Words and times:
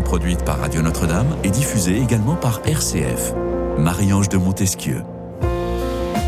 produite 0.00 0.44
par 0.44 0.58
Radio 0.58 0.82
Notre-Dame 0.82 1.36
et 1.44 1.50
diffusée 1.50 1.98
également 1.98 2.34
par 2.34 2.60
RCF. 2.64 3.34
Marie-Ange 3.78 4.28
de 4.28 4.36
Montesquieu. 4.36 5.02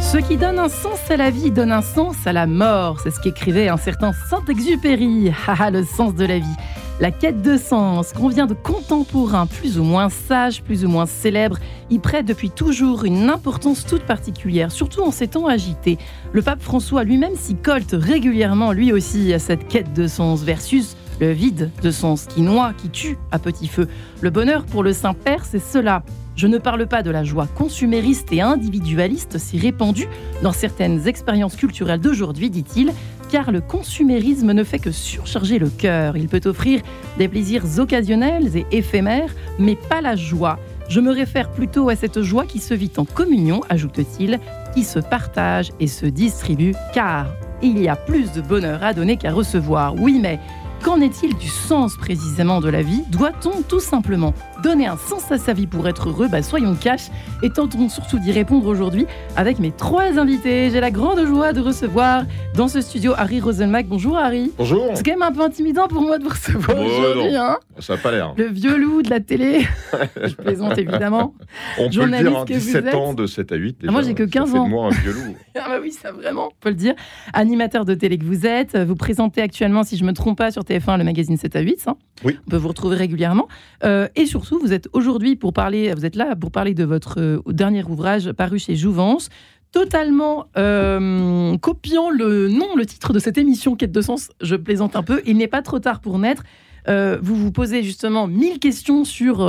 Ce 0.00 0.19
qui 0.19 0.37
donne 0.37 0.59
un 0.59 0.69
sens 0.69 0.98
à 1.11 1.16
la 1.16 1.30
vie 1.30 1.50
donne 1.50 1.73
un 1.73 1.83
sens 1.83 2.16
à 2.27 2.33
la 2.33 2.46
mort. 2.46 3.01
C'est 3.01 3.11
ce 3.11 3.20
qu'écrivait 3.20 3.69
un 3.69 3.77
certain 3.77 4.12
Saint-Exupéry. 4.29 5.33
Haha, 5.46 5.70
le 5.70 5.84
sens 5.84 6.14
de 6.14 6.25
la 6.25 6.38
vie. 6.38 6.56
La 7.01 7.11
quête 7.11 7.41
de 7.41 7.56
sens 7.56 8.12
convient 8.12 8.46
de 8.46 8.52
contemporains 8.52 9.47
plus 9.47 9.78
ou 9.78 9.84
moins 9.84 10.11
sages, 10.11 10.62
plus 10.62 10.84
ou 10.84 10.89
moins 10.89 11.06
célèbres, 11.06 11.59
y 11.89 11.98
prête 11.98 12.27
depuis 12.27 12.50
toujours 12.50 13.05
une 13.05 13.30
importance 13.30 13.87
toute 13.87 14.02
particulière, 14.02 14.70
surtout 14.70 15.02
en 15.02 15.11
ces 15.11 15.28
temps 15.28 15.47
agités. 15.47 15.97
Le 16.33 16.42
pape 16.42 16.61
François 16.61 17.02
lui-même 17.05 17.37
s'y 17.37 17.55
colte 17.55 17.95
régulièrement, 17.98 18.73
lui 18.73 18.92
aussi, 18.92 19.33
à 19.33 19.39
cette 19.39 19.66
quête 19.66 19.95
de 19.95 20.06
sens 20.09 20.42
versus 20.42 20.95
le 21.20 21.33
vide 21.33 21.70
de 21.83 21.91
sens 21.91 22.27
qui 22.27 22.42
noie, 22.42 22.73
qui 22.77 22.88
tue 22.88 23.19
à 23.30 23.38
petit 23.38 23.69
feu. 23.69 23.88
Le 24.20 24.30
bonheur 24.30 24.65
pour 24.65 24.83
le 24.83 24.92
Saint-Père, 24.92 25.45
c'est 25.45 25.61
cela. 25.61 26.02
Je 26.37 26.47
ne 26.47 26.59
parle 26.59 26.87
pas 26.87 27.02
de 27.02 27.11
la 27.11 27.23
joie 27.23 27.47
consumériste 27.47 28.33
et 28.33 28.41
individualiste 28.41 29.37
si 29.38 29.59
répandue 29.59 30.09
dans 30.42 30.52
certaines 30.52 31.06
expériences 31.06 31.56
culturelles 31.56 32.01
d'aujourd'hui, 32.01 32.48
dit-il, 32.48 32.92
car 33.30 33.52
le 33.52 33.61
consumérisme 33.61 34.52
ne 34.52 34.64
fait 34.64 34.78
que 34.78 34.91
surcharger 34.91 35.59
le 35.59 35.69
cœur. 35.69 36.16
Il 36.16 36.28
peut 36.28 36.41
offrir 36.47 36.80
des 37.19 37.28
plaisirs 37.28 37.64
occasionnels 37.78 38.56
et 38.56 38.66
éphémères, 38.73 39.34
mais 39.59 39.77
pas 39.77 40.00
la 40.00 40.16
joie. 40.16 40.59
Je 40.89 41.00
me 41.00 41.12
réfère 41.12 41.50
plutôt 41.50 41.89
à 41.89 41.95
cette 41.95 42.23
joie 42.23 42.47
qui 42.47 42.58
se 42.58 42.75
vit 42.75 42.91
en 42.97 43.05
communion, 43.05 43.61
ajoute-t-il, 43.69 44.41
qui 44.75 44.83
se 44.83 44.98
partage 44.98 45.70
et 45.78 45.86
se 45.86 46.06
distribue, 46.06 46.73
car 46.95 47.27
il 47.62 47.78
y 47.80 47.89
a 47.89 47.97
plus 47.97 48.33
de 48.33 48.41
bonheur 48.41 48.83
à 48.83 48.95
donner 48.95 49.17
qu'à 49.17 49.33
recevoir. 49.33 49.95
Oui, 49.97 50.19
mais 50.20 50.41
Qu'en 50.83 51.00
est-il 51.03 51.36
du 51.36 51.48
sens 51.48 51.97
précisément 51.97 52.61
de 52.61 52.70
la 52.70 52.81
vie? 52.83 53.03
Doit-on 53.09 53.61
tout 53.62 53.81
simplement 53.81 54.33
donner 54.62 54.86
un 54.86 54.97
sens 54.97 55.30
à 55.33 55.39
sa 55.39 55.53
vie 55.53 55.66
pour 55.66 55.89
être 55.89 56.08
heureux 56.08 56.28
bah, 56.28 56.42
Soyons 56.42 56.75
cash 56.75 57.08
et 57.42 57.50
tentons 57.50 57.89
surtout 57.89 58.19
d'y 58.19 58.33
répondre 58.33 58.67
aujourd'hui 58.67 59.06
avec 59.36 59.58
mes 59.58 59.70
trois 59.70 60.19
invités. 60.19 60.70
J'ai 60.70 60.80
la 60.80 60.91
grande 60.91 61.25
joie 61.27 61.52
de 61.52 61.61
recevoir 61.61 62.25
dans 62.55 62.69
ce 62.69 62.80
studio 62.80 63.12
Harry 63.17 63.41
Rosenmack. 63.41 63.86
Bonjour 63.86 64.17
Harry. 64.17 64.52
Bonjour. 64.58 64.91
C'est 64.94 65.05
quand 65.05 65.12
même 65.12 65.22
un 65.22 65.33
peu 65.33 65.42
intimidant 65.42 65.89
pour 65.89 66.02
moi 66.02 66.19
de 66.19 66.25
vous 66.25 66.30
recevoir 66.30 66.78
aujourd'hui. 66.78 67.36
Hein 67.36 67.58
ça 67.78 67.97
n'a 67.97 68.02
pas 68.02 68.11
l'air. 68.11 68.34
Le 68.36 68.47
vieux 68.47 68.77
loup 68.77 69.02
de 69.02 69.11
la 69.11 69.20
télé. 69.20 69.67
Je 70.22 70.34
plaisante 70.34 70.78
évidemment. 70.78 71.34
On 71.78 71.89
peut 71.89 72.05
le 72.05 72.22
dire, 72.22 72.39
hein, 72.39 72.45
17 72.47 72.95
ans 72.95 73.14
de 73.14 73.27
7 73.27 73.52
à 73.52 73.56
8. 73.56 73.78
Ah, 73.86 73.92
moi 73.92 74.02
j'ai 74.02 74.14
que 74.14 74.22
15 74.22 74.55
ans. 74.55 74.69
moi 74.69 74.86
un 74.86 74.91
vieux 74.91 75.12
loup. 75.12 75.36
ah 75.56 75.69
bah 75.69 75.78
oui, 75.80 75.92
ça 75.92 76.12
vraiment, 76.12 76.48
on 76.48 76.61
peut 76.61 76.70
le 76.70 76.74
dire. 76.74 76.95
Animateur 77.33 77.84
de 77.84 77.95
télé 77.95 78.19
que 78.19 78.24
vous 78.24 78.47
êtes, 78.47 78.77
vous 78.77 78.97
présentez 78.97 79.42
actuellement, 79.42 79.83
si 79.83 79.97
je 79.97 80.05
me 80.05 80.12
trompe 80.12 80.39
pas, 80.39 80.50
sur 80.50 80.62
TF1 80.62 80.98
le 80.98 81.05
magazine 81.05 81.36
7 81.36 81.56
à 81.56 81.61
8. 81.61 81.84
Hein. 81.86 81.97
Oui. 82.24 82.39
On 82.47 82.50
peut 82.50 82.56
vous 82.56 82.69
retrouver 82.69 82.97
régulièrement. 82.97 83.48
Euh, 83.84 84.08
et 84.17 84.27
surtout, 84.27 84.50
vous 84.59 84.73
êtes 84.73 84.89
aujourd'hui 84.93 85.37
pour 85.37 85.53
parler, 85.53 85.93
vous 85.95 86.05
êtes 86.05 86.17
là 86.17 86.34
pour 86.37 86.51
parler 86.51 86.75
de 86.75 86.84
votre 86.84 87.20
euh, 87.20 87.43
dernier 87.47 87.84
ouvrage 87.84 88.33
paru 88.33 88.59
chez 88.59 88.77
Jouvence 88.77 89.29
totalement 89.73 90.47
euh, 90.57 91.57
copiant 91.59 92.11
le 92.11 92.48
nom, 92.48 92.75
le 92.75 92.84
titre 92.84 93.12
de 93.12 93.20
cette 93.20 93.39
émission 93.39 93.77
Quête 93.77 93.92
de 93.92 94.01
sens. 94.01 94.31
Je 94.41 94.57
plaisante 94.57 94.97
un 94.97 95.05
peu. 95.05 95.23
Il 95.27 95.37
n'est 95.37 95.47
pas 95.47 95.62
trop 95.62 95.79
tard 95.79 96.01
pour 96.01 96.19
naître. 96.19 96.42
vous 96.89 97.37
vous 97.37 97.53
posez 97.53 97.84
justement 97.84 98.27
mille 98.27 98.59
questions 98.59 99.05
sur 99.05 99.48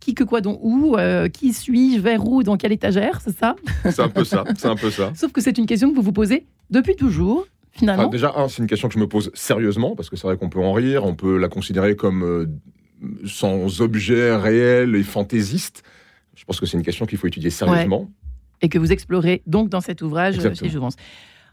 qui, 0.00 0.14
que, 0.14 0.24
quoi, 0.24 0.40
dont, 0.40 0.58
où, 0.60 0.96
qui 1.32 1.52
suis-je, 1.52 2.00
vers 2.00 2.26
où, 2.26 2.42
dans 2.42 2.56
quelle 2.56 2.72
étagère, 2.72 3.20
c'est 3.20 3.38
ça? 3.38 3.54
C'est 3.84 4.00
un 4.00 4.08
peu 4.08 4.24
ça, 4.24 4.42
c'est 4.56 4.66
un 4.66 4.74
peu 4.74 4.90
ça. 4.90 5.12
Sauf 5.14 5.30
que 5.30 5.40
c'est 5.40 5.56
une 5.56 5.66
question 5.66 5.90
que 5.90 5.94
vous 5.94 6.02
vous 6.02 6.10
posez 6.10 6.46
depuis 6.70 6.96
toujours, 6.96 7.46
déjà, 8.10 8.34
c'est 8.48 8.58
une 8.58 8.68
question 8.68 8.88
que 8.88 8.94
je 8.94 8.98
me 8.98 9.08
pose 9.08 9.30
sérieusement, 9.34 9.94
parce 9.94 10.10
que 10.10 10.16
c'est 10.16 10.26
vrai 10.26 10.36
qu'on 10.36 10.48
peut 10.48 10.60
en 10.60 10.72
rire, 10.72 11.04
on 11.04 11.14
peut 11.14 11.38
la 11.38 11.48
considérer 11.48 11.96
comme 11.96 12.22
euh, 12.22 12.46
sans 13.24 13.80
objet 13.80 14.34
réel 14.36 14.94
et 14.94 15.02
fantaisiste. 15.02 15.82
Je 16.34 16.44
pense 16.44 16.60
que 16.60 16.66
c'est 16.66 16.76
une 16.76 16.82
question 16.82 17.06
qu'il 17.06 17.18
faut 17.18 17.26
étudier 17.26 17.50
sérieusement. 17.50 18.10
Et 18.62 18.68
que 18.68 18.78
vous 18.78 18.92
explorez 18.92 19.42
donc 19.46 19.68
dans 19.68 19.80
cet 19.80 20.02
ouvrage 20.02 20.38
euh, 20.38 20.54
chez 20.54 20.68
Jouvence. 20.68 20.96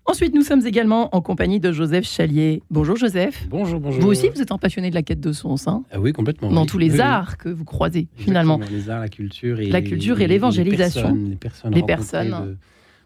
Ensuite, 0.09 0.33
nous 0.33 0.41
sommes 0.41 0.65
également 0.65 1.13
en 1.13 1.19
compagnie 1.19 1.59
de 1.59 1.73
Joseph 1.73 2.05
Chalier. 2.05 2.63
Bonjour 2.71 2.95
Joseph. 2.95 3.45
Bonjour, 3.49 3.81
bonjour. 3.81 4.01
Vous 4.01 4.07
aussi, 4.07 4.29
vous 4.29 4.41
êtes 4.41 4.53
un 4.53 4.57
passionné 4.57 4.89
de 4.89 4.95
la 4.95 5.01
quête 5.01 5.19
de 5.19 5.33
sens. 5.33 5.67
Hein 5.67 5.83
ah 5.91 5.99
oui, 5.99 6.13
complètement. 6.13 6.49
Dans 6.49 6.65
tous 6.65 6.77
les 6.77 7.01
arts 7.01 7.37
que 7.37 7.49
vous 7.49 7.65
croisez, 7.65 8.07
finalement. 8.15 8.57
Les 8.71 8.89
arts, 8.89 9.01
la 9.01 9.09
culture 9.09 9.59
et 9.59 9.67
la 9.67 9.81
culture 9.81 10.21
et 10.21 10.27
l'évangélisation. 10.27 11.13
Les 11.13 11.35
personnes, 11.35 11.73
les 11.73 11.83
personnes, 11.83 12.57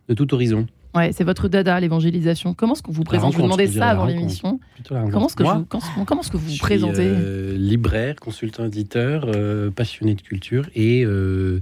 de, 0.08 0.14
tout 0.14 0.32
horizon. 0.32 0.68
Ouais, 0.94 1.12
c'est 1.14 1.24
votre 1.24 1.48
dada, 1.48 1.80
l'évangélisation. 1.80 2.54
Comment 2.54 2.74
est-ce 2.74 2.84
que 2.84 2.92
vous 2.92 3.04
présentez 3.04 3.38
vous 3.38 3.44
demandais 3.44 3.68
ça 3.68 3.90
avant 3.90 4.06
l'émission. 4.06 4.60
Comment 4.88 5.28
est-ce 5.28 5.36
que, 5.36 5.44
vous, 5.44 5.66
comment, 5.66 6.22
que 6.22 6.38
vous 6.38 6.50
vous 6.50 6.58
présentez 6.58 7.08
euh, 7.08 7.56
Libraire, 7.58 8.16
consultant 8.18 8.66
éditeur, 8.66 9.26
euh, 9.28 9.72
passionné 9.72 10.16
de 10.16 10.22
culture. 10.22 10.70
Et 10.76 11.06
euh, 11.06 11.60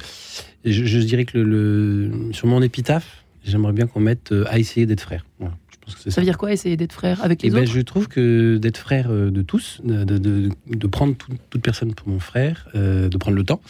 je, 0.65 0.99
dirais 0.99 1.25
que 1.25 1.37
le, 1.37 2.31
sur 2.31 2.47
mon 2.47 2.61
épitaphe, 2.61 3.23
j'aimerais 3.43 3.73
bien 3.73 3.85
qu'on 3.85 3.99
mette 3.99 4.33
à 4.47 4.57
essayer 4.57 4.85
d'être 4.85 5.01
frère. 5.01 5.25
Ça, 5.89 6.21
veut 6.21 6.25
dire 6.25 6.37
quoi, 6.37 6.51
essayer 6.51 6.77
d'être 6.77 6.93
frère 6.93 7.23
avec 7.23 7.41
les 7.41 7.49
eh 7.49 7.51
ben, 7.51 7.65
Je 7.65 7.81
trouve 7.81 8.07
que 8.07 8.57
d'être 8.57 8.77
frère 8.77 9.09
de 9.09 9.41
tous, 9.41 9.81
de, 9.83 10.03
de, 10.03 10.87
prendre 10.87 11.15
toute 11.49 11.61
personne 11.61 11.93
pour 11.93 12.07
mon 12.07 12.19
frère, 12.19 12.67
de 12.73 13.17
prendre 13.17 13.37
le 13.37 13.43
temps, 13.43 13.61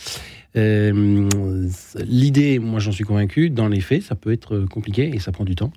euh, 0.55 1.29
l'idée, 2.05 2.59
moi 2.59 2.79
j'en 2.79 2.91
suis 2.91 3.03
convaincu, 3.03 3.49
dans 3.49 3.67
les 3.67 3.81
faits, 3.81 4.03
ça 4.03 4.15
peut 4.15 4.31
être 4.31 4.65
compliqué 4.69 5.11
et 5.13 5.19
ça 5.19 5.31
prend 5.31 5.45
du 5.45 5.55
temps. 5.55 5.71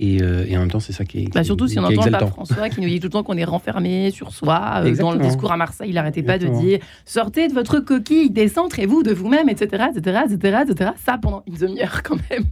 Et, 0.00 0.22
euh, 0.22 0.46
en 0.54 0.60
même 0.60 0.70
temps, 0.70 0.80
c'est 0.80 0.92
ça 0.92 1.04
qui 1.04 1.24
est. 1.24 1.34
Bah 1.34 1.42
surtout 1.42 1.66
si 1.66 1.78
on 1.78 1.84
entend 1.84 2.04
le 2.04 2.10
pape 2.10 2.28
François 2.28 2.68
qui 2.68 2.80
nous 2.80 2.88
dit 2.88 3.00
tout 3.00 3.06
le 3.06 3.12
temps 3.12 3.24
qu'on 3.24 3.36
est 3.36 3.44
renfermé 3.44 4.10
sur 4.10 4.32
soi. 4.32 4.82
Euh, 4.84 4.94
dans 4.94 5.12
le 5.12 5.18
discours 5.18 5.50
à 5.50 5.56
Marseille, 5.56 5.88
il 5.90 5.94
n'arrêtait 5.94 6.22
pas 6.22 6.38
de 6.38 6.46
dire 6.46 6.78
sortez 7.04 7.48
de 7.48 7.52
votre 7.52 7.80
coquille, 7.80 8.30
décentrez-vous 8.30 9.02
de 9.02 9.12
vous-même, 9.12 9.48
etc., 9.48 9.86
etc., 9.94 10.20
etc., 10.30 10.58
etc. 10.68 10.90
Ça 11.04 11.18
pendant 11.18 11.42
une 11.46 11.56
demi-heure 11.56 12.02
quand 12.04 12.16
même. 12.30 12.44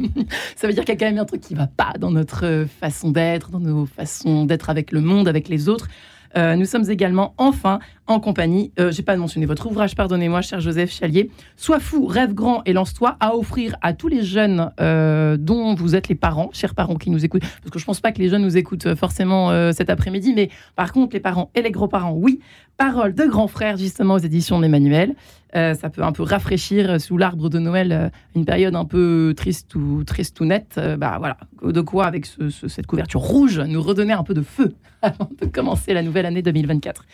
ça 0.56 0.66
veut 0.66 0.72
dire 0.72 0.84
qu'il 0.84 0.94
y 0.94 0.96
a 0.96 0.98
quand 0.98 1.06
même 1.06 1.18
un 1.18 1.24
truc 1.24 1.40
qui 1.40 1.54
ne 1.54 1.58
va 1.58 1.68
pas 1.68 1.92
dans 1.98 2.10
notre 2.10 2.66
façon 2.80 3.10
d'être, 3.10 3.50
dans 3.50 3.60
nos 3.60 3.86
façons 3.86 4.44
d'être 4.44 4.68
avec 4.68 4.90
le 4.90 5.00
monde, 5.00 5.28
avec 5.28 5.48
les 5.48 5.68
autres. 5.68 5.88
Nous 6.36 6.64
sommes 6.66 6.90
également 6.90 7.34
enfin 7.38 7.80
en 8.08 8.20
compagnie, 8.20 8.72
euh, 8.78 8.92
j'ai 8.92 9.02
pas 9.02 9.16
mentionné 9.16 9.46
votre 9.46 9.66
ouvrage, 9.66 9.96
pardonnez-moi, 9.96 10.40
cher 10.40 10.60
Joseph 10.60 10.92
Chalier, 10.92 11.30
Sois 11.56 11.80
fou, 11.80 12.06
rêve 12.06 12.34
grand 12.34 12.62
et 12.64 12.72
lance-toi, 12.72 13.16
à 13.18 13.34
offrir 13.34 13.76
à 13.82 13.92
tous 13.92 14.08
les 14.08 14.22
jeunes 14.22 14.70
euh, 14.80 15.36
dont 15.36 15.74
vous 15.74 15.96
êtes 15.96 16.08
les 16.08 16.14
parents, 16.14 16.50
chers 16.52 16.74
parents 16.74 16.96
qui 16.96 17.10
nous 17.10 17.24
écoutent, 17.24 17.42
parce 17.42 17.70
que 17.70 17.78
je 17.78 17.84
pense 17.84 18.00
pas 18.00 18.12
que 18.12 18.18
les 18.18 18.28
jeunes 18.28 18.42
nous 18.42 18.56
écoutent 18.56 18.94
forcément 18.94 19.50
euh, 19.50 19.72
cet 19.72 19.90
après-midi, 19.90 20.32
mais 20.34 20.50
par 20.76 20.92
contre, 20.92 21.14
les 21.14 21.20
parents 21.20 21.50
et 21.54 21.62
les 21.62 21.70
grands-parents, 21.70 22.12
oui. 22.12 22.40
Parole 22.76 23.14
de 23.14 23.24
grand 23.24 23.48
frère, 23.48 23.78
justement, 23.78 24.14
aux 24.14 24.18
éditions 24.18 24.60
d'Emmanuel. 24.60 25.14
Ça 25.56 25.90
peut 25.90 26.02
un 26.02 26.12
peu 26.12 26.22
rafraîchir 26.22 27.00
sous 27.00 27.16
l'arbre 27.16 27.48
de 27.48 27.58
Noël 27.58 28.10
une 28.34 28.44
période 28.44 28.74
un 28.74 28.84
peu 28.84 29.34
triste 29.36 29.74
ou, 29.74 30.04
triste 30.04 30.40
ou 30.40 30.44
nette. 30.44 30.78
bah 30.98 31.16
voilà, 31.18 31.38
de 31.62 31.80
quoi, 31.80 32.06
avec 32.06 32.26
cette 32.68 32.86
couverture 32.86 33.20
rouge, 33.20 33.58
nous 33.60 33.82
redonner 33.82 34.12
un 34.12 34.22
peu 34.22 34.34
de 34.34 34.42
feu 34.42 34.74
avant 35.02 35.30
de 35.40 35.46
commencer 35.46 35.94
la 35.94 36.02
nouvelle 36.02 36.26
année 36.26 36.42
2024. 36.42 37.04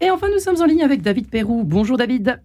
Et 0.00 0.10
enfin, 0.10 0.28
nous 0.32 0.40
sommes 0.40 0.60
en 0.60 0.66
ligne 0.66 0.82
avec 0.82 1.02
David 1.02 1.28
Perrou. 1.28 1.64
Bonjour 1.64 1.96
David. 1.96 2.40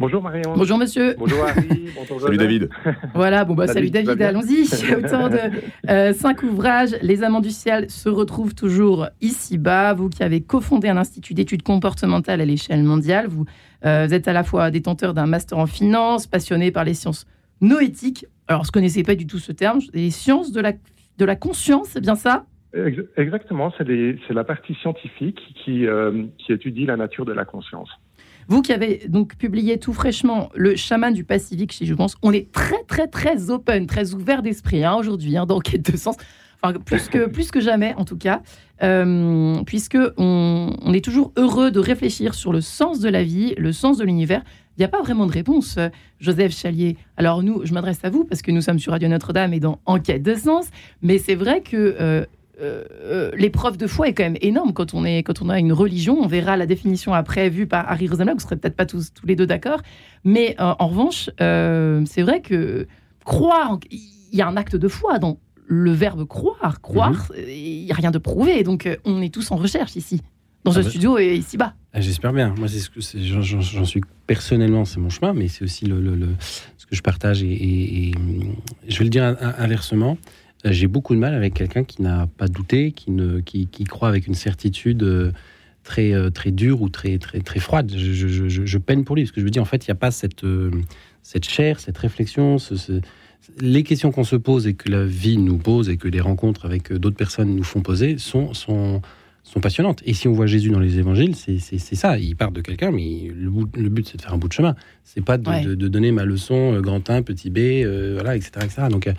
Bonjour 0.00 0.22
Marion. 0.22 0.54
Bonjour 0.56 0.78
monsieur. 0.78 1.14
Bonjour 1.18 1.44
Harry. 1.44 1.90
Bonjour 1.94 2.22
salut 2.22 2.38
David. 2.38 2.70
Voilà, 3.12 3.44
bon 3.44 3.52
bah 3.52 3.66
salut, 3.66 3.90
David, 3.90 4.22
allons-y. 4.22 4.62
Autant 4.96 5.28
de 5.28 5.38
euh, 5.90 6.14
cinq 6.14 6.42
ouvrages. 6.42 6.96
Les 7.02 7.22
Amants 7.22 7.42
du 7.42 7.50
ciel 7.50 7.90
se 7.90 8.08
retrouvent 8.08 8.54
toujours 8.54 9.08
ici-bas. 9.20 9.92
Vous 9.92 10.08
qui 10.08 10.22
avez 10.22 10.40
cofondé 10.40 10.88
un 10.88 10.96
institut 10.96 11.34
d'études 11.34 11.62
comportementales 11.62 12.40
à 12.40 12.46
l'échelle 12.46 12.82
mondiale, 12.82 13.26
vous, 13.28 13.44
euh, 13.84 14.08
êtes 14.08 14.26
à 14.26 14.32
la 14.32 14.42
fois 14.42 14.70
détenteur 14.70 15.12
d'un 15.12 15.26
master 15.26 15.58
en 15.58 15.66
finance, 15.66 16.26
passionné 16.26 16.70
par 16.70 16.84
les 16.84 16.94
sciences 16.94 17.26
noétiques. 17.60 18.24
Alors, 18.48 18.64
je 18.64 18.68
ne 18.68 18.72
connaissais 18.72 19.02
pas 19.02 19.16
du 19.16 19.26
tout 19.26 19.38
ce 19.38 19.52
terme, 19.52 19.80
les 19.92 20.10
sciences 20.10 20.50
de 20.50 20.62
la, 20.62 20.72
de 20.72 21.24
la 21.26 21.36
conscience, 21.36 21.88
c'est 21.90 22.00
bien 22.00 22.16
ça? 22.16 22.46
Exactement, 23.16 23.72
c'est 23.76 24.32
la 24.32 24.44
partie 24.44 24.74
scientifique 24.76 25.40
qui, 25.62 25.86
euh, 25.86 26.24
qui 26.38 26.52
étudie 26.52 26.86
la 26.86 26.96
nature 26.96 27.26
de 27.26 27.32
la 27.32 27.44
conscience. 27.44 27.90
Vous 28.50 28.62
qui 28.62 28.72
avez 28.72 29.02
donc 29.06 29.36
publié 29.36 29.78
tout 29.78 29.92
fraîchement 29.92 30.48
le 30.56 30.74
chaman 30.74 31.14
du 31.14 31.22
Pacifique 31.22 31.70
chez 31.70 31.86
pense 31.94 32.16
on 32.20 32.32
est 32.32 32.50
très 32.50 32.82
très 32.82 33.06
très 33.06 33.48
open, 33.48 33.86
très 33.86 34.12
ouvert 34.12 34.42
d'esprit 34.42 34.82
hein, 34.82 34.96
aujourd'hui 34.96 35.36
hein, 35.36 35.46
dans 35.46 35.60
Quête 35.60 35.88
de 35.88 35.96
Sens. 35.96 36.16
Plus 36.84 37.08
que, 37.08 37.26
plus 37.26 37.52
que 37.52 37.60
jamais 37.60 37.94
en 37.96 38.04
tout 38.04 38.18
cas, 38.18 38.42
euh, 38.82 39.62
puisque 39.64 39.96
on, 40.18 40.92
est 40.92 41.02
toujours 41.02 41.32
heureux 41.36 41.70
de 41.70 41.78
réfléchir 41.78 42.34
sur 42.34 42.52
le 42.52 42.60
sens 42.60 42.98
de 42.98 43.08
la 43.08 43.22
vie, 43.22 43.54
le 43.56 43.70
sens 43.70 43.98
de 43.98 44.04
l'univers. 44.04 44.42
Il 44.76 44.80
n'y 44.80 44.84
a 44.84 44.88
pas 44.88 45.00
vraiment 45.00 45.26
de 45.26 45.32
réponse, 45.32 45.78
Joseph 46.18 46.52
Chalier. 46.52 46.96
Alors 47.16 47.44
nous, 47.44 47.64
je 47.64 47.72
m'adresse 47.72 48.00
à 48.02 48.10
vous 48.10 48.24
parce 48.24 48.42
que 48.42 48.50
nous 48.50 48.62
sommes 48.62 48.80
sur 48.80 48.90
Radio 48.92 49.08
Notre-Dame 49.08 49.54
et 49.54 49.60
dans 49.60 49.78
Enquête 49.86 50.24
de 50.24 50.34
sens, 50.34 50.66
mais 51.02 51.18
c'est 51.18 51.36
vrai 51.36 51.60
que 51.60 51.96
euh, 52.00 52.26
euh, 52.62 53.30
l'épreuve 53.36 53.76
de 53.76 53.86
foi 53.86 54.08
est 54.08 54.12
quand 54.14 54.22
même 54.24 54.36
énorme 54.40 54.72
quand 54.72 54.94
on, 54.94 55.04
est, 55.04 55.22
quand 55.22 55.42
on 55.42 55.48
a 55.48 55.58
une 55.58 55.72
religion. 55.72 56.18
On 56.20 56.26
verra 56.26 56.56
la 56.56 56.66
définition 56.66 57.14
après 57.14 57.48
vue 57.50 57.66
par 57.66 57.90
Harry 57.90 58.06
Rosenblatt. 58.08 58.34
Vous 58.36 58.40
ne 58.42 58.46
serez 58.46 58.56
peut-être 58.56 58.76
pas 58.76 58.86
tous, 58.86 59.12
tous 59.12 59.26
les 59.26 59.36
deux 59.36 59.46
d'accord. 59.46 59.80
Mais 60.24 60.54
euh, 60.60 60.74
en 60.78 60.88
revanche, 60.88 61.30
c'est 61.38 62.22
vrai 62.22 62.40
que 62.42 62.86
croire, 63.24 63.78
il 63.90 64.36
y 64.36 64.42
a 64.42 64.48
un 64.48 64.56
acte 64.56 64.76
de 64.76 64.88
foi 64.88 65.18
dans 65.18 65.38
le 65.66 65.92
verbe 65.92 66.26
croire. 66.26 66.80
Croire, 66.80 67.28
mhm. 67.36 67.44
il 67.48 67.84
n'y 67.84 67.90
a 67.92 67.94
rien 67.94 68.10
de 68.10 68.18
prouvé. 68.18 68.62
Donc 68.62 68.88
on 69.04 69.22
est 69.22 69.32
tous 69.32 69.50
en 69.50 69.56
recherche 69.56 69.96
ici. 69.96 70.20
dans 70.64 70.72
ce 70.72 70.80
Ah 70.80 70.82
bah- 70.82 70.90
studio 70.90 71.18
et 71.18 71.34
ici-bas. 71.36 71.74
Ah, 71.92 72.00
J'espère 72.00 72.32
bien. 72.32 72.54
Moi, 72.58 72.68
c'est 72.68 72.78
ce 72.78 72.90
que 72.90 73.00
j'en- 73.00 73.84
suis 73.84 74.00
personnellement, 74.26 74.84
c'est 74.84 75.00
mon 75.00 75.08
chemin, 75.10 75.32
mais 75.32 75.48
c'est 75.48 75.64
aussi 75.64 75.86
le, 75.86 76.00
le- 76.00 76.14
le- 76.14 76.36
ce 76.76 76.86
que 76.86 76.94
je 76.94 77.02
partage. 77.02 77.42
Et, 77.42 77.50
et- 77.50 78.08
et, 78.10 78.14
je 78.88 78.98
vais 78.98 79.04
le 79.04 79.10
dire 79.10 79.24
in- 79.24 79.36
inversement. 79.58 80.16
J'ai 80.64 80.86
beaucoup 80.88 81.14
de 81.14 81.20
mal 81.20 81.34
avec 81.34 81.54
quelqu'un 81.54 81.84
qui 81.84 82.02
n'a 82.02 82.26
pas 82.36 82.46
douté, 82.48 82.92
qui 82.92 83.10
ne, 83.10 83.40
qui, 83.40 83.66
qui 83.66 83.84
croit 83.84 84.08
avec 84.08 84.26
une 84.26 84.34
certitude 84.34 85.02
euh, 85.02 85.32
très, 85.84 86.12
euh, 86.12 86.28
très 86.30 86.50
dure 86.50 86.82
ou 86.82 86.90
très, 86.90 87.16
très, 87.18 87.40
très 87.40 87.60
froide. 87.60 87.90
Je, 87.96 88.78
peine 88.78 89.04
pour 89.04 89.16
lui 89.16 89.22
parce 89.22 89.32
que 89.32 89.40
je 89.40 89.46
me 89.46 89.50
dis 89.50 89.60
en 89.60 89.64
fait, 89.64 89.86
il 89.86 89.90
n'y 89.90 89.92
a 89.92 89.96
pas 89.96 90.10
cette, 90.10 90.44
euh, 90.44 90.70
cette 91.22 91.48
chair, 91.48 91.80
cette 91.80 91.96
réflexion, 91.96 92.58
ce- 92.58 92.76
ce- 92.76 93.00
les 93.60 93.82
questions 93.84 94.12
qu'on 94.12 94.22
se 94.24 94.36
pose 94.36 94.66
et 94.66 94.74
que 94.74 94.90
la 94.90 95.04
vie 95.06 95.38
nous 95.38 95.56
pose 95.56 95.88
et 95.88 95.96
que 95.96 96.08
les 96.08 96.20
rencontres 96.20 96.66
avec 96.66 96.92
d'autres 96.92 97.16
personnes 97.16 97.56
nous 97.56 97.64
font 97.64 97.80
poser 97.80 98.18
sont, 98.18 98.52
sont, 98.52 99.00
sont 99.44 99.60
passionnantes. 99.60 100.02
Et 100.04 100.12
si 100.12 100.28
on 100.28 100.32
voit 100.32 100.44
Jésus 100.46 100.68
dans 100.68 100.78
les 100.78 100.98
évangiles, 100.98 101.34
c'est 101.36 101.58
ça. 101.96 102.18
Il 102.18 102.36
part 102.36 102.52
de 102.52 102.60
quelqu'un, 102.60 102.90
mais 102.90 103.32
le, 103.34 103.48
bout- 103.48 103.74
le 103.74 103.88
but, 103.88 104.06
c'est 104.06 104.18
de 104.18 104.22
faire 104.22 104.34
un 104.34 104.38
bout 104.38 104.48
de 104.48 104.52
chemin. 104.52 104.74
C'est 105.04 105.24
pas 105.24 105.38
de, 105.38 105.48
Ouais. 105.48 105.64
de- 105.64 105.74
de 105.74 105.88
donner 105.88 106.12
ma 106.12 106.26
leçon, 106.26 106.78
grand 106.82 107.08
1, 107.08 107.22
petit 107.22 107.48
b, 107.48 107.58
euh, 107.82 108.12
voilà, 108.12 108.36
etc., 108.36 108.50
etc. 108.62 108.82
Donc, 108.90 109.10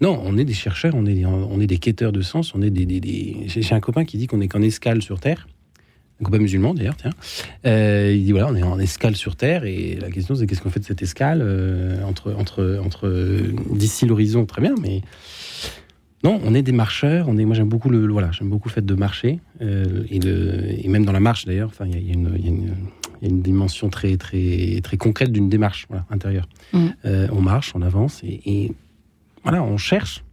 non, 0.00 0.20
on 0.24 0.36
est 0.38 0.44
des 0.44 0.54
chercheurs, 0.54 0.94
on 0.94 1.04
est, 1.06 1.24
on 1.24 1.60
est 1.60 1.66
des 1.66 1.78
quêteurs 1.78 2.12
de 2.12 2.22
sens, 2.22 2.54
on 2.54 2.62
est 2.62 2.70
des... 2.70 2.86
des- 2.86 3.00
des- 3.00 3.36
J'ai 3.46 3.74
un 3.74 3.80
copain 3.80 4.04
qui 4.04 4.16
dit 4.18 4.26
qu'on 4.26 4.40
est 4.40 4.48
qu'en 4.48 4.62
escale 4.62 5.02
sur 5.02 5.20
Terre. 5.20 5.46
Un 6.20 6.24
copain 6.24 6.38
musulman, 6.38 6.74
d'ailleurs, 6.74 6.96
tiens. 6.96 7.12
Euh, 7.66 8.12
il 8.14 8.24
dit, 8.24 8.32
voilà, 8.32 8.48
on 8.48 8.54
est 8.54 8.62
en 8.62 8.78
escale 8.78 9.16
sur 9.16 9.36
Terre, 9.36 9.64
et 9.64 9.96
la 10.00 10.10
question, 10.10 10.34
c'est 10.34 10.46
qu'est-ce 10.46 10.60
qu'on 10.60 10.70
fait 10.70 10.80
de 10.80 10.84
cette 10.84 11.00
escale 11.02 11.40
euh, 11.42 12.02
entre, 12.04 12.32
entre, 12.34 12.78
entre 12.84 13.42
d'ici 13.74 14.04
l'horizon, 14.06 14.44
très 14.46 14.60
bien, 14.62 14.74
mais 14.82 15.00
non, 16.22 16.38
on 16.44 16.54
est 16.54 16.60
des 16.62 16.72
marcheurs. 16.72 17.26
On 17.30 17.38
est, 17.38 17.46
moi, 17.46 17.54
j'aime 17.54 17.70
beaucoup 17.70 17.88
le, 17.88 18.06
le- 18.06 18.12
voilà, 18.12 18.30
j'aime 18.32 18.50
beaucoup 18.50 18.68
le 18.68 18.74
fait 18.74 18.84
de 18.84 18.94
marcher 18.94 19.40
euh, 19.62 20.04
et, 20.10 20.88
même 20.88 21.06
dans 21.06 21.12
la 21.12 21.20
marche 21.20 21.46
d'ailleurs. 21.46 21.68
Enfin, 21.70 21.86
il 21.86 21.98
y 21.98 22.08
y, 22.08 22.10
a 22.10 22.12
une- 22.14 22.34
il 22.38 22.44
y 22.44 22.48
a 22.48 22.50
une- 22.50 22.74
il 23.22 23.28
y 23.28 23.30
a 23.30 23.34
une 23.34 23.42
dimension 23.42 23.88
très, 23.90 24.16
très, 24.18 24.80
très 24.82 24.96
concrète 24.98 25.30
d'une 25.32 25.48
démarche 25.50 25.86
voilà, 25.88 26.04
intérieure. 26.10 26.48
Mm. 26.74 26.86
Euh, 27.06 27.28
on 27.32 27.40
marche, 27.42 27.72
on 27.74 27.80
avance 27.82 28.22
et, 28.24 28.40
et 28.46 28.72
voilà, 29.42 29.62
on 29.62 29.76
cherche. 29.76 30.24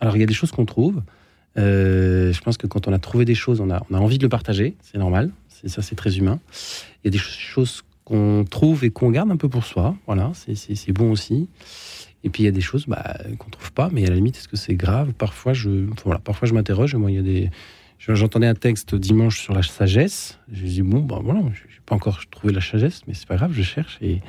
Alors, 0.00 0.16
il 0.16 0.20
y 0.20 0.22
a 0.22 0.26
des 0.26 0.34
choses 0.34 0.50
qu'on 0.50 0.64
trouve. 0.66 1.02
Euh, 1.58 2.32
je 2.32 2.40
pense 2.42 2.56
que 2.58 2.66
quand 2.66 2.86
on 2.86 2.92
a 2.92 2.98
trouvé 2.98 3.24
des 3.24 3.34
choses, 3.34 3.60
on 3.60 3.70
a, 3.70 3.82
on 3.90 3.94
a 3.94 3.98
envie 3.98 4.18
de 4.18 4.22
le 4.22 4.28
partager. 4.28 4.76
C'est 4.82 4.98
normal. 4.98 5.30
Ça, 5.66 5.80
c'est 5.82 5.94
très 5.96 6.18
humain. 6.18 6.38
Il 7.02 7.06
y 7.06 7.08
a 7.08 7.10
des 7.10 7.18
choses 7.18 7.82
qu'on 8.04 8.44
trouve 8.48 8.84
et 8.84 8.90
qu'on 8.90 9.10
garde 9.10 9.30
un 9.30 9.36
peu 9.36 9.48
pour 9.48 9.64
soi. 9.64 9.96
Voilà, 10.06 10.32
c'est- 10.34 10.92
bon 10.92 11.10
aussi. 11.10 11.48
Et 12.24 12.30
puis 12.30 12.42
il 12.42 12.46
y 12.46 12.48
a 12.48 12.52
des 12.52 12.60
choses 12.60 12.86
bah, 12.86 13.16
qu'on 13.38 13.50
trouve 13.50 13.72
pas, 13.72 13.88
mais 13.92 14.04
à 14.04 14.10
la 14.10 14.16
limite, 14.16 14.36
est-ce 14.36 14.48
que 14.48 14.56
c'est 14.56 14.74
grave? 14.74 15.12
Parfois, 15.12 15.52
je, 15.54 15.86
voilà, 16.04 16.18
parfois 16.20 16.46
je 16.46 16.54
m'interroge. 16.54 16.94
Moi, 16.94 17.10
il 17.10 17.14
y 17.14 17.18
a 17.18 17.22
des, 17.22 17.50
j'entendais 17.98 18.46
un 18.46 18.54
texte 18.54 18.94
dimanche 18.94 19.40
sur 19.40 19.54
la 19.54 19.62
sagesse. 19.62 20.38
Je 20.52 20.62
me 20.62 20.68
dis 20.68 20.82
bon, 20.82 21.00
bah 21.00 21.18
voilà, 21.22 21.40
j'ai 21.54 21.80
pas 21.84 21.94
encore 21.94 22.20
trouvé 22.30 22.52
la 22.52 22.60
sagesse, 22.60 23.02
mais 23.06 23.14
c'est 23.14 23.26
pas 23.26 23.36
grave, 23.36 23.52
je 23.52 23.62
cherche. 23.62 23.98
Et, 24.00 24.20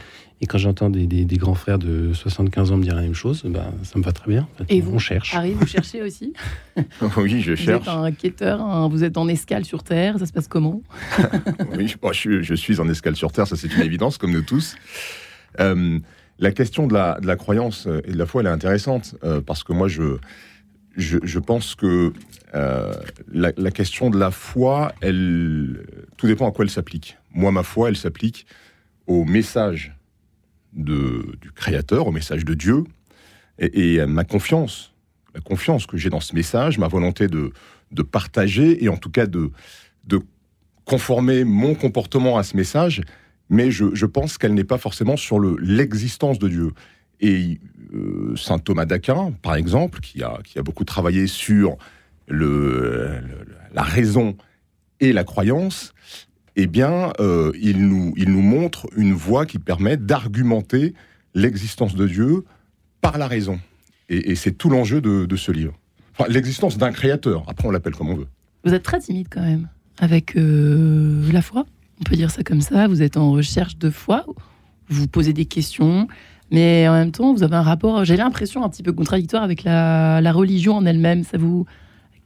et 0.41 0.45
quand 0.45 0.57
j'entends 0.57 0.89
des, 0.89 1.07
des- 1.07 1.25
des 1.25 1.37
grands 1.37 1.55
frères 1.55 1.79
de 1.79 2.11
75 2.13 2.71
ans 2.71 2.77
me 2.77 2.83
dire 2.83 2.95
la 2.95 3.01
même 3.01 3.13
chose, 3.15 3.43
bah, 3.45 3.71
ça 3.83 3.97
me 3.99 4.03
va 4.03 4.11
très 4.11 4.29
bien. 4.31 4.47
En 4.53 4.57
fait, 4.57 4.65
Et 4.73 4.81
on, 4.81 4.85
vous 4.85 4.95
on 4.95 4.99
cherche. 4.99 5.33
Harry, 5.35 5.53
vous 5.53 5.65
cherchez 5.67 6.01
aussi? 6.01 6.33
Oui, 7.17 7.41
je 7.41 7.51
Vous 7.51 7.57
cherche. 7.57 7.87
êtes 7.87 7.93
un 7.93 8.11
quêteur, 8.11 8.89
vous 8.89 9.03
êtes 9.03 9.17
en 9.17 9.27
escale 9.27 9.65
sur 9.65 9.83
Terre, 9.83 10.19
ça 10.19 10.25
se 10.25 10.33
passe 10.33 10.47
comment? 10.47 10.81
Oui, 11.77 11.93
moi, 12.01 12.13
je, 12.13 12.19
suis- 12.19 12.43
je 12.43 12.53
suis 12.53 12.79
en 12.79 12.87
escale 12.89 13.15
sur 13.15 13.31
Terre, 13.31 13.47
ça 13.47 13.55
c'est 13.55 13.73
une 13.73 13.81
évidence, 13.81 14.17
comme 14.17 14.31
nous 14.31 14.41
tous. 14.43 14.75
Euh, 15.59 15.99
la 16.39 16.51
question 16.51 16.85
de 16.85 16.93
la, 16.93 17.19
de 17.19 17.25
la 17.25 17.35
croyance 17.35 17.87
et 18.05 18.11
de 18.11 18.17
la 18.17 18.27
foi, 18.27 18.41
elle 18.41 18.47
est 18.47 18.51
intéressante, 18.51 19.15
euh, 19.23 19.41
parce 19.41 19.63
que 19.63 19.73
moi, 19.73 19.87
je, 19.87 20.17
je, 20.97 21.39
pense 21.39 21.75
que 21.75 22.11
euh, 22.53 22.93
la, 23.31 23.71
question 23.71 24.09
de 24.09 24.17
la 24.17 24.31
foi, 24.31 24.93
elle, 25.01 25.85
tout 26.17 26.27
dépend 26.27 26.49
à 26.49 26.51
quoi 26.51 26.65
elle 26.65 26.71
s'applique. 26.71 27.17
Moi, 27.33 27.51
ma 27.51 27.63
foi, 27.63 27.89
elle 27.89 27.97
s'applique 27.97 28.45
au 29.05 29.23
message 29.23 29.95
de, 30.73 31.37
du 31.41 31.51
Créateur, 31.51 32.07
au 32.07 32.11
message 32.11 32.43
de 32.43 32.53
Dieu, 32.53 32.83
et, 33.59 33.95
et 33.95 34.05
ma 34.05 34.23
confiance, 34.23 34.93
la 35.33 35.41
confiance 35.41 35.85
que 35.85 35.97
j'ai 35.97 36.09
dans 36.09 36.19
ce 36.19 36.35
message, 36.35 36.77
ma 36.77 36.87
volonté 36.87 37.27
de, 37.27 37.51
de 37.91 38.01
partager, 38.01 38.83
et 38.83 38.89
en 38.89 38.97
tout 38.97 39.09
cas 39.11 39.27
de, 39.27 39.51
de 40.05 40.19
conformer 40.85 41.43
mon 41.43 41.75
comportement 41.75 42.37
à 42.37 42.43
ce 42.43 42.57
message, 42.57 43.01
mais 43.49 43.71
je, 43.71 44.05
pense 44.05 44.37
qu'elle 44.37 44.53
n'est 44.53 44.63
pas 44.63 44.77
forcément 44.77 45.15
sur 45.15 45.39
le- 45.39 45.57
l'existence 45.59 46.39
de 46.39 46.49
Dieu. 46.49 46.71
Et 47.19 47.59
euh, 47.93 48.35
saint 48.35 48.59
Thomas 48.59 48.85
d'Aquin, 48.85 49.31
par 49.41 49.55
exemple, 49.55 49.99
qui 49.99 50.23
a, 50.23 50.39
qui 50.43 50.59
a 50.59 50.63
beaucoup 50.63 50.85
travaillé 50.85 51.27
sur 51.27 51.77
le, 52.27 53.21
la 53.73 53.81
raison 53.81 54.35
et 54.99 55.13
la 55.13 55.23
croyance, 55.23 55.93
eh 56.55 56.67
bien, 56.67 57.13
euh, 57.19 57.51
il, 57.59 57.87
nous, 57.87 58.13
il 58.17 58.31
nous 58.31 58.41
montre 58.41 58.87
une 58.95 59.13
voie 59.13 59.45
qui 59.45 59.59
permet 59.59 59.95
d'argumenter 59.95 60.93
l'existence 61.33 61.95
de 61.95 62.07
Dieu 62.07 62.45
par 63.01 63.17
la 63.17 63.27
raison. 63.27 63.59
Et, 64.09 64.35
c'est 64.35 64.53
tout 64.53 64.69
l'enjeu 64.69 65.01
de, 65.01 65.35
ce 65.35 65.51
livre. 65.51 65.77
L'existence 66.29 66.77
d'un 66.77 66.91
créateur, 66.91 67.43
après 67.47 67.67
on 67.67 67.71
l'appelle 67.71 67.93
comme 67.93 68.09
on 68.09 68.15
veut. 68.15 68.27
Vous 68.63 68.73
êtes 68.73 68.83
très 68.83 68.99
timide 68.99 69.27
quand 69.29 69.41
même 69.41 69.67
avec 69.99 70.35
euh, 70.35 71.31
la 71.31 71.41
foi. 71.41 71.65
On 71.99 72.03
peut 72.03 72.15
dire 72.15 72.31
ça 72.31 72.43
comme 72.43 72.61
ça. 72.61 72.87
Vous 72.87 73.01
êtes 73.01 73.17
en 73.17 73.31
recherche 73.31 73.77
de 73.77 73.89
foi. 73.89 74.25
Vous 74.89 75.07
posez 75.07 75.33
des 75.33 75.45
questions. 75.45 76.07
Mais 76.51 76.87
en 76.87 76.93
même 76.93 77.11
temps, 77.11 77.33
vous 77.33 77.43
avez 77.43 77.55
un 77.55 77.61
rapport, 77.61 78.05
j'ai 78.05 78.15
l'impression, 78.17 78.63
un 78.63 78.69
petit 78.69 78.83
peu 78.83 78.93
contradictoire 78.93 79.43
avec 79.43 79.63
la, 79.63 80.21
la 80.21 80.31
religion 80.31 80.75
en 80.77 80.85
elle-même. 80.85 81.23
Ça 81.23 81.37
vous, 81.37 81.65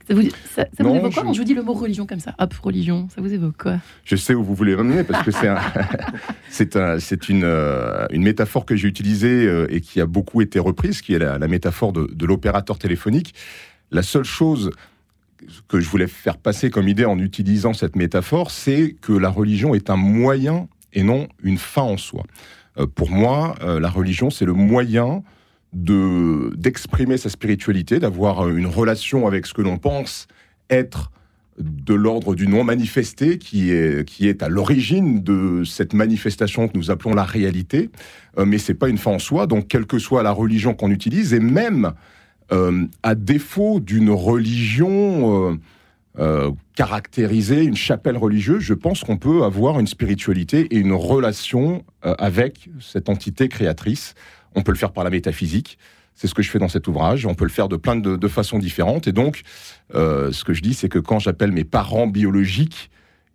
ça 0.07 0.13
vous, 0.13 0.21
ça, 0.53 0.65
ça 0.77 0.83
vous 0.83 0.89
Non, 0.89 0.95
évoque 0.97 1.13
quoi 1.13 1.23
je- 1.23 1.27
quand 1.27 1.33
je 1.33 1.39
vous 1.39 1.44
dis 1.45 1.53
le 1.56 1.63
mot 1.63 1.73
religion 1.73 2.06
comme 2.06 2.19
ça? 2.19 2.35
Hop, 2.38 2.53
religion, 2.62 3.07
ça 3.15 3.21
vous 3.21 3.33
évoque 3.33 3.57
quoi? 3.57 3.77
Je 4.06 4.15
sais 4.15 4.35
où 4.35 4.44
vous 4.44 4.53
voulez 4.53 4.75
m'amener 4.75 5.03
parce 5.03 5.23
que 5.25 5.31
c'est 5.31 5.47
un, 5.47 5.57
c'est 6.50 6.75
un, 6.75 7.00
c'est 7.00 7.29
une, 7.29 7.44
euh, 7.44 8.06
une 8.12 8.23
métaphore 8.23 8.65
que 8.65 8.75
j'ai 8.75 8.88
utilisée 8.88 9.47
euh, 9.47 9.65
et 9.69 9.81
qui 9.81 10.00
a 10.01 10.06
beaucoup 10.06 10.41
été 10.41 10.59
reprise, 10.59 11.01
qui 11.01 11.13
est 11.13 11.19
la, 11.19 11.38
la 11.39 11.47
métaphore 11.47 11.91
de, 11.94 12.07
de 12.13 12.25
l'opérateur 12.25 12.77
téléphonique. 12.77 13.33
La 13.91 14.03
seule 14.03 14.23
chose 14.23 14.69
que 15.68 15.79
je 15.79 15.89
voulais 15.89 16.07
faire 16.07 16.38
passer 16.38 16.69
comme 16.69 16.88
idée 16.88 17.06
en 17.06 17.18
utilisant 17.18 17.73
cette 17.73 17.95
métaphore, 17.95 18.51
c'est 18.51 18.95
que 19.01 19.13
la 19.13 19.29
religion 19.29 19.73
est 19.73 19.89
un 19.89 19.95
moyen 19.95 20.68
et 20.94 21.01
non 21.01 21.27
une 21.41 21.57
fin 21.57 21.81
en 21.81 21.97
soi. 21.97 22.23
Euh, 22.78 22.87
pour 22.87 23.09
moi, 23.09 23.56
euh, 23.61 23.80
la 23.80 23.90
religion, 23.90 24.30
c'est 24.30 24.45
le 24.45 24.54
moyen 24.54 25.23
de 25.73 26.54
d'exprimer 26.57 27.18
sa 27.18 27.30
spiritualité, 27.30 27.99
d'avoir 27.99 28.45
euh, 28.45 28.56
une 28.56 28.68
relation 28.68 29.28
avec 29.28 29.45
ce 29.45 29.54
que 29.54 29.61
l'on 29.61 29.78
pense 29.78 30.28
être 30.69 31.11
de 31.59 31.94
l'ordre 31.94 32.33
du 32.33 32.47
non 32.47 32.63
manifesté 32.63 33.37
qui 33.37 33.71
est, 33.71 34.07
qui 34.07 34.28
est 34.28 34.42
à 34.42 34.49
l'origine 34.49 35.21
de 35.21 35.63
cette 35.63 35.94
manifestation 35.94 36.68
que 36.68 36.78
nous 36.78 36.92
appelons 36.92 37.13
la 37.13 37.23
réalité. 37.23 37.90
Euh, 38.37 38.45
mais 38.45 38.57
c'est 38.57 38.73
pas 38.73 38.90
une 38.90 38.97
fin 38.97 39.11
en 39.11 39.19
soi, 39.19 39.47
donc 39.47 39.68
quelle 39.68 39.85
que 39.85 39.99
soit 39.99 40.23
la 40.23 40.31
religion 40.31 40.73
qu'on 40.73 40.92
utilise, 40.92 41.33
et 41.33 41.40
même 41.40 41.94
à 43.04 43.16
défaut 43.16 43.80
d'une 43.80 44.09
religion 44.09 45.57
euh, 46.21 46.51
caractérisée, 46.75 47.63
une 47.63 47.75
chapelle 47.75 48.16
religieuse, 48.16 48.61
je 48.61 48.75
pense 48.75 49.04
qu'on 49.04 49.18
peut 49.18 49.44
avoir 49.44 49.80
une 49.80 49.87
spiritualité 49.87 50.68
et 50.69 50.78
une 50.78 50.94
relation 50.94 51.83
euh, 52.06 52.13
avec 52.19 52.69
cette 52.80 53.09
entité 53.09 53.49
créatrice. 53.49 54.13
On 54.56 54.61
peut 54.61 54.71
le 54.71 54.78
faire 54.78 54.92
par 54.92 55.04
la 55.04 55.09
métaphysique. 55.09 55.80
C'est 56.13 56.28
ce 56.28 56.35
que 56.35 56.44
je 56.44 56.51
fais 56.51 56.59
dans 56.59 56.68
cet 56.68 56.87
ouvrage. 56.87 57.25
On 57.25 57.33
peut 57.33 57.45
le 57.45 57.49
faire 57.49 57.68
de 57.69 57.75
plein 57.75 57.95
de, 57.95 58.18
de 58.18 58.28
façons 58.28 58.59
différentes. 58.59 59.07
Et 59.07 59.13
donc, 59.13 59.42
euh, 59.95 60.31
ce 60.31 60.44
que 60.44 60.54
je 60.54 60.61
dis, 60.61 60.75
c'est 60.75 60.90
que 60.90 60.99
quand 60.99 61.18
j'appelle 61.18 61.51
mes 61.51 61.63
parents 61.63 62.06
biologiques, 62.06 62.92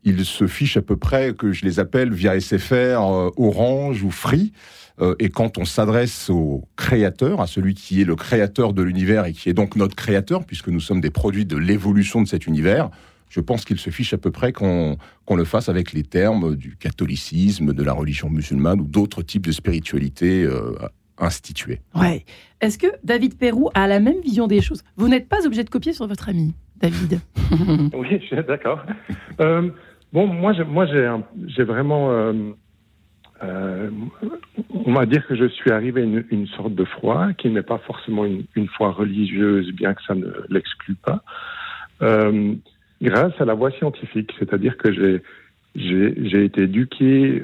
ils 0.06 0.24
se 0.24 0.46
fichent 0.46 0.76
à 0.76 0.82
peu 0.82 0.96
près 0.96 1.34
que 1.34 1.52
je 1.52 1.64
les 1.64 1.80
appelle 1.80 2.14
via 2.14 2.40
SFR, 2.40 2.72
euh, 2.72 3.30
Orange 3.36 4.02
ou 4.04 4.10
Free. 4.10 4.52
Euh, 5.00 5.14
et 5.18 5.28
quand 5.28 5.58
on 5.58 5.64
s'adresse 5.64 6.30
au 6.30 6.64
créateur, 6.76 7.40
à 7.40 7.46
celui 7.46 7.74
qui 7.74 8.00
est 8.00 8.04
le 8.04 8.14
créateur 8.14 8.72
de 8.72 8.82
l'univers 8.82 9.26
et 9.26 9.32
qui 9.32 9.50
est 9.50 9.52
donc 9.52 9.76
notre 9.76 9.96
créateur, 9.96 10.44
puisque 10.46 10.68
nous 10.68 10.80
sommes 10.80 11.00
des 11.00 11.10
produits 11.10 11.44
de 11.44 11.56
l'évolution 11.56 12.22
de 12.22 12.28
cet 12.28 12.46
univers, 12.46 12.88
je 13.28 13.40
pense 13.40 13.64
qu'il 13.64 13.78
se 13.78 13.90
fiche 13.90 14.14
à 14.14 14.18
peu 14.18 14.30
près 14.30 14.52
qu'on 14.52 14.96
qu'on 15.24 15.34
le 15.34 15.44
fasse 15.44 15.68
avec 15.68 15.92
les 15.92 16.04
termes 16.04 16.54
du 16.54 16.76
catholicisme, 16.76 17.72
de 17.72 17.82
la 17.82 17.92
religion 17.92 18.30
musulmane 18.30 18.80
ou 18.80 18.86
d'autres 18.86 19.22
types 19.22 19.44
de 19.44 19.52
spiritualité 19.52 20.44
euh, 20.44 20.72
instituées. 21.18 21.80
Ouais. 21.96 22.24
Est-ce 22.60 22.78
que 22.78 22.86
David 23.02 23.36
Perrou 23.36 23.70
a 23.74 23.88
la 23.88 23.98
même 23.98 24.20
vision 24.20 24.46
des 24.46 24.60
choses? 24.60 24.84
Vous 24.96 25.08
n'êtes 25.08 25.28
pas 25.28 25.44
obligé 25.44 25.64
de 25.64 25.70
copier 25.70 25.92
sur 25.92 26.06
votre 26.06 26.28
ami, 26.28 26.54
David. 26.76 27.20
Oui, 27.94 28.08
je 28.10 28.26
suis 28.26 28.36
d'accord. 28.48 28.80
Euh, 29.40 29.70
bon, 30.12 30.26
moi, 30.26 30.52
j'ai- 30.52 30.64
moi, 30.64 30.86
j'ai, 30.86 31.64
vraiment, 31.64 32.10
euh, 32.10 32.32
euh, 33.42 33.90
on 34.86 34.92
va 34.92 35.06
dire 35.06 35.26
que 35.26 35.34
je 35.36 35.46
suis 35.46 35.70
arrivé 35.70 36.00
à 36.00 36.04
une, 36.04 36.24
une 36.30 36.46
sorte 36.48 36.74
de 36.74 36.84
foi 36.84 37.32
qui 37.34 37.50
n'est 37.50 37.62
pas 37.62 37.78
forcément 37.78 38.24
une, 38.24 38.44
une 38.54 38.68
foi 38.68 38.92
religieuse, 38.92 39.72
bien 39.72 39.94
que 39.94 40.02
ça 40.04 40.14
ne 40.14 40.26
l'exclue 40.48 40.94
pas, 40.94 41.22
euh, 42.02 42.54
grâce 43.02 43.38
à 43.40 43.44
la 43.44 43.54
voie 43.54 43.70
scientifique. 43.72 44.32
C'est-à-dire 44.38 44.76
que 44.78 44.92
j'ai, 44.92 45.22
j'ai, 45.74 46.44
été 46.44 46.62
éduqué, 46.62 47.42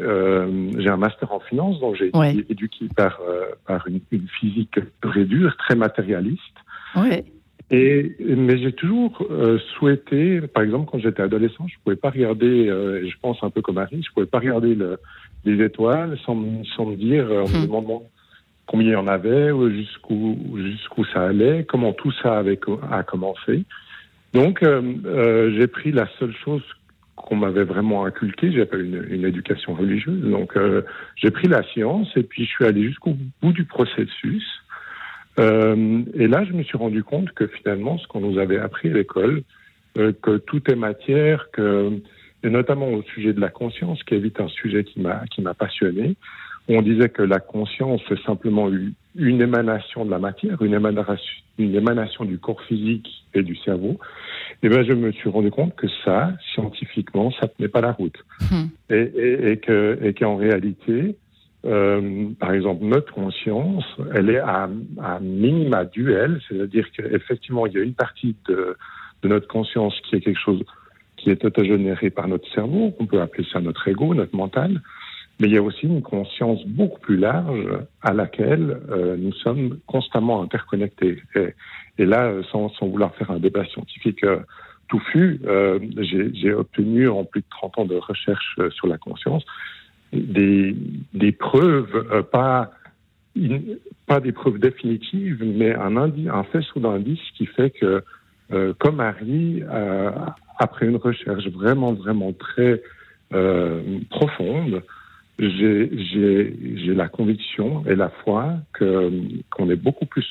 j'ai 0.78 0.88
un 0.88 0.96
master 0.96 1.32
en 1.32 1.40
finance, 1.40 1.78
donc 1.80 1.96
j'ai 1.96 2.08
été 2.08 2.18
Ouais. 2.18 2.44
éduqué 2.48 2.86
par, 2.96 3.20
par 3.66 3.86
une, 3.86 4.00
une 4.10 4.28
physique 4.28 4.78
très 5.02 5.24
dure, 5.24 5.54
très 5.58 5.74
matérialiste. 5.74 6.56
ouais. 6.96 7.24
Et, 7.74 8.14
mais 8.20 8.58
j'ai 8.58 8.72
toujours 8.72 9.26
euh, 9.30 9.58
souhaité, 9.78 10.42
par 10.42 10.62
exemple, 10.62 10.90
quand 10.92 10.98
j'étais 10.98 11.22
adolescent, 11.22 11.66
je 11.66 11.74
pouvais 11.82 11.96
pas 11.96 12.10
regarder, 12.10 12.68
euh, 12.68 13.08
je 13.08 13.16
pense 13.22 13.42
un 13.42 13.48
peu 13.48 13.62
comme 13.62 13.78
Harry, 13.78 14.02
je 14.06 14.12
pouvais 14.12 14.26
pas 14.26 14.40
regarder 14.40 14.74
le, 14.74 14.98
les 15.44 15.64
étoiles 15.64 16.18
sans, 16.26 16.34
me- 16.34 16.64
sans 16.76 16.84
me 16.84 16.96
dire, 16.96 17.26
euh, 17.30 17.42
en 17.44 17.48
me 17.48 17.56
Hmm. 17.56 17.62
demandant 17.62 18.02
combien 18.66 18.88
il 18.88 18.92
y 18.92 18.96
en 18.96 19.08
avait, 19.08 19.50
jusqu'où 19.70 20.36
jusqu'où 20.56 21.04
ça 21.06 21.22
allait, 21.28 21.64
comment 21.64 21.94
tout 21.94 22.12
ça 22.22 22.38
avait 22.38 22.60
a 22.90 23.02
commencé. 23.02 23.64
Donc, 24.34 24.62
euh, 24.62 24.82
euh, 25.06 25.54
j'ai 25.58 25.66
pris 25.66 25.92
la 25.92 26.06
seule 26.18 26.34
chose 26.44 26.62
qu'on 27.16 27.36
m'avait 27.36 27.64
vraiment 27.64 28.04
inculquée, 28.04 28.52
j'ai 28.52 28.66
pas 28.66 28.78
une, 28.78 29.04
une 29.08 29.24
éducation 29.24 29.74
religieuse, 29.74 30.22
donc 30.30 30.56
euh, 30.56 30.82
j'ai 31.16 31.30
pris 31.30 31.48
la 31.48 31.62
science 31.72 32.08
et 32.16 32.22
puis 32.22 32.44
je 32.44 32.50
suis 32.50 32.64
allé 32.66 32.82
jusqu'au 32.82 33.16
bout 33.40 33.52
du 33.52 33.64
processus. 33.64 34.44
Euh, 35.38 36.02
et 36.14 36.26
là, 36.26 36.44
je 36.44 36.52
me 36.52 36.62
suis 36.62 36.76
rendu 36.76 37.02
compte 37.02 37.30
que 37.32 37.46
finalement, 37.46 37.98
ce 37.98 38.06
qu'on 38.06 38.20
nous 38.20 38.38
avait 38.38 38.58
appris 38.58 38.90
à 38.90 38.94
l'école, 38.94 39.42
euh, 39.96 40.12
que 40.22 40.36
tout 40.38 40.62
est 40.70 40.76
matière, 40.76 41.50
que 41.52 42.00
et 42.44 42.50
notamment 42.50 42.88
au 42.88 43.02
sujet 43.02 43.32
de 43.32 43.40
la 43.40 43.50
conscience, 43.50 44.02
qui 44.02 44.14
est 44.14 44.18
vite 44.18 44.40
un 44.40 44.48
sujet 44.48 44.84
qui 44.84 45.00
m'a 45.00 45.22
qui 45.30 45.42
m'a 45.42 45.54
passionné. 45.54 46.16
On 46.68 46.82
disait 46.82 47.08
que 47.08 47.22
la 47.22 47.40
conscience 47.40 48.00
c'est 48.08 48.20
simplement 48.22 48.68
une, 48.68 49.42
émanation 49.42 50.04
de 50.04 50.10
la 50.10 50.18
matière, 50.18 50.62
une 50.62 50.74
émanation, 50.74 51.16
une 51.58 51.74
émanation 51.74 52.24
du 52.24 52.38
corps 52.38 52.62
physique 52.62 53.08
et 53.34 53.42
du 53.42 53.56
cerveau. 53.56 53.98
Et 54.62 54.68
ben, 54.68 54.84
je 54.84 54.92
me 54.92 55.12
suis 55.12 55.28
rendu 55.28 55.50
compte 55.50 55.74
que 55.76 55.88
ça, 56.04 56.32
scientifiquement, 56.54 57.32
ça 57.40 57.48
tenait 57.48 57.68
pas 57.68 57.80
la 57.80 57.92
route, 57.92 58.16
Hmm. 58.50 58.66
et, 58.90 58.96
et, 58.96 59.52
et 59.52 59.56
que 59.58 59.98
et 60.02 60.14
qu'en 60.14 60.36
réalité, 60.36 61.16
euh, 61.64 62.28
par 62.40 62.52
exemple, 62.52 62.84
notre 62.84 63.12
conscience, 63.12 63.84
elle 64.14 64.30
est 64.30 64.38
à, 64.38 64.68
à 65.02 65.20
minima 65.20 65.84
duel, 65.84 66.40
c'est-à-dire 66.48 66.90
qu'effectivement, 66.92 67.66
il 67.66 67.74
y 67.74 67.78
a 67.78 67.82
une 67.82 67.94
partie 67.94 68.34
de, 68.48 68.76
de 69.22 69.28
notre 69.28 69.48
conscience 69.48 69.94
qui 70.02 70.16
est 70.16 70.20
quelque 70.20 70.40
chose 70.40 70.62
qui 71.16 71.30
est 71.30 71.44
autogénéré 71.44 72.10
par 72.10 72.26
notre 72.26 72.52
cerveau, 72.52 72.92
on 72.98 73.06
peut 73.06 73.20
appeler 73.20 73.46
ça 73.52 73.60
notre 73.60 73.86
ego, 73.86 74.12
notre 74.12 74.34
mental, 74.34 74.80
mais 75.38 75.48
il 75.48 75.54
y 75.54 75.58
a 75.58 75.62
aussi 75.62 75.86
une 75.86 76.02
conscience 76.02 76.64
beaucoup 76.66 76.98
plus 76.98 77.16
large 77.16 77.68
à 78.02 78.12
laquelle 78.12 78.80
euh, 78.90 79.16
nous 79.16 79.32
sommes 79.32 79.78
constamment 79.86 80.42
interconnectés. 80.42 81.22
Et, 81.36 81.54
et 81.98 82.06
là, 82.06 82.26
euh, 82.26 82.42
sans, 82.50 82.68
sans 82.70 82.88
vouloir 82.88 83.14
faire 83.14 83.30
un 83.30 83.38
débat 83.38 83.64
scientifique 83.66 84.24
euh, 84.24 84.40
touffu, 84.88 85.40
euh, 85.46 85.78
j'ai 86.00 86.52
obtenu 86.52 87.08
en 87.08 87.24
plus 87.24 87.40
de 87.40 87.46
30 87.50 87.78
ans 87.78 87.84
de 87.84 87.96
recherche 87.96 88.58
sur 88.70 88.86
la 88.86 88.98
conscience 88.98 89.44
des, 90.12 90.76
des 91.14 91.32
preuves, 91.32 92.06
euh, 92.12 92.22
pas, 92.22 92.70
pas 94.06 94.20
des 94.20 94.32
preuves 94.32 94.58
définitives, 94.58 95.42
mais 95.42 95.74
un, 95.74 95.96
indi- 95.96 96.28
un 96.28 96.44
faisceau 96.44 96.80
d'indices 96.80 97.30
qui 97.36 97.46
fait 97.46 97.70
que, 97.70 98.02
euh, 98.52 98.74
comme 98.78 99.00
Harry, 99.00 99.62
euh, 99.62 100.10
après 100.58 100.86
une 100.86 100.96
recherche 100.96 101.46
vraiment, 101.48 101.92
vraiment 101.94 102.32
très 102.32 102.82
euh, 103.32 103.80
profonde, 104.10 104.82
j'ai 105.38 106.94
la 106.94 107.08
conviction 107.08 107.84
et 107.86 107.94
la 107.94 108.10
foi 108.10 108.54
qu'on 108.78 109.70
est 109.70 109.76
beaucoup 109.76 110.06
plus 110.06 110.28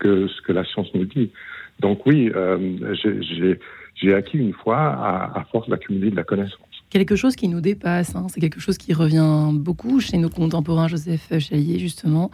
que 0.00 0.26
ce 0.26 0.40
que 0.42 0.52
la 0.52 0.64
science 0.64 0.92
nous 0.94 1.04
dit. 1.04 1.30
Donc 1.78 2.04
oui, 2.06 2.30
euh, 2.34 2.94
j'ai 3.94 4.14
acquis 4.14 4.38
une 4.38 4.52
foi 4.54 4.76
à, 4.76 5.38
à 5.38 5.44
force 5.44 5.68
d'accumuler 5.68 6.10
de 6.10 6.16
la 6.16 6.24
connaissance. 6.24 6.69
Quelque 6.90 7.14
chose 7.16 7.36
qui 7.36 7.46
nous 7.48 7.60
dépasse, 7.60 8.14
hein. 8.16 8.26
c'est 8.28 8.40
quelque 8.40 8.60
chose 8.60 8.76
qui 8.76 8.92
revient 8.92 9.50
beaucoup 9.52 10.00
chez 10.00 10.16
nos 10.18 10.28
contemporains, 10.28 10.88
Joseph 10.88 11.32
Chalier, 11.38 11.78
justement. 11.78 12.30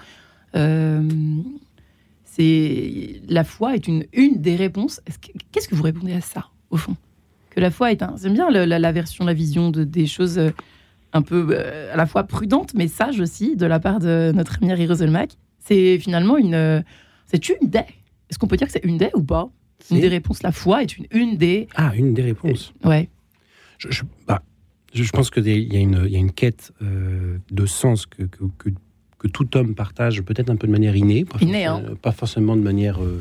Euh, 0.54 1.02
c'est 2.24 3.20
la 3.28 3.44
foi 3.44 3.74
est 3.74 3.86
une, 3.86 4.04
une 4.12 4.40
des 4.40 4.56
réponses. 4.56 5.00
Est-ce 5.06 5.18
que- 5.18 5.32
Qu'est-ce 5.52 5.68
que 5.68 5.74
vous 5.74 5.82
répondez 5.82 6.12
à 6.12 6.20
ça, 6.20 6.46
au 6.70 6.76
fond? 6.76 6.96
Que 7.50 7.60
la 7.60 7.70
foi 7.70 7.92
est 7.92 8.02
un. 8.02 8.14
J'aime 8.20 8.34
bien 8.34 8.50
la, 8.50 8.66
la 8.78 8.92
version, 8.92 9.24
la 9.24 9.32
vision 9.34 9.70
de, 9.70 9.84
des 9.84 10.06
choses 10.06 10.38
euh, 10.38 10.50
un 11.12 11.22
peu 11.22 11.46
euh, 11.50 11.92
à 11.92 11.96
la 11.96 12.06
fois 12.06 12.24
prudentes, 12.24 12.74
mais 12.74 12.88
sages 12.88 13.20
aussi, 13.20 13.56
de 13.56 13.64
la 13.66 13.80
part 13.80 13.98
de 13.98 14.32
notre 14.34 14.56
ami 14.62 14.72
Harry 14.72 14.86
Roselmack. 14.86 15.32
C'est 15.58 15.98
finalement 15.98 16.36
une. 16.36 16.54
euh, 16.54 16.80
C'est 17.26 17.48
une 17.48 17.68
des. 17.68 17.78
Est-ce 18.30 18.38
qu'on 18.38 18.46
peut 18.46 18.56
dire 18.56 18.66
que 18.66 18.72
c'est 18.72 18.84
une 18.84 18.98
des 18.98 19.10
ou 19.14 19.22
pas? 19.22 19.48
Une 19.90 20.00
des 20.00 20.08
réponses. 20.08 20.42
La 20.42 20.52
foi 20.52 20.82
est 20.82 20.96
une, 20.98 21.06
une 21.12 21.36
des. 21.36 21.68
Ah, 21.76 21.92
une 21.96 22.12
des 22.12 22.22
réponses. 22.22 22.72
Ouais. 22.84 23.08
Je, 23.78 23.90
je- 23.90 24.02
bah, 24.26 24.42
je- 24.94 25.10
pense 25.10 25.30
qu'il 25.30 25.46
y, 25.46 25.76
a 25.76 25.80
une- 25.80 26.02
il 26.06 26.12
y 26.12 26.16
a 26.16 26.18
une 26.18 26.32
quête 26.32 26.72
euh, 26.82 27.38
de 27.50 27.66
sens 27.66 28.06
que, 28.06 28.22
que, 28.24 28.44
que- 28.58 28.70
que 29.18 29.28
tout 29.28 29.56
homme 29.56 29.74
partage, 29.74 30.22
peut-être 30.22 30.50
un 30.50 30.56
peu 30.56 30.66
de 30.66 30.72
manière 30.72 30.94
innée, 30.96 31.24
pas, 31.24 31.38
Innée, 31.40 31.64
forcément, 31.66 31.96
pas 31.96 32.12
forcément 32.12 32.56
de 32.56 32.60
manière 32.62 33.02
euh, 33.02 33.18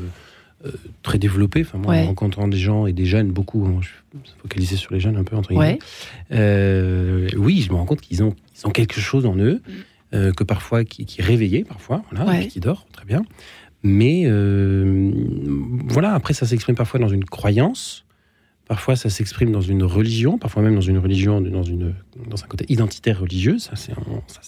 euh, 0.66 0.70
très 1.02 1.18
développée. 1.18 1.62
Enfin, 1.62 1.78
moi, 1.78 1.92
Ouais. 1.94 2.02
en 2.02 2.06
rencontrant 2.06 2.48
des 2.48 2.56
gens 2.58 2.86
et 2.86 2.92
des 2.92 3.04
jeunes, 3.06 3.30
beaucoup, 3.32 3.64
hein, 3.66 3.78
je 3.80 3.88
suis 4.28 4.36
focalisé 4.42 4.76
sur 4.76 4.92
les 4.94 5.00
jeunes 5.00 5.16
un 5.16 5.24
peu, 5.24 5.36
entre 5.36 5.50
guillemets. 5.50 5.78
Ouais. 6.30 7.28
Oui, 7.36 7.60
je 7.62 7.70
me 7.70 7.76
rends 7.76 7.84
compte 7.86 8.00
qu'ils 8.00 8.22
ont, 8.22 8.34
ils 8.56 8.66
ont 8.66 8.70
quelque 8.70 9.00
chose 9.00 9.26
en 9.26 9.36
eux, 9.36 9.60
euh, 10.14 10.32
que 10.32 10.44
parfois, 10.44 10.84
qui, 10.84 11.04
qui 11.04 11.20
est 11.20 11.24
réveillé, 11.24 11.64
parfois, 11.64 12.02
voilà, 12.10 12.30
Ouais. 12.30 12.46
qui 12.48 12.60
dort, 12.60 12.86
très 12.92 13.04
bien. 13.04 13.22
Mais 13.82 14.24
voilà, 15.88 16.14
après, 16.14 16.34
ça 16.34 16.46
s'exprime 16.46 16.74
parfois 16.76 16.98
dans 17.00 17.08
une 17.08 17.24
croyance, 17.24 18.04
parfois 18.66 18.96
ça 18.96 19.10
s'exprime 19.10 19.52
dans 19.52 19.60
une 19.60 19.82
religion, 19.82 20.38
parfois 20.38 20.62
même 20.62 20.74
dans 20.74 20.80
une 20.80 20.98
religion, 20.98 21.40
dans, 21.40 21.62
une, 21.62 21.94
dans 22.28 22.42
un 22.42 22.46
côté 22.46 22.64
identitaire 22.68 23.20
religieux. 23.20 23.58
Ça, 23.58 23.76
se 23.76 23.90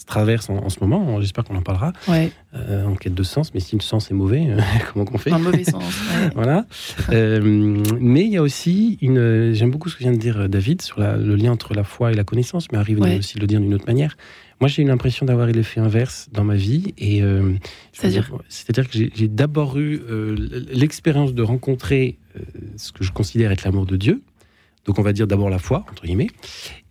traverse 0.07 0.49
en, 0.51 0.57
en 0.57 0.69
ce 0.69 0.81
moment, 0.81 1.21
j'espère 1.21 1.45
qu'on 1.45 1.57
en 1.57 1.63
parlera, 1.63 1.93
Ouais. 2.09 2.31
euh, 2.55 2.87
en 2.87 2.95
quête 2.95 3.15
de 3.15 3.23
sens. 3.23 3.53
Mais 3.55 3.61
si 3.61 3.77
le 3.77 3.83
sens 3.83 4.11
est 4.11 4.15
mauvais, 4.15 4.47
comment 4.93 5.05
qu'on 5.05 5.19
fait 5.19 5.31
le 5.31 5.39
mauvais 5.39 5.65
sens. 5.65 5.83
ouais. 5.83 6.31
voilà. 6.35 6.67
Euh, 7.11 7.41
mais 8.01 8.25
il 8.25 8.31
y 8.33 8.37
a 8.37 8.43
aussi 8.43 8.99
une. 9.01 9.53
J'aime 9.55 9.71
beaucoup 9.71 9.89
ce 9.89 9.97
que 9.97 10.01
vient 10.05 10.13
de 10.13 10.19
dire 10.19 10.41
euh, 10.43 10.49
David 10.49 10.83
sur 10.83 11.01
la- 11.01 11.17
le 11.17 11.37
lien 11.37 11.53
entre 11.53 11.75
la 11.75 11.85
foi 11.85 12.13
et 12.13 12.15
la 12.15 12.25
connaissance, 12.25 12.71
mais 12.73 12.79
arrive 12.79 13.01
Ouais. 13.01 13.19
aussi 13.19 13.37
de 13.37 13.41
le 13.41 13.47
dire 13.47 13.61
d'une 13.61 13.75
autre 13.75 13.87
manière. 13.87 14.17
Moi, 14.61 14.69
j'ai 14.69 14.83
eu 14.83 14.87
l'impression 14.87 15.25
d'avoir 15.25 15.47
eu 15.49 15.53
l'effet 15.53 15.79
inverse 15.79 16.29
dans 16.33 16.43
ma 16.43 16.57
vie. 16.57 16.93
Et, 16.99 17.23
euh, 17.23 17.53
C'est-à-dire 17.93 18.29
C'est-à-dire 18.49 18.91
que 18.91 18.99
j'ai- 19.15 19.29
d'abord 19.29 19.79
eu 19.79 20.01
euh, 20.11 20.35
l'expérience 20.73 21.33
de 21.33 21.43
rencontrer 21.43 22.19
euh, 22.37 22.41
ce 22.77 22.91
que 22.91 23.05
je 23.05 23.13
considère 23.13 23.53
être 23.53 23.63
l'amour 23.63 23.87
de 23.87 23.97
Dieu. 23.97 24.21
Donc, 24.88 24.99
on 24.99 25.02
va 25.02 25.12
dire 25.12 25.26
d'abord 25.26 25.50
la 25.50 25.59
foi, 25.59 25.85
entre 25.90 26.04
guillemets. 26.04 26.30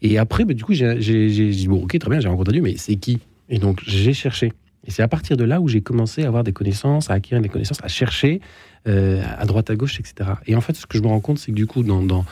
Et 0.03 0.19
après, 0.19 0.45
bah, 0.45 0.53
du 0.53 0.63
coup, 0.63 0.73
j'ai 0.73 0.93
dit 0.95 1.67
bon, 1.67 1.81
ok, 1.81 1.97
très 1.97 2.11
bien, 2.11 2.19
j'ai 2.19 2.27
rencontré 2.27 2.53
Dieu, 2.53 2.61
mais 2.61 2.77
c'est 2.77 2.95
qui? 2.95 3.17
Et 3.49 3.57
donc, 3.57 3.81
j'ai 3.87 4.13
cherché. 4.13 4.53
Et 4.85 4.91
c'est 4.91 5.01
à 5.01 5.07
partir 5.07 5.35
de 5.35 5.43
là 5.43 5.59
où 5.59 5.67
j'ai 5.67 5.81
commencé 5.81 6.23
à 6.23 6.27
avoir 6.27 6.43
des 6.43 6.53
connaissances, 6.53 7.09
à 7.09 7.15
acquérir 7.15 7.41
des 7.41 7.49
connaissances, 7.49 7.83
à 7.83 7.87
chercher 7.87 8.39
euh, 8.87 9.23
à 9.39 9.47
droite, 9.47 9.71
à 9.71 9.75
gauche, 9.75 9.99
etc. 9.99 10.29
Et 10.45 10.55
en 10.55 10.61
fait, 10.61 10.75
ce 10.75 10.85
que 10.85 10.99
je 10.99 11.01
me 11.01 11.07
rends 11.07 11.19
compte, 11.21 11.39
c'est 11.39 11.49
que 11.49 11.55
du 11.55 11.65
coup, 11.65 11.81
dans, 11.81 12.23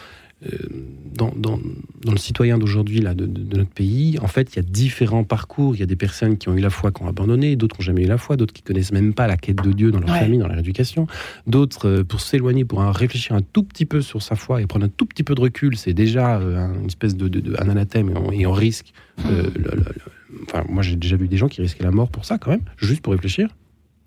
dans, 1.15 1.31
dans, 1.35 1.57
dans 2.03 2.11
le 2.11 2.17
citoyen 2.17 2.57
d'aujourd'hui 2.57 2.99
là 2.99 3.13
de, 3.13 3.25
de- 3.25 3.41
de 3.41 3.57
notre 3.57 3.69
pays, 3.71 4.19
en 4.21 4.27
fait, 4.27 4.53
il 4.53 4.55
y 4.57 4.59
a 4.59 4.63
différents 4.63 5.23
parcours. 5.23 5.75
Il 5.75 5.79
y 5.79 5.83
a 5.83 5.85
des 5.87 5.95
personnes 5.95 6.37
qui 6.37 6.49
ont 6.49 6.55
eu 6.55 6.59
la 6.59 6.69
foi, 6.69 6.91
qui 6.91 7.01
ont 7.03 7.07
abandonné, 7.07 7.55
d'autres 7.55 7.77
qui 7.77 7.81
n'ont 7.81 7.85
jamais 7.85 8.03
eu 8.03 8.07
la 8.07 8.17
foi, 8.17 8.35
d'autres 8.35 8.53
qui 8.53 8.61
connaissent 8.61 8.91
même 8.91 9.13
pas 9.13 9.27
la 9.27 9.37
quête 9.37 9.63
de 9.63 9.71
Dieu 9.71 9.91
dans 9.91 9.99
leur 9.99 10.09
Ouais. 10.09 10.19
famille, 10.19 10.37
dans 10.39 10.47
leur 10.47 10.59
éducation, 10.59 11.07
d'autres 11.47 11.87
euh, 11.87 12.03
pour 12.03 12.19
s'éloigner, 12.21 12.65
pour 12.65 12.79
réfléchir 12.81 13.35
un 13.35 13.41
tout 13.41 13.63
petit 13.63 13.85
peu 13.85 14.01
sur 14.01 14.21
sa 14.21 14.35
foi 14.35 14.61
et 14.61 14.67
prendre 14.67 14.85
un 14.85 14.89
tout 14.89 15.05
petit 15.05 15.23
peu 15.23 15.35
de 15.35 15.41
recul, 15.41 15.77
c'est 15.77 15.93
déjà 15.93 16.37
euh, 16.39 16.57
un- 16.57 16.75
une 16.81 16.85
espèce 16.87 17.15
de, 17.15 17.55
un 17.59 17.69
anathème 17.69 18.09
et 18.09 18.17
on, 18.17 18.31
et 18.31 18.45
on 18.45 18.51
risque. 18.53 18.93
euh, 19.25 19.43
le- 19.55 19.61
le- 19.63 19.77
le- 19.77 20.41
enfin, 20.43 20.63
moi, 20.67 20.83
j'ai 20.83 20.97
déjà 20.97 21.15
vu 21.15 21.27
des 21.29 21.37
gens 21.37 21.47
qui 21.47 21.61
risquaient 21.61 21.83
la 21.85 21.91
mort 21.91 22.09
pour 22.09 22.25
ça, 22.25 22.37
quand 22.37 22.51
même, 22.51 22.63
juste 22.77 23.01
pour 23.01 23.13
réfléchir. 23.13 23.47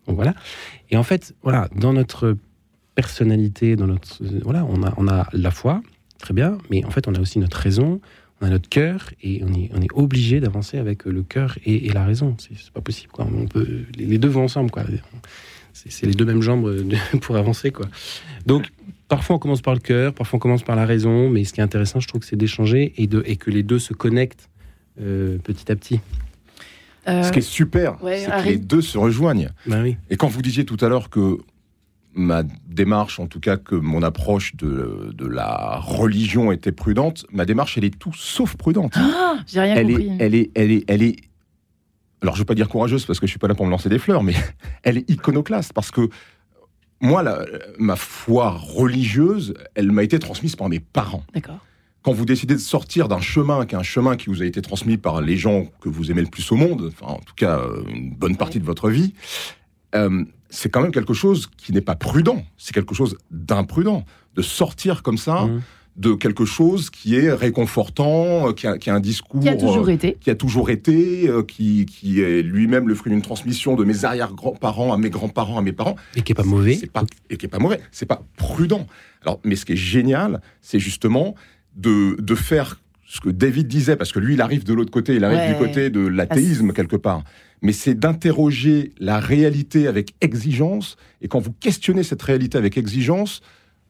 Donc 0.07 0.17
voilà. 0.17 0.35
Et 0.91 0.97
en 0.99 1.03
fait, 1.03 1.35
voilà, 1.43 1.69
dans 1.75 1.95
notre 1.95 2.37
personnalité, 2.95 3.77
dans 3.77 3.87
notre 3.87 4.23
euh, 4.23 4.41
voilà, 4.45 4.65
on 4.69 4.83
a 4.83 4.93
on 4.99 5.09
a 5.09 5.27
la 5.33 5.51
foi, 5.51 5.81
très 6.19 6.35
bien, 6.35 6.59
mais 6.71 6.85
en 6.85 6.91
fait, 6.91 7.09
on 7.09 7.15
a 7.15 7.21
aussi 7.21 7.39
notre 7.39 7.57
raison, 7.57 8.01
on 8.41 8.47
a 8.47 8.51
notre 8.51 8.69
cœur, 8.69 9.11
et 9.23 9.43
on 9.45 9.53
est 9.55 9.71
on 9.75 9.81
est 9.81 9.93
obligé 9.95 10.41
d'avancer 10.41 10.79
avec 10.79 11.07
euh, 11.07 11.11
le 11.11 11.23
cœur 11.23 11.59
et, 11.65 11.87
et 11.87 11.93
la 11.93 12.05
raison. 12.05 12.37
C'est 12.39 12.71
pas 12.73 12.81
possible, 12.81 13.13
quoi. 13.13 13.27
On 13.33 13.47
peut 13.47 13.85
les, 13.97 14.07
les 14.07 14.19
deux 14.19 14.29
vont 14.29 14.45
ensemble, 14.45 14.71
quoi. 14.71 14.85
C'est 15.73 15.91
c'est 15.91 16.07
les 16.07 16.15
deux 16.15 16.25
mêmes 16.25 16.43
jambes 16.43 16.67
euh, 16.67 16.85
pour 17.21 17.37
avancer, 17.37 17.71
quoi. 17.71 17.87
Donc 18.47 18.71
Parfois 19.09 19.37
on 19.37 19.39
commence 19.39 19.63
par 19.63 19.73
le 19.73 19.81
cœur, 19.81 20.13
parfois 20.13 20.37
on 20.37 20.41
commence 20.41 20.63
par 20.63 20.77
la 20.77 20.85
raison, 20.85 21.31
mais 21.31 21.45
ce 21.45 21.55
qui 21.55 21.61
est 21.61 21.63
intéressant, 21.63 21.99
je 21.99 22.07
trouve 22.07 22.21
que 22.21 22.27
c'est 22.27 22.37
d'échanger 22.37 22.93
et, 22.99 23.07
de, 23.07 23.23
et 23.25 23.37
que 23.37 23.51
les 23.51 23.63
deux 23.63 23.79
se 23.79 23.95
connectent 23.95 24.51
euh, 25.01 25.39
petit 25.39 25.73
à 25.73 25.77
petit. 25.77 26.01
Euh, 27.09 27.23
Ce 27.23 27.33
qui 27.33 27.39
est 27.39 27.43
super, 27.43 28.03
ouais, 28.05 28.19
c'est 28.19 28.31
que 28.31 28.49
les 28.49 28.59
deux 28.59 28.83
se 28.83 28.99
rejoignent. 28.99 29.49
Ben 29.67 29.83
oui. 29.83 29.97
Et 30.11 30.19
quand 30.19 30.29
vous 30.29 30.43
disiez 30.43 30.67
tout 30.67 30.77
à 30.83 30.91
l'heure 30.91 31.09
que 31.09 31.39
ma 32.15 32.43
démarche, 32.67 33.21
en 33.21 33.27
tout 33.27 33.41
cas 33.41 33.57
que 33.57 33.75
mon 33.75 34.03
approche 34.03 34.57
de, 34.57 35.11
de 35.15 35.27
la 35.27 35.77
religion 35.79 36.51
était 36.53 36.73
prudente, 36.73 37.25
ma 37.31 37.45
démarche, 37.45 37.79
elle 37.79 37.85
est 37.85 37.97
tout 37.99 38.13
sauf 38.15 38.57
prudente. 38.57 38.95
Ah, 38.97 39.37
j'ai 39.47 39.61
rien 39.61 39.77
elle, 39.77 39.87
compris. 39.89 40.07
est, 40.09 40.17
elle, 40.21 40.35
est, 40.35 40.51
elle, 40.55 40.71
est, 40.73 40.85
elle 40.89 41.03
est. 41.03 41.17
Alors, 42.23 42.35
je 42.35 42.41
ne 42.41 42.43
veux 42.43 42.47
pas 42.47 42.55
dire 42.57 42.69
courageuse 42.69 43.05
parce 43.07 43.21
que 43.21 43.27
je 43.27 43.31
suis 43.31 43.39
pas 43.39 43.47
là 43.49 43.55
pour 43.55 43.67
me 43.67 43.71
lancer 43.71 43.89
des 43.89 43.99
fleurs, 44.01 44.23
mais 44.25 44.35
elle 44.83 44.99
est 44.99 45.09
iconoclaste 45.11 45.73
parce 45.73 45.91
que 45.91 46.09
moi, 47.01 47.23
la- 47.23 47.45
ma 47.79 47.95
foi 47.95 48.51
religieuse, 48.59 49.55
elle 49.77 49.93
m'a 49.93 50.03
été 50.03 50.19
transmise 50.19 50.57
par 50.57 50.69
mes 50.69 50.81
parents. 50.81 51.23
D'accord. 51.33 51.59
Quand 52.03 52.13
vous 52.13 52.25
décidez 52.25 52.55
de 52.55 52.61
sortir 52.61 53.07
d'un 53.09 53.21
chemin, 53.21 53.67
qui 53.67 53.75
est 53.75 53.79
un 53.79 53.83
chemin 53.85 54.17
qui 54.17 54.31
vous 54.31 54.43
a 54.43 54.47
été 54.47 54.63
transmis 54.63 54.97
par 54.97 55.21
les 55.21 55.37
gens 55.37 55.67
que 55.81 55.89
vous 55.89 56.11
aimez 56.11 56.23
le 56.23 56.29
plus 56.29 56.51
au 56.51 56.57
monde, 56.57 56.91
enfin, 56.93 57.13
en 57.13 57.19
tout 57.21 57.35
cas 57.37 57.59
euh, 57.59 57.85
une 57.93 58.11
bonne 58.15 58.37
partie 58.37 58.59
de 58.59 58.65
votre 58.65 58.89
vie, 58.91 59.15
euh, 59.95 60.25
c'est 60.51 60.69
quand 60.69 60.81
même 60.81 60.93
quelque 60.93 61.15
chose 61.15 61.49
qui 61.57 61.73
n'est 61.73 61.81
pas 61.81 61.95
prudent. 61.95 62.45
C'est 62.57 62.73
quelque 62.75 62.95
chose 62.95 63.17
d'imprudent 63.31 64.05
de 64.35 64.43
sortir 64.43 65.03
comme 65.03 65.19
ça. 65.19 65.47
Mhm. 65.47 65.61
de 65.97 66.15
quelque 66.15 66.45
chose 66.45 66.91
qui 66.91 67.17
est 67.17 67.33
réconfortant, 67.33 68.51
euh, 68.51 68.53
qui 68.53 68.69
a, 68.69 68.79
qui 68.79 68.89
a 68.89 68.95
un 68.95 69.01
discours 69.01 69.41
Qui 69.41 69.49
a 69.49 69.57
toujours 69.57 69.89
euh, 69.89 69.91
été. 69.91 70.17
qui 70.21 70.31
a 70.31 70.37
toujours 70.37 70.71
été, 70.71 71.29
euh, 71.29 71.43
qui, 71.43 71.87
qui 71.87 72.21
est 72.21 72.41
lui-même 72.41 72.87
le 72.87 72.95
fruit 72.95 73.11
d'une 73.11 73.21
transmission 73.21 73.75
de 73.75 73.83
mes 73.83 74.05
arrière-grands-parents 74.05 74.93
à 74.93 74.97
mes 74.97 75.11
grands-parents 75.11 75.59
à 75.59 75.63
mes 75.63 75.73
parents. 75.73 75.97
Et 76.15 76.23
qui 76.23 76.31
est 76.31 76.37
pas 76.37 76.45
mauvais. 76.45 76.77
C'est 76.77 76.93
pas, 76.93 77.03
et 77.31 77.37
qui 77.37 77.47
est 77.47 77.49
pas 77.49 77.59
mauvais. 77.59 77.81
C'est 77.91 78.07
pas 78.07 78.23
prudent. 78.37 78.87
Alors, 79.23 79.41
mais 79.43 79.57
ce 79.57 79.65
qui 79.65 79.73
est 79.73 79.77
génial, 79.77 80.41
c'est 80.61 80.79
justement 80.79 81.35
de, 81.75 82.15
de 82.21 82.35
faire 82.37 82.79
ce 83.11 83.21
que 83.21 83.31
David 83.31 83.69
disait, 83.69 83.97
parce 83.97 84.13
que 84.13 84.19
lui, 84.19 84.35
il 84.35 84.41
arrive 84.43 84.65
de 84.65 84.75
l'autre 84.75 84.91
côté, 84.91 85.15
il 85.17 85.25
arrive 85.25 85.39
Ouais. 85.39 85.49
du 85.55 85.59
côté 85.59 85.89
de 85.89 86.01
l'athéisme 86.07 86.73
quelque 86.75 86.97
part. 86.97 87.25
Mais 87.63 87.73
c'est 87.73 87.95
d'interroger 87.95 88.93
la 88.99 89.19
réalité 89.19 89.87
avec 89.87 90.15
exigence. 90.21 90.97
Et 91.23 91.29
quand 91.29 91.41
vous 91.41 91.53
questionnez 91.53 92.03
cette 92.03 92.21
réalité 92.23 92.59
avec 92.59 92.77
exigence, 92.77 93.41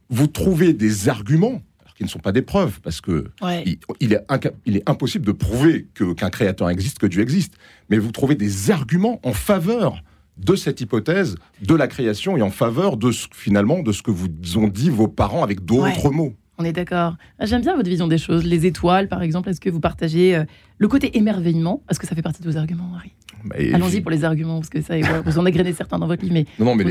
vous 0.08 0.28
trouvez 0.28 0.72
des 0.72 1.08
arguments 1.08 1.60
qui 1.96 2.04
ne 2.04 2.08
sont 2.08 2.20
pas 2.20 2.30
des 2.30 2.42
preuves, 2.42 2.80
parce 2.80 3.00
que 3.00 3.24
Ouais. 3.42 3.64
il, 3.66 3.78
il 3.98 4.12
est, 4.12 4.24
inca- 4.28 4.52
il 4.66 4.76
est 4.76 4.88
impossible 4.88 5.26
de 5.26 5.32
prouver 5.32 5.88
qu'un 6.16 6.30
créateur 6.30 6.70
existe, 6.70 7.00
que 7.00 7.06
Dieu 7.08 7.20
existe. 7.20 7.54
Mais 7.90 7.98
vous 7.98 8.12
trouvez 8.12 8.36
des 8.36 8.70
arguments 8.70 9.18
en 9.24 9.32
faveur 9.32 10.00
de 10.36 10.54
cette 10.54 10.80
hypothèse 10.80 11.34
de 11.60 11.74
la 11.74 11.88
création 11.88 12.36
et 12.36 12.42
en 12.42 12.50
faveur 12.50 12.96
de 12.96 13.10
ce, 13.10 13.26
finalement 13.34 13.82
de 13.82 13.90
ce 13.90 14.02
que 14.04 14.12
vous 14.12 14.28
ont 14.58 14.68
dit 14.68 14.90
vos 14.90 15.08
parents 15.08 15.42
avec 15.42 15.64
d'autres 15.64 16.06
Ouais. 16.10 16.14
mots. 16.16 16.34
On 16.58 16.64
est 16.64 16.72
d'accord. 16.72 17.16
Ah, 17.38 17.46
J'aime 17.46 17.62
bien 17.62 17.76
votre 17.76 17.88
vision 17.88 18.08
des 18.08 18.18
choses. 18.18 18.44
Les 18.44 18.66
étoiles, 18.66 19.08
par 19.08 19.22
exemple, 19.22 19.48
est-ce 19.48 19.60
que 19.60 19.70
vous 19.70 19.80
partagez 19.80 20.36
euh, 20.36 20.44
le 20.78 20.88
côté 20.88 21.16
émerveillement? 21.16 21.82
Est-ce 21.88 22.00
que 22.00 22.06
ça 22.06 22.16
fait 22.16 22.22
partie 22.22 22.42
de 22.42 22.50
vos 22.50 22.56
arguments, 22.56 22.90
Harry 22.96 23.12
Et- 23.56 23.72
Allons-y 23.72 24.00
pour 24.00 24.10
les 24.10 24.24
arguments, 24.24 24.58
parce 24.58 24.68
que 24.68 24.82
ça, 24.82 24.94
vous 25.24 25.38
en 25.38 25.46
égrenez 25.46 25.72
certains 25.72 25.98
dans 26.00 26.08
votre 26.08 26.22
livre, 26.22 26.34
mais 26.34 26.46
Non, 26.58 26.66
non, 26.66 26.74
mais 26.74 26.84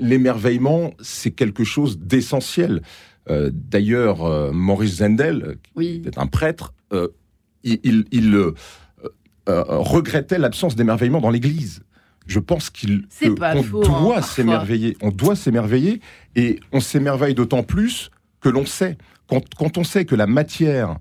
l'émerveillement, 0.00 0.92
c'est 1.00 1.32
quelque 1.32 1.64
chose 1.64 1.98
d'essentiel. 1.98 2.82
Euh, 3.28 3.50
D'ailleurs, 3.52 4.24
euh, 4.24 4.52
Maurice 4.52 4.96
Zendel, 4.98 5.56
oui. 5.74 6.00
qui 6.02 6.08
est 6.08 6.18
un 6.18 6.26
prêtre, 6.26 6.72
il, 7.64 7.78
il- 7.82 8.04
il, 8.12 8.36
regrettait 9.46 10.38
l'absence 10.38 10.76
d'émerveillement 10.76 11.20
dans 11.20 11.30
l'Église. 11.30 11.82
Je 12.26 12.38
pense 12.38 12.70
qu'il 12.70 13.06
hein, 13.24 13.62
doit 13.72 14.22
s'émerveiller. 14.22 14.96
On 15.02 15.10
doit 15.10 15.34
s'émerveiller 15.34 16.00
et 16.36 16.60
on 16.72 16.78
s'émerveille 16.78 17.34
d'autant 17.34 17.64
plus 17.64 18.10
que 18.40 18.48
l'on 18.48 18.66
sait. 18.66 18.96
Quand, 19.28 19.42
quand 19.56 19.78
on 19.78 19.84
sait 19.84 20.04
que 20.04 20.14
la 20.14 20.26
matière 20.26 20.96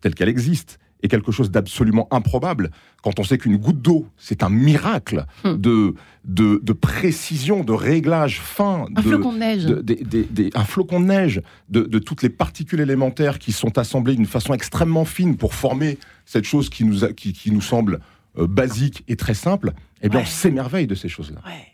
telle 0.00 0.14
qu'elle 0.14 0.28
existe 0.28 0.78
est 1.02 1.08
quelque 1.08 1.30
chose 1.32 1.50
d'absolument 1.50 2.08
improbable, 2.10 2.70
quand 3.02 3.18
on 3.20 3.24
sait 3.24 3.36
qu'une 3.38 3.56
goutte 3.58 3.82
d'eau, 3.82 4.06
c'est 4.16 4.42
un 4.42 4.48
miracle 4.48 5.26
Hmm. 5.44 5.54
de, 5.56 5.94
de, 6.24 6.60
de 6.62 6.72
précision, 6.72 7.64
de 7.64 7.72
réglage 7.72 8.40
fin, 8.40 8.86
Un 8.96 9.00
de, 9.02 9.08
flocon 9.08 9.32
de 9.32 9.38
neige. 9.38 9.64
de- 9.66 10.50
un 10.58 10.64
flocon 10.64 11.00
de 11.00 11.04
neige, 11.06 11.42
de, 11.68 11.82
de 11.82 11.98
toutes 11.98 12.22
les 12.22 12.30
particules 12.30 12.80
élémentaires 12.80 13.38
qui 13.38 13.52
sont 13.52 13.76
assemblées 13.78 14.16
d'une 14.16 14.26
façon 14.26 14.54
extrêmement 14.54 15.04
fine 15.04 15.36
pour 15.36 15.54
former 15.54 15.98
cette 16.24 16.44
chose 16.44 16.68
qui 16.70 16.84
nous, 16.84 17.04
a- 17.04 17.12
qui, 17.12 17.32
qui 17.32 17.50
nous 17.52 17.60
semble 17.60 18.00
euh, 18.38 18.46
basique 18.46 19.04
et 19.08 19.16
très 19.16 19.34
simple, 19.34 19.72
eh 20.02 20.08
bien, 20.08 20.20
Ouais. 20.20 20.24
on 20.26 20.28
s'émerveille 20.28 20.86
de 20.86 20.94
ces 20.94 21.08
choses-là. 21.08 21.40
Ouais. 21.46 21.66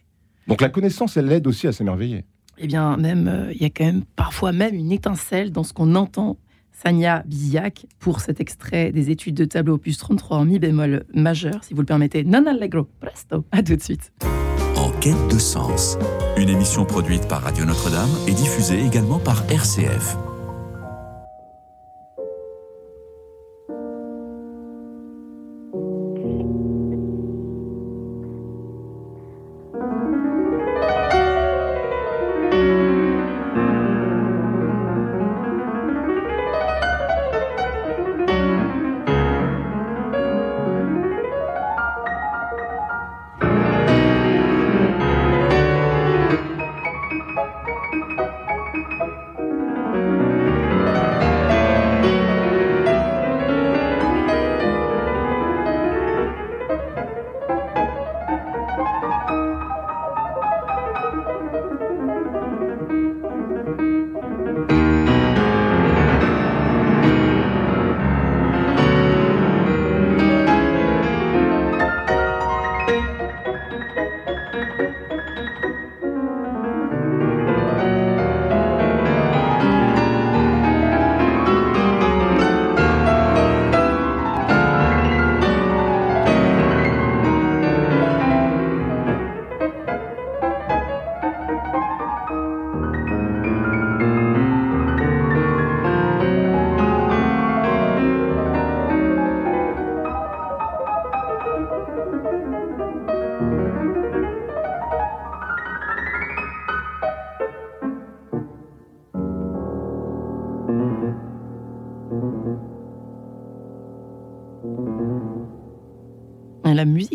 Donc 0.48 0.60
la 0.60 0.68
connaissance, 0.68 1.16
elle 1.16 1.30
aide 1.32 1.46
aussi 1.46 1.66
à 1.68 1.72
s'émerveiller. 1.72 2.24
Eh 2.58 2.66
bien, 2.66 2.96
même, 2.96 3.28
euh, 3.28 3.52
il 3.52 3.62
y 3.62 3.64
a 3.64 3.70
quand 3.70 3.84
même 3.84 4.04
parfois 4.16 4.52
même 4.52 4.74
une 4.74 4.92
étincelle 4.92 5.52
dans 5.52 5.64
ce 5.64 5.72
qu'on 5.72 5.94
entend. 5.94 6.36
Sania 6.72 7.22
Biziak 7.26 7.86
pour 8.00 8.20
cet 8.20 8.40
extrait 8.40 8.90
des 8.90 9.10
études 9.10 9.34
de 9.34 9.44
tableau 9.44 9.74
opus 9.74 9.98
33 9.98 10.38
en 10.38 10.44
mi 10.44 10.58
bémol 10.58 11.04
majeur, 11.14 11.62
si 11.62 11.74
vous 11.74 11.80
le 11.80 11.86
permettez. 11.86 12.24
Non 12.24 12.44
allegro, 12.46 12.88
presto. 13.00 13.44
À 13.52 13.62
tout 13.62 13.76
de 13.76 13.82
suite. 13.82 14.12
En 14.76 14.90
quête 14.98 15.28
de 15.30 15.38
sens. 15.38 15.96
Une 16.36 16.48
émission 16.48 16.84
produite 16.84 17.28
par 17.28 17.42
Radio 17.42 17.64
Notre-Dame 17.64 18.10
et 18.26 18.32
diffusée 18.32 18.84
également 18.84 19.20
par 19.20 19.44
RCF. 19.48 20.16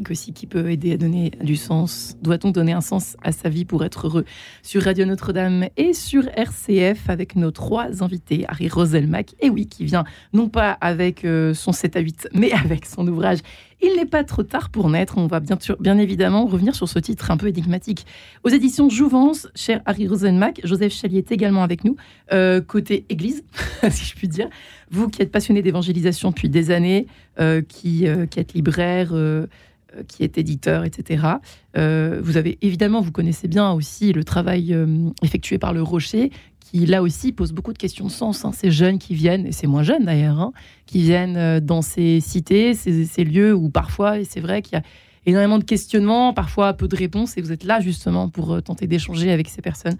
Aussi 0.09 0.31
qui 0.31 0.47
peut 0.47 0.71
aider 0.71 0.93
à 0.93 0.97
donner 0.97 1.31
du 1.43 1.57
sens. 1.57 2.15
Doit-on 2.21 2.51
donner 2.51 2.71
un 2.71 2.81
sens 2.81 3.17
à 3.23 3.33
sa 3.33 3.49
vie 3.49 3.65
pour 3.65 3.83
être 3.83 4.07
heureux? 4.07 4.25
Sur 4.61 4.83
Radio 4.83 5.05
Notre-Dame 5.05 5.67
et 5.75 5.93
sur 5.93 6.29
RCF 6.29 7.09
avec 7.09 7.35
nos 7.35 7.51
trois 7.51 8.03
invités. 8.03 8.45
Harry 8.47 8.69
Roselmack, 8.69 9.35
et 9.41 9.49
oui, 9.49 9.67
qui 9.67 9.83
vient 9.83 10.05
non 10.31 10.47
pas 10.47 10.71
avec 10.79 11.25
euh, 11.25 11.53
son 11.53 11.73
7 11.73 11.97
à 11.97 11.99
8, 11.99 12.29
mais 12.33 12.51
avec 12.53 12.85
son 12.85 13.05
ouvrage 13.07 13.39
Il 13.81 13.97
n'est 13.97 14.05
pas 14.05 14.23
trop 14.23 14.43
tard 14.43 14.69
pour 14.69 14.89
naître. 14.89 15.17
On 15.17 15.27
va 15.27 15.41
bien, 15.41 15.57
bien 15.79 15.97
évidemment 15.97 16.45
revenir 16.45 16.73
sur 16.73 16.87
ce 16.87 16.99
titre 16.99 17.29
un 17.31 17.37
peu 17.37 17.47
énigmatique. 17.47 18.05
Aux 18.45 18.49
éditions 18.49 18.89
Jouvence, 18.89 19.47
cher 19.55 19.81
Harry 19.85 20.07
Roselmack, 20.07 20.61
Joseph 20.63 20.93
Chalier 20.93 21.17
est 21.17 21.31
également 21.33 21.63
avec 21.63 21.83
nous, 21.83 21.97
euh, 22.31 22.61
côté 22.61 23.05
église, 23.09 23.43
si 23.89 24.05
je 24.05 24.15
puis 24.15 24.29
dire. 24.29 24.47
Vous 24.89 25.09
qui 25.09 25.21
êtes 25.21 25.33
passionné 25.33 25.61
d'évangélisation 25.61 26.29
depuis 26.29 26.47
des 26.47 26.71
années, 26.71 27.07
euh, 27.41 27.61
qui, 27.61 28.05
êtes 28.05 28.53
libraire, 28.53 29.11
qui 30.07 30.23
est 30.23 30.37
éditeur, 30.37 30.83
etc. 30.83 31.23
Euh, 31.77 32.19
vous 32.23 32.37
avez 32.37 32.57
évidemment, 32.61 33.01
vous 33.01 33.11
connaissez 33.11 33.47
bien 33.47 33.71
aussi 33.71 34.13
le 34.13 34.23
travail 34.23 34.73
euh, 34.73 35.09
effectué 35.23 35.57
par 35.57 35.73
le 35.73 35.81
Rocher, 35.81 36.31
qui 36.59 36.85
là 36.85 37.01
aussi 37.01 37.31
pose 37.31 37.53
beaucoup 37.53 37.73
de 37.73 37.77
questions 37.77 38.05
de 38.05 38.11
sens. 38.11 38.43
hein. 38.43 38.51
Ces 38.53 38.71
jeunes 38.71 38.99
qui 38.99 39.15
viennent, 39.15 39.45
et 39.45 39.51
c'est 39.51 39.67
moins 39.67 39.83
jeunes 39.83 40.05
d'ailleurs, 40.05 40.39
hein, 40.39 40.51
qui 40.85 41.01
viennent 41.01 41.37
euh, 41.37 41.59
dans 41.59 41.81
ces 41.81 42.19
cités, 42.19 42.73
ces, 42.73 43.05
ces 43.05 43.23
lieux 43.23 43.53
où 43.53 43.69
parfois, 43.69 44.19
et 44.19 44.25
c'est 44.25 44.41
vrai 44.41 44.61
qu'il 44.61 44.73
y 44.73 44.79
a 44.79 44.83
énormément 45.25 45.59
de 45.59 45.63
questionnements, 45.63 46.33
parfois 46.33 46.73
peu 46.73 46.87
de 46.87 46.95
réponses, 46.95 47.37
et 47.37 47.41
vous 47.41 47.51
êtes 47.51 47.63
là 47.63 47.79
justement 47.79 48.29
pour 48.29 48.53
euh, 48.53 48.61
tenter 48.61 48.87
d'échanger 48.87 49.31
avec 49.31 49.47
ces 49.49 49.61
personnes. 49.61 49.97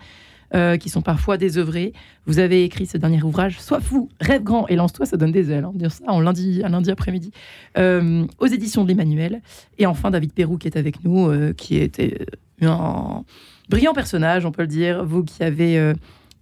Euh, 0.56 0.78
qui 0.78 0.88
sont 0.88 1.02
parfois 1.02 1.36
désœuvrées. 1.36 1.92
Vous 2.26 2.40
avez 2.40 2.64
écrit 2.64 2.86
ce 2.86 2.98
dernier 2.98 3.22
ouvrage, 3.22 3.60
Sois 3.60 3.82
fou, 3.82 4.08
rêve 4.22 4.44
grand 4.44 4.66
et 4.70 4.78
lance-toi, 4.78 5.06
ça 5.06 5.18
donne 5.18 5.34
des 5.34 5.52
ailes. 5.52 5.66
hein, 5.66 5.74
dire 5.76 5.92
ça 5.92 6.06
en 6.08 6.22
lundi, 6.22 6.62
un 6.64 6.70
lundi 6.70 6.90
après-midi, 6.90 7.32
euh, 7.78 8.26
aux 8.40 8.46
éditions 8.46 8.86
de 8.86 8.88
l'Emmanuel. 8.88 9.42
Et 9.78 9.86
enfin, 9.86 10.10
David 10.10 10.32
Perrou 10.32 10.58
qui 10.58 10.70
est 10.70 10.78
avec 10.78 11.04
nous, 11.04 11.28
euh, 11.28 11.52
qui 11.52 11.76
était 11.76 12.26
un 12.62 13.26
brillant 13.68 13.92
personnage, 13.92 14.46
on 14.46 14.54
peut 14.54 14.62
le 14.62 14.70
dire. 14.70 15.04
Vous 15.04 15.26
qui 15.26 15.44
avez, 15.44 15.94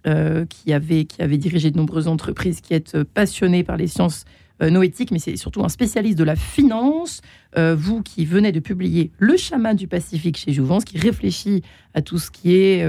qui 0.04 0.72
avez, 0.72 1.04
qui 1.06 1.20
avez 1.20 1.36
dirigé 1.36 1.72
de 1.72 1.76
nombreuses 1.76 2.06
entreprises, 2.06 2.60
qui 2.60 2.74
êtes 2.74 3.02
passionné 3.02 3.64
par 3.64 3.76
les 3.76 3.88
sciences 3.88 4.24
noétique, 4.60 5.10
mais 5.10 5.18
c'est 5.18 5.36
surtout 5.36 5.64
un 5.64 5.68
spécialiste 5.68 6.16
de 6.16 6.24
la 6.24 6.36
finance. 6.36 7.22
vous 7.56 8.02
qui 8.02 8.24
venez 8.24 8.52
de 8.52 8.60
publier 8.60 9.10
Le 9.18 9.36
chaman 9.36 9.74
du 9.74 9.88
Pacifique 9.88 10.36
chez 10.36 10.52
Jouvence, 10.52 10.84
qui 10.84 10.96
réfléchit 10.96 11.62
à 11.92 12.02
tout 12.02 12.18
ce 12.18 12.30
qui 12.30 12.54
est 12.54 12.86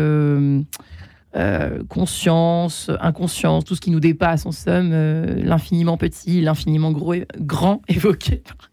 conscience, 1.88 2.90
inconscience, 3.00 3.66
tout 3.66 3.76
ce 3.76 3.82
qui 3.82 3.92
nous 3.92 4.00
dépasse, 4.00 4.46
en 4.46 4.52
somme, 4.52 4.92
l'infiniment 4.92 5.98
petit, 5.98 6.42
l'infiniment 6.42 6.92
gros, 6.92 7.16
grand 7.38 7.82
évoqué 7.88 8.38
par 8.38 8.72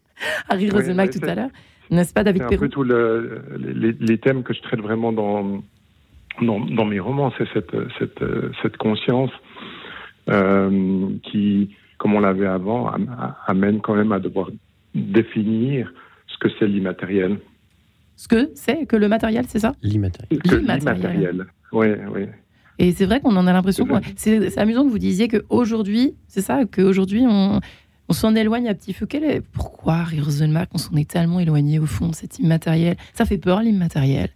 Harry 0.49 0.69
Rosenbach 0.69 1.11
tout 1.11 1.25
à 1.27 1.35
l'heure. 1.35 1.49
N'est-ce 1.91 2.13
pas, 2.13 2.23
David 2.23 2.43
C'est 2.49 2.55
un 2.55 2.59
peu 2.59 2.69
tous 2.69 2.83
les, 2.83 4.17
thèmes 4.17 4.43
que 4.43 4.53
je 4.53 4.61
traite 4.61 4.79
vraiment 4.79 5.11
dans, 5.11 5.61
dans, 6.41 6.85
mes 6.85 6.99
romans, 6.99 7.31
c'est 7.37 7.47
cette, 7.53 7.75
cette, 7.99 8.23
cette 8.63 8.77
conscience 8.77 9.31
euh, 10.29 11.09
qui, 11.23 11.75
comme 11.97 12.15
on 12.15 12.19
l'avait 12.19 12.47
avant, 12.47 12.91
amène 13.45 13.81
quand 13.81 13.95
même 13.95 14.11
à 14.11 14.19
devoir 14.19 14.49
définir 14.95 15.93
ce 16.27 16.37
que 16.37 16.49
c'est 16.57 16.67
l'immatériel. 16.67 17.37
Ce 18.15 18.27
que 18.27 18.49
c'est 18.55 18.85
que 18.85 18.95
le 18.95 19.07
matériel, 19.07 19.45
c'est 19.47 19.59
ça? 19.59 19.73
L'immatériel. 19.83 20.39
L'immatériel, 20.45 21.45
oui, 21.71 21.87
oui. 22.11 22.21
Et 22.79 22.91
c'est 22.91 23.05
vrai 23.05 23.21
qu'on 23.21 23.35
en 23.35 23.47
a 23.47 23.53
l'impression. 23.53 23.87
C'est 24.15 24.57
amusant 24.57 24.83
que 24.83 24.89
vous 24.89 24.99
disiez 24.99 25.27
qu'aujourd'hui, 25.27 26.15
c'est 26.27 26.41
ça, 26.41 26.65
qu'aujourd'hui, 26.65 27.25
on, 27.27 27.61
on 28.09 28.13
s'en 28.13 28.35
éloigne 28.35 28.67
à 28.67 28.73
petit 28.73 28.93
feu. 28.93 29.05
Quel 29.05 29.23
est, 29.23 29.41
pourquoi, 29.41 30.03
Rosenbach, 30.03 30.67
on 30.73 30.77
s'en 30.77 30.95
est 30.95 31.09
tellement 31.09 31.39
éloigné 31.39 31.79
au 31.79 31.85
fond 31.85 32.09
de 32.09 32.15
cet 32.15 32.39
immatériel? 32.39 32.97
Ça 33.13 33.25
fait 33.25 33.37
peur, 33.37 33.61
l'immatériel. 33.61 34.29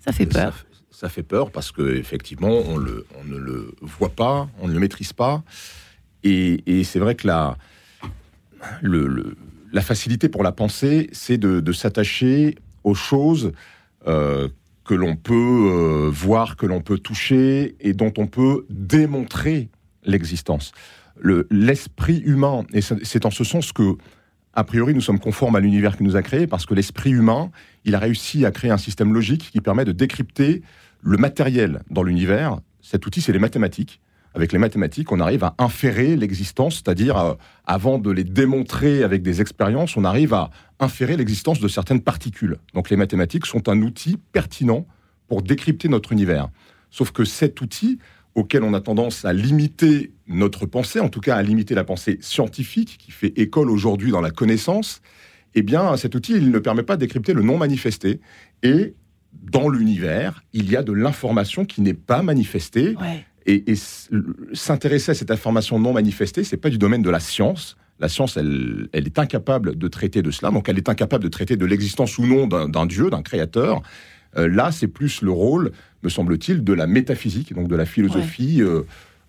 Ça 0.00 0.12
fait 0.12 0.26
peur. 0.26 0.66
Ça, 0.90 1.08
fait 1.08 1.22
peur 1.22 1.50
parce 1.50 1.72
qu'effectivement, 1.72 2.50
on, 2.68 2.76
le, 2.76 3.06
on 3.20 3.24
ne 3.24 3.36
le 3.36 3.74
voit 3.82 4.10
pas, 4.10 4.48
on 4.60 4.68
ne 4.68 4.72
le 4.72 4.80
maîtrise 4.80 5.12
pas. 5.12 5.42
Et, 6.22 6.84
c'est 6.84 6.98
vrai 6.98 7.14
que 7.14 7.26
la, 7.26 7.56
le, 8.80 9.36
la 9.72 9.82
facilité 9.82 10.28
pour 10.28 10.42
la 10.42 10.52
pensée, 10.52 11.08
c'est 11.12 11.36
de, 11.36 11.72
s'attacher 11.72 12.54
aux 12.84 12.94
choses 12.94 13.52
euh, 14.06 14.48
que 14.84 14.94
l'on 14.94 15.16
peut 15.16 15.32
euh, 15.34 16.10
voir, 16.12 16.56
que 16.56 16.66
l'on 16.66 16.80
peut 16.80 16.98
toucher 16.98 17.76
et 17.80 17.92
dont 17.92 18.12
on 18.18 18.26
peut 18.26 18.66
démontrer 18.68 19.70
l'existence 20.04 20.72
l'esprit 21.50 22.20
humain, 22.24 22.64
et 22.72 22.80
c'est 22.80 23.26
en 23.26 23.30
ce 23.30 23.44
sens 23.44 23.72
que, 23.72 23.96
a 24.52 24.64
priori, 24.64 24.94
nous 24.94 25.00
sommes 25.00 25.20
conformes 25.20 25.56
à 25.56 25.60
l'univers 25.60 25.96
qui 25.96 26.02
nous 26.02 26.16
a 26.16 26.22
créé, 26.22 26.46
parce 26.46 26.66
que 26.66 26.74
l'esprit 26.74 27.10
humain, 27.10 27.50
il 27.84 27.94
a 27.94 27.98
réussi 27.98 28.44
à 28.44 28.50
créer 28.50 28.70
un 28.70 28.78
système 28.78 29.12
logique 29.12 29.50
qui 29.52 29.60
permet 29.60 29.84
de 29.84 29.92
décrypter 29.92 30.62
le 31.02 31.16
matériel 31.16 31.82
dans 31.90 32.02
l'univers. 32.02 32.58
Cet 32.80 33.06
outil, 33.06 33.20
c'est 33.20 33.32
les 33.32 33.38
mathématiques. 33.38 34.00
Avec 34.34 34.52
les 34.52 34.58
mathématiques, 34.58 35.12
on 35.12 35.20
arrive 35.20 35.44
à 35.44 35.54
inférer 35.58 36.16
l'existence, 36.16 36.74
c'est-à-dire, 36.76 37.16
euh, 37.16 37.34
avant 37.66 37.98
de 37.98 38.10
les 38.10 38.24
démontrer 38.24 39.04
avec 39.04 39.22
des 39.22 39.40
expériences, 39.40 39.96
on 39.96 40.04
arrive 40.04 40.34
à 40.34 40.50
inférer 40.80 41.16
l'existence 41.16 41.60
de 41.60 41.68
certaines 41.68 42.00
particules. 42.00 42.58
Donc 42.74 42.90
les 42.90 42.96
mathématiques 42.96 43.46
sont 43.46 43.68
un 43.68 43.80
outil 43.82 44.18
pertinent 44.32 44.86
pour 45.28 45.42
décrypter 45.42 45.88
notre 45.88 46.10
univers. 46.10 46.48
Sauf 46.90 47.12
que 47.12 47.24
cet 47.24 47.60
outil, 47.60 47.98
auquel 48.34 48.64
on 48.64 48.74
a 48.74 48.80
tendance 48.80 49.24
à 49.24 49.32
limiter 49.32 50.12
notre 50.26 50.66
pensée, 50.66 50.98
en 50.98 51.08
tout 51.08 51.20
cas 51.20 51.36
à 51.36 51.42
limiter 51.42 51.76
la 51.76 51.84
pensée 51.84 52.18
scientifique 52.20 52.98
qui 52.98 53.12
fait 53.12 53.32
école 53.38 53.70
aujourd'hui 53.70 54.10
dans 54.10 54.20
la 54.20 54.30
connaissance, 54.30 55.00
eh 55.54 55.62
bien 55.62 55.96
cet 55.96 56.16
outil, 56.16 56.32
il 56.32 56.50
ne 56.50 56.58
permet 56.58 56.82
pas 56.82 56.96
de 56.96 57.00
décrypter 57.00 57.34
le 57.34 57.42
non 57.42 57.56
manifesté. 57.56 58.20
Et 58.64 58.94
dans 59.42 59.68
l'univers, 59.68 60.42
il 60.52 60.70
y 60.70 60.76
a 60.76 60.82
de 60.82 60.92
l'information 60.92 61.64
qui 61.64 61.82
n'est 61.82 61.94
pas 61.94 62.22
manifestée. 62.22 62.96
Et, 63.46 63.74
s'intéresser 64.54 65.12
à 65.12 65.14
cette 65.14 65.30
information 65.30 65.78
non 65.78 65.92
manifestée, 65.92 66.44
c'est 66.44 66.56
pas 66.56 66.70
du 66.70 66.78
domaine 66.78 67.02
de 67.02 67.10
la 67.10 67.20
science. 67.20 67.76
La 68.00 68.08
science, 68.08 68.36
elle, 68.36 68.88
elle, 68.92 69.06
est 69.06 69.18
incapable 69.18 69.76
de 69.76 69.88
traiter 69.88 70.22
de 70.22 70.30
cela, 70.30 70.50
donc 70.50 70.68
elle 70.68 70.78
est 70.78 70.88
incapable 70.88 71.22
de 71.22 71.28
traiter 71.28 71.56
de 71.56 71.66
l'existence 71.66 72.18
ou 72.18 72.26
non 72.26 72.46
d'un 72.46 72.86
dieu, 72.86 73.10
d'un 73.10 73.22
créateur. 73.22 73.82
Euh, 74.36 74.48
là, 74.48 74.72
c'est 74.72 74.88
plus 74.88 75.22
le 75.22 75.30
rôle, 75.30 75.72
me 76.02 76.08
semble-t-il, 76.08 76.64
de 76.64 76.72
la 76.72 76.86
métaphysique, 76.86 77.54
donc 77.54 77.68
de 77.68 77.76
la 77.76 77.86
philosophie 77.86 78.62
euh, 78.62 78.82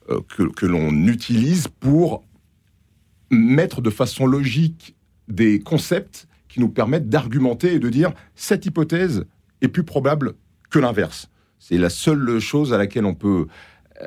euh, 0.09 0.19
que, 0.55 0.65
l'on 0.65 0.91
utilise 1.07 1.67
pour 1.67 2.23
mettre 3.29 3.81
de 3.81 3.89
façon 3.89 4.25
logique 4.25 4.95
des 5.27 5.59
concepts 5.59 6.27
qui 6.47 6.59
nous 6.59 6.69
permettent 6.69 7.09
d'argumenter 7.09 7.73
et 7.73 7.79
de 7.79 7.89
dire 7.89 8.13
cette 8.35 8.65
hypothèse 8.65 9.25
est 9.61 9.67
plus 9.67 9.83
probable 9.83 10.33
que 10.69 10.79
l'inverse. 10.79 11.29
C'est 11.59 11.77
la 11.77 11.89
seule 11.89 12.39
chose 12.39 12.73
à 12.73 12.77
laquelle 12.77 13.05
on 13.05 13.15
peut 13.15 13.47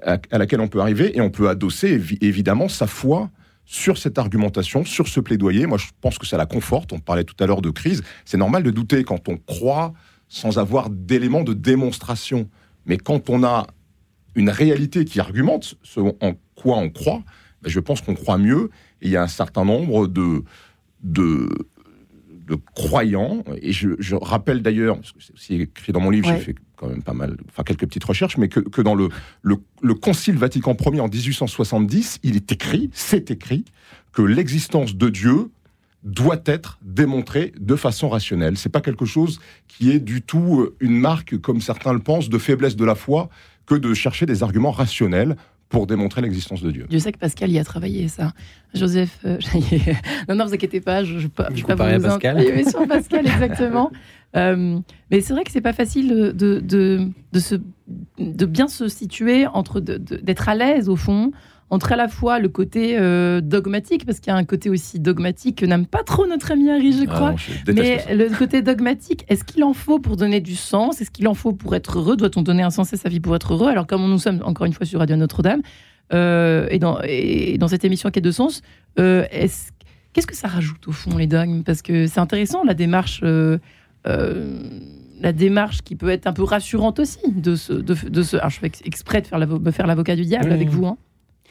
à, 0.03 0.39
laquelle 0.39 0.61
on 0.61 0.69
peut 0.69 0.81
arriver 0.81 1.17
et 1.17 1.21
on 1.21 1.31
peut 1.31 1.49
adosser 1.49 2.01
évidemment 2.21 2.69
sa 2.69 2.87
foi 2.87 3.31
sur 3.65 3.99
cette 3.99 4.19
argumentation, 4.19 4.85
sur 4.85 5.09
ce 5.09 5.21
plaidoyer. 5.21 5.67
Moi, 5.67 5.79
je 5.79 5.89
pense 6.01 6.19
que 6.19 6.27
ça 6.27 6.37
la 6.37 6.47
conforte. 6.47 6.93
On 6.93 7.01
parlait 7.01 7.25
tout 7.25 7.37
à 7.43 7.47
l'heure 7.47 7.63
de 7.63 7.71
crise. 7.71 8.03
C'est 8.25 8.39
normal 8.39 8.63
de 8.63 8.71
douter 8.71 9.05
quand 9.05 9.29
on 9.29 9.37
croit 9.37 9.93
sans 10.29 10.59
avoir 10.59 10.91
d'éléments 10.91 11.45
de 11.45 11.55
démonstration. 11.55 12.49
Mais 12.87 12.97
quand 12.97 13.29
on 13.29 13.45
a 13.45 13.67
une 14.35 14.51
réalité 14.51 15.05
qui 15.05 15.21
argumente 15.21 15.77
ce 15.83 16.01
en 16.01 16.35
quoi 16.55 16.79
on 16.79 16.89
croit, 16.91 17.23
ben, 17.63 17.71
je 17.71 17.81
pense 17.81 18.01
qu'on 18.01 18.15
croit 18.15 18.39
mieux. 18.39 18.71
Et 19.03 19.07
il 19.07 19.11
y 19.11 19.17
a 19.17 19.23
un 19.23 19.29
certain 19.29 19.65
nombre 19.65 20.07
de, 20.07 20.45
de, 21.03 21.49
de 22.49 22.57
croyants, 22.75 23.45
et 23.61 23.73
je, 23.73 24.15
rappelle 24.15 24.63
d'ailleurs, 24.63 24.97
parce 24.97 25.13
que 25.13 25.23
c'est 25.23 25.35
aussi 25.35 25.55
écrit 25.55 25.93
dans 25.93 26.01
mon 26.01 26.11
livre, 26.11 26.29
j'ai 26.29 26.39
fait 26.39 26.55
quand 26.79 26.89
même 26.89 27.03
pas 27.03 27.13
mal, 27.13 27.37
enfin 27.49 27.65
quelques 27.65 27.87
petites 27.87 28.05
recherches, 28.05 28.37
mais 28.37 28.49
que, 28.49 28.81
dans 28.81 28.95
le, 28.95 29.09
le, 29.43 29.57
le, 29.83 29.95
Concile 29.95 30.37
Vatican 30.37 30.77
Ier 30.81 31.01
en 31.01 31.09
1870, 31.09 32.21
il 32.23 32.37
est 32.37 32.53
écrit, 32.53 32.91
c'est 32.93 33.31
écrit, 33.31 33.65
que 34.13 34.23
l'existence 34.23 34.95
de 34.95 35.09
Dieu 35.09 35.51
doit 36.05 36.41
être 36.47 36.79
démontré 36.83 37.53
de 37.59 37.77
façon 37.77 38.09
rationnelle. 38.09 38.57
C'est 38.57 38.69
pas 38.69 38.81
quelque 38.81 39.05
chose 39.05 39.41
qui 39.67 39.91
est 39.91 39.99
du 39.99 40.23
tout 40.23 40.61
euh, 40.61 40.77
une 40.81 40.99
marque, 40.99 41.39
comme 41.39 41.61
certains 41.61 41.93
le 41.93 41.99
pensent, 41.99 42.29
de 42.29 42.39
faiblesse 42.39 42.77
de 42.77 42.85
la 42.85 42.95
foi, 42.95 43.29
que 43.67 43.75
de 43.75 43.93
chercher 43.95 44.25
des 44.25 44.43
arguments 44.43 44.71
rationnels 44.71 45.37
pour 45.69 45.87
démontrer 45.87 46.23
l'existence 46.23 46.63
de 46.63 46.71
Dieu. 46.71 46.87
Je 46.91 46.99
sais 46.99 47.13
que 47.13 47.19
Pascal 47.19 47.51
y 47.51 47.59
a 47.59 47.65
travaillé, 47.65 48.09
ça. 48.09 48.33
Joseph, 48.75 49.19
euh, 49.25 49.39
non, 50.29 50.35
non, 50.35 50.47
vous 50.47 50.55
inquiétez 50.55 50.81
pas, 50.81 51.05
je 51.05 51.15
ne 51.15 51.27
pas, 51.29 51.49
je 51.55 51.65
pas 51.65 51.75
vous 51.75 52.03
Pascal. 52.03 52.43
Oui, 52.57 52.65
sur 52.65 52.87
Pascal, 52.87 53.27
exactement. 53.27 53.91
Euh, 54.37 54.79
mais 55.11 55.21
c'est 55.21 55.33
vrai 55.33 55.45
que 55.45 55.51
c'est 55.51 55.61
pas 55.61 55.73
facile 55.73 56.09
de, 56.09 56.33
de, 56.33 56.61
de, 56.61 57.09
de, 57.33 57.39
se, 57.39 57.55
de 58.19 58.47
bien 58.47 58.69
se 58.69 58.89
situer 58.89 59.47
entre 59.47 59.81
d'être 59.81 60.49
à 60.49 60.55
l'aise 60.55 60.89
au 60.89 60.97
fond 60.97 61.33
entre 61.71 61.93
à 61.93 61.97
la 61.97 62.09
fois 62.09 62.39
le 62.39 62.49
côté 62.49 62.97
euh, 62.99 63.41
dogmatique, 63.41 64.07
parce 64.07 64.21
qu'il 64.21 64.33
y 64.33 64.35
a 64.35 64.39
un 64.39 64.45
côté 64.45 64.71
aussi 64.71 64.99
dogmatique 65.01 65.59
que 65.59 65.67
n'aime 65.67 65.87
pas 65.87 66.03
trop 66.03 66.27
notre 66.27 66.51
ami 66.51 66.71
Harry, 66.71 66.93
je 66.93 67.05
ah 67.09 67.15
crois. 67.15 67.35
mais 67.67 68.05
le 68.15 68.35
côté 68.37 68.63
dogmatique, 68.63 69.25
est-ce 69.29 69.45
qu'il 69.45 69.63
en 69.65 69.75
faut 69.75 69.99
pour 69.99 70.17
donner 70.17 70.41
du 70.41 70.57
sens? 70.57 71.01
Est-ce 71.01 71.11
qu'il 71.11 71.29
en 71.29 71.35
faut 71.35 71.53
pour 71.53 71.75
être 71.75 71.99
heureux? 71.99 72.17
Doit-on 72.17 72.43
donner 72.43 72.63
un 72.63 72.71
sens 72.71 72.93
à 72.95 72.97
sa 72.97 73.09
vie 73.09 73.21
pour 73.21 73.37
être 73.37 73.53
heureux? 73.53 73.69
Alors, 73.69 73.87
comme 73.87 74.09
nous 74.09 74.19
sommes 74.19 74.41
encore 74.45 74.67
une 74.67 74.73
fois 74.73 74.87
sur 74.87 75.01
Radio 75.01 75.17
Notre-Dame, 75.17 75.61
euh, 76.15 76.67
et, 76.71 76.79
dans, 76.79 77.01
et 77.03 77.59
dans 77.59 77.69
cette 77.69 77.85
émission 77.85 78.11
qui 78.11 78.19
a 78.19 78.23
de 78.23 78.31
sens, 78.31 78.63
euh, 78.99 79.27
qu'est-ce 80.15 80.27
que 80.27 80.37
ça 80.37 80.49
rajoute 80.49 80.89
au 80.89 80.93
fond, 80.93 81.19
les 81.19 81.27
dogmes? 81.27 81.65
Parce 81.65 81.83
que 81.83 82.07
c'est 82.07 82.21
intéressant, 82.21 82.65
la 82.65 82.75
démarche. 82.75 83.23
la 85.21 85.33
démarche 85.33 85.83
qui 85.83 85.97
peut 85.97 86.09
être 86.09 86.29
un 86.29 86.33
peu 86.33 86.45
rassurante 86.45 87.01
aussi 87.01 87.19
de 87.27 87.57
ce, 87.57 87.73
de, 87.73 87.95
de 88.09 88.23
ce 88.23 88.37
alors 88.37 88.51
je 88.51 88.61
fais 88.61 88.71
exprès 88.85 89.21
de 89.21 89.27
faire 89.27 89.87
l'avocat 89.89 90.15
du 90.15 90.23
diable 90.23 90.53
avec 90.53 90.69
vous. 90.69 90.87
Hein. 90.87 90.97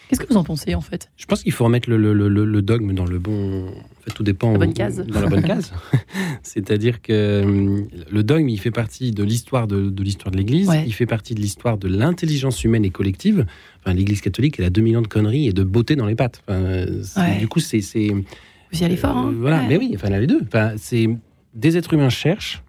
Qu'est-ce 0.07 0.21
que 0.21 0.27
vous 0.27 0.37
en 0.37 0.43
pensez 0.43 0.73
en 0.73 0.81
fait? 0.81 1.09
Je 1.17 1.25
pense 1.25 1.43
qu'il 1.43 1.51
faut 1.51 1.65
remettre 1.65 1.89
le, 1.89 1.97
le, 1.97 2.13
le, 2.29 2.61
dogme 2.61 2.93
dans 2.93 3.05
le 3.05 3.19
bon. 3.19 3.67
En 3.67 4.01
fait, 4.01 4.11
tout 4.11 4.23
dépend. 4.23 4.53
La 4.53 4.59
bonne 4.59 4.73
case. 4.73 5.05
Dans 5.05 5.19
la 5.21 5.27
bonne 5.27 5.43
case. 5.43 5.73
C'est-à-dire 6.43 7.01
que 7.01 7.43
hum, 7.43 7.87
le 8.09 8.23
dogme, 8.23 8.47
il 8.47 8.59
fait 8.59 8.71
partie 8.71 9.11
de 9.11 9.23
l'histoire 9.23 9.67
de, 9.67 9.89
de 9.89 10.03
l'histoire 10.03 10.31
de 10.31 10.37
l'Église. 10.37 10.71
Il 10.85 10.93
fait 10.93 11.05
partie 11.05 11.35
de 11.35 11.41
l'histoire 11.41 11.77
de 11.77 11.87
l'intelligence 11.87 12.63
humaine 12.63 12.85
et 12.85 12.89
collective. 12.89 13.45
Enfin, 13.79 13.93
L'Église 13.93 14.21
catholique, 14.21 14.55
elle 14.59 14.65
a 14.65 14.69
2 14.69 14.81
millions 14.81 15.01
de 15.01 15.07
conneries 15.07 15.47
et 15.47 15.53
de 15.53 15.63
beauté 15.63 15.95
dans 15.95 16.05
les 16.05 16.15
pattes. 16.15 16.41
Enfin, 16.47 16.85
Du 17.39 17.47
coup, 17.47 17.59
c'est. 17.59 17.81
Vous 18.71 18.81
y 18.81 18.83
allez 18.83 18.97
fort. 18.97 19.17
Hein 19.17 19.33
voilà, 19.37 19.63
mais 19.67 19.77
oui, 19.77 19.91
enfin, 19.95 20.09
là, 20.09 20.19
les 20.19 20.27
deux. 20.27 20.41
Enfin, 20.43 20.73
c'est 20.77 21.07
des 21.53 21.77
êtres 21.77 21.93
humains 21.93 22.09
cherchent 22.09 22.63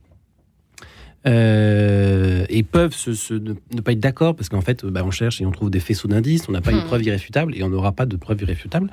euh, 1.29 2.47
et 2.49 2.63
peuvent 2.63 2.95
se, 2.95 3.35
ne, 3.35 3.81
pas 3.81 3.93
être 3.93 4.01
d'accord 4.01 4.35
parce 4.35 4.49
qu'en 4.49 4.61
fait, 4.61 4.85
bah, 4.85 5.03
on 5.05 5.11
cherche 5.11 5.41
et 5.41 5.47
on 5.47 5.51
trouve 5.51 5.71
des 5.71 5.81
faisceaux 5.81 6.09
d'indices, 6.09 6.49
on 6.49 6.53
n'a 6.53 6.61
pas 6.61 6.73
une 6.73 6.79
hmm. 6.79 6.87
preuve 6.87 7.03
irréfutable 7.05 7.57
et 7.57 7.63
on 7.63 7.69
n'aura 7.69 7.93
pas 7.93 8.07
de 8.07 8.17
preuve 8.17 8.41
irréfutable. 8.43 8.91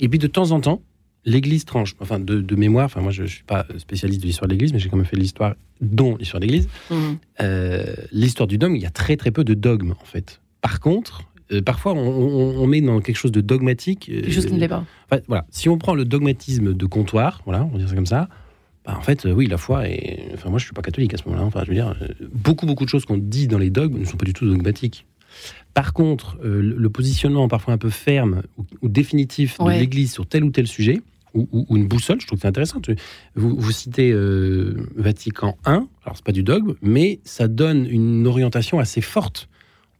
Et 0.00 0.08
puis 0.08 0.18
de 0.18 0.26
temps 0.26 0.50
en 0.50 0.60
temps, 0.60 0.82
l'Église 1.24 1.64
tranche. 1.64 1.94
Enfin, 2.00 2.18
de, 2.18 2.56
mémoire, 2.56 2.86
enfin 2.86 3.00
moi 3.00 3.12
je 3.12 3.22
ne 3.22 3.26
suis 3.28 3.44
pas 3.44 3.66
spécialiste 3.78 4.20
de 4.22 4.26
l'histoire 4.26 4.48
de 4.48 4.54
l'Église, 4.54 4.72
mais 4.72 4.78
j'ai 4.78 4.88
quand 4.88 4.96
même 4.96 5.06
fait 5.06 5.16
l'histoire, 5.16 5.54
dont 5.80 6.16
l'histoire 6.16 6.40
de 6.40 6.46
l'Église. 6.46 6.68
Hmm. 6.90 7.14
Euh, 7.40 7.94
l'histoire 8.10 8.46
du 8.46 8.58
dogme, 8.58 8.76
il 8.76 8.82
y 8.82 8.86
a 8.86 8.90
très 8.90 9.16
très 9.16 9.30
peu 9.30 9.44
de 9.44 9.54
dogmes 9.54 9.94
en 10.00 10.04
fait. 10.04 10.40
Par 10.60 10.80
contre, 10.80 11.22
euh, 11.52 11.62
parfois 11.62 11.92
on, 11.94 12.66
met 12.66 12.80
dans 12.80 13.00
quelque 13.00 13.16
chose 13.16 13.32
de 13.32 13.40
dogmatique. 13.40 14.06
quelque 14.06 14.32
chose 14.32 14.46
qui 14.46 14.54
ne 14.54 14.60
l'est 14.60 14.68
pas. 14.68 14.84
voilà, 15.28 15.46
si 15.50 15.68
on 15.68 15.78
prend 15.78 15.94
le 15.94 16.04
dogmatisme 16.04 16.74
de 16.74 16.86
comptoir, 16.86 17.42
voilà, 17.44 17.64
on 17.64 17.68
va 17.68 17.78
dire 17.78 17.88
ça 17.88 17.94
comme 17.94 18.06
ça, 18.06 18.28
en 18.96 19.02
fait, 19.02 19.24
oui, 19.24 19.46
la 19.46 19.58
foi 19.58 19.88
est. 19.88 20.30
Enfin, 20.34 20.50
moi, 20.50 20.58
je 20.58 20.64
suis 20.64 20.72
pas 20.72 20.82
catholique 20.82 21.14
à 21.14 21.16
ce 21.16 21.24
moment-là. 21.26 21.44
Enfin, 21.44 21.62
je 21.64 21.68
veux 21.68 21.74
dire, 21.74 21.94
euh, 22.02 22.08
beaucoup, 22.32 22.66
beaucoup 22.66 22.84
de 22.84 22.90
choses 22.90 23.04
qu'on 23.04 23.18
dit 23.18 23.48
dans 23.48 23.58
les 23.58 23.70
dogmes 23.70 23.98
ne 23.98 24.04
sont 24.04 24.16
pas 24.16 24.24
du 24.24 24.32
tout 24.32 24.46
dogmatiques. 24.46 25.06
Par 25.74 25.92
contre, 25.92 26.38
euh, 26.44 26.60
le 26.60 26.90
positionnement 26.90 27.46
parfois 27.48 27.74
un 27.74 27.78
peu 27.78 27.90
ferme 27.90 28.42
ou, 28.82 28.88
définitif 28.88 29.58
de 29.58 29.70
l'Église 29.70 30.12
sur 30.12 30.26
tel 30.26 30.44
ou 30.44 30.50
tel 30.50 30.66
sujet, 30.66 31.00
ou, 31.34 31.76
une 31.76 31.86
boussole, 31.86 32.20
je 32.20 32.26
trouve 32.26 32.38
que 32.38 32.42
c'est 32.42 32.48
intéressant. 32.48 32.80
Vous, 33.36 33.54
vous 33.56 33.70
citez 33.70 34.10
euh, 34.10 34.88
Vatican 34.96 35.56
I, 35.64 35.70
alors 35.70 35.88
c'est 36.14 36.24
pas 36.24 36.32
du 36.32 36.42
dogme, 36.42 36.74
mais 36.82 37.20
ça 37.24 37.46
donne 37.46 37.86
une 37.86 38.26
orientation 38.26 38.80
assez 38.80 39.00
forte. 39.00 39.48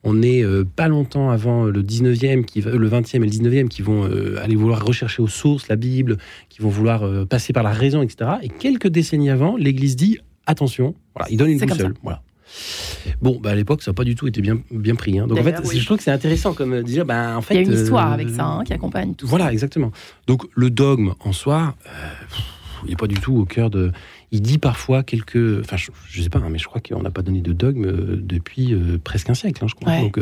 On 0.02 0.14
n'est 0.14 0.42
euh, 0.42 0.64
pas 0.64 0.88
longtemps 0.88 1.30
avant 1.30 1.64
le 1.64 1.82
19e, 1.82 2.44
qui, 2.44 2.62
le 2.62 2.88
20e 2.88 3.16
et 3.16 3.18
le 3.18 3.26
19e 3.26 3.68
qui 3.68 3.82
vont 3.82 4.08
aller 4.42 4.56
vouloir 4.56 4.84
rechercher 4.84 5.22
aux 5.22 5.28
sources 5.28 5.68
la 5.68 5.76
Bible, 5.76 6.18
qui 6.48 6.62
vont 6.62 6.70
vouloir 6.70 7.26
passer 7.26 7.52
par 7.52 7.62
la 7.62 7.72
raison, 7.72 8.02
etc. 8.02 8.30
Et 8.42 8.48
quelques 8.48 8.88
décennies 8.88 9.30
avant, 9.30 9.56
l'Église 9.56 9.96
dit 9.96 10.18
attention, 10.46 10.94
voilà, 11.14 11.30
il 11.30 11.36
donne 11.36 11.50
une 11.50 11.58
boussole. 11.58 11.94
Voilà. 12.02 12.22
Bon, 13.22 13.38
bah 13.40 13.50
à 13.50 13.54
l'époque, 13.54 13.82
ça 13.82 13.90
n'a 13.90 13.94
pas 13.94 14.04
du 14.04 14.14
tout 14.14 14.26
été 14.26 14.40
bien, 14.40 14.58
bien 14.70 14.94
pris. 14.94 15.18
Hein. 15.18 15.26
Donc 15.26 15.38
en 15.38 15.42
fait, 15.42 15.56
je 15.72 15.84
trouve 15.84 15.98
que 15.98 16.02
c'est 16.02 16.10
intéressant 16.10 16.52
comme 16.52 16.74
euh, 16.74 16.82
dire, 16.82 17.04
bah, 17.04 17.36
en 17.36 17.42
fait, 17.42 17.54
il 17.54 17.56
y 17.58 17.60
a 17.60 17.62
une 17.62 17.72
histoire 17.72 18.10
euh, 18.10 18.14
avec 18.14 18.28
ça 18.28 18.44
hein, 18.44 18.64
qui 18.64 18.72
accompagne 18.72 19.14
tout. 19.14 19.26
Voilà, 19.26 19.52
exactement. 19.52 19.92
Donc 20.26 20.42
le 20.54 20.70
dogme 20.70 21.14
en 21.20 21.32
soi, 21.32 21.74
euh, 21.86 21.90
il 22.84 22.90
n'est 22.90 22.96
pas 22.96 23.06
du 23.06 23.16
tout 23.16 23.36
au 23.36 23.44
cœur 23.44 23.70
de. 23.70 23.92
Il 24.32 24.42
dit 24.42 24.58
parfois 24.58 25.02
quelques. 25.02 25.60
Enfin, 25.60 25.76
je, 25.76 25.90
ne 26.18 26.22
sais 26.22 26.30
pas, 26.30 26.38
hein, 26.38 26.48
mais 26.50 26.58
je 26.58 26.66
crois 26.66 26.80
qu'on 26.80 27.02
n'a 27.02 27.10
pas 27.10 27.22
donné 27.22 27.40
de 27.40 27.52
dogme 27.52 28.20
depuis 28.20 28.74
presque 29.02 29.30
un 29.30 29.34
siècle, 29.34 29.64
je 29.66 29.74
crois. 29.74 30.00
Donc, 30.00 30.20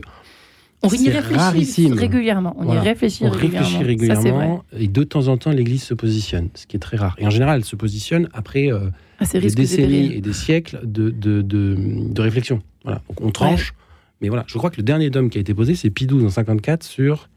on 0.83 0.89
y 0.89 1.11
réfléchit 1.11 1.93
régulièrement. 1.93 2.55
On 2.59 2.73
y 2.73 2.79
réfléchit 2.79 3.25
on 3.25 3.31
réfléchit 3.31 3.83
régulièrement. 3.83 4.65
et 4.73 4.89
de 4.89 5.03
temps 5.03 5.29
en 5.29 5.37
temps, 5.37 5.51
l'Église 5.51 5.83
se 5.83 5.95
positionne, 5.95 6.49
ce 6.55 6.67
qui 6.67 6.77
est 6.77 6.81
très 6.81 6.97
rare. 6.97 7.17
Et 7.19 7.27
en 7.27 7.31
général, 7.31 7.59
elle 7.59 7.65
se 7.65 7.77
positionne 7.77 8.29
après 8.33 8.71
ah, 8.71 9.25
des 9.33 9.51
décennies 9.51 10.15
et 10.15 10.21
des 10.21 10.33
siècles 10.33 10.81
de, 10.85 11.11
de, 11.11 11.43
de, 11.43 12.21
réflexion. 12.23 12.63
Voilà. 12.85 13.03
Donc 13.09 13.21
on 13.21 13.31
tranche. 13.31 13.75
Mais 14.21 14.29
voilà, 14.29 14.45
je 14.47 14.59
crois 14.59 14.71
que 14.71 14.77
le 14.79 14.83
dernier 14.83 15.11
dôme 15.11 15.31
qui 15.31 15.39
a 15.39 15.41
été 15.41 15.55
posé, 15.55 15.75
c'est 15.75 15.91
Pie 15.91 16.07
XII 16.07 16.25
en 16.25 16.31
54 16.31 16.83
sur 16.83 17.29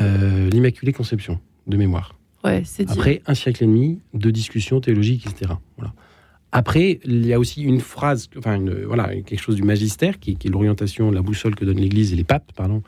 euh, 0.00 0.48
l'Immaculée 0.48 0.92
Conception, 0.92 1.40
de 1.66 1.76
mémoire. 1.76 2.14
Ouais, 2.44 2.62
Après 2.88 3.22
un 3.26 3.34
siècle 3.34 3.64
et 3.64 3.66
demi 3.66 4.00
de 4.14 4.30
discussions 4.30 4.80
théologiques, 4.80 5.26
etc. 5.26 5.52
Voilà. 5.76 5.92
Après, 6.52 6.98
il 7.04 7.26
y 7.26 7.32
a 7.32 7.38
aussi 7.38 7.62
une 7.62 7.80
phrase, 7.80 8.28
enfin, 8.36 8.56
une, 8.56 8.84
voilà, 8.84 9.14
quelque 9.22 9.38
chose 9.38 9.54
du 9.54 9.62
magistère, 9.62 10.18
qui, 10.18 10.32
est 10.32 10.48
l'orientation, 10.48 11.12
la 11.12 11.22
boussole 11.22 11.54
que 11.54 11.64
donne 11.64 11.76
l'Église 11.76 12.12
et 12.12 12.16
les 12.16 12.24
papes, 12.24 12.50
pardon, 12.56 12.82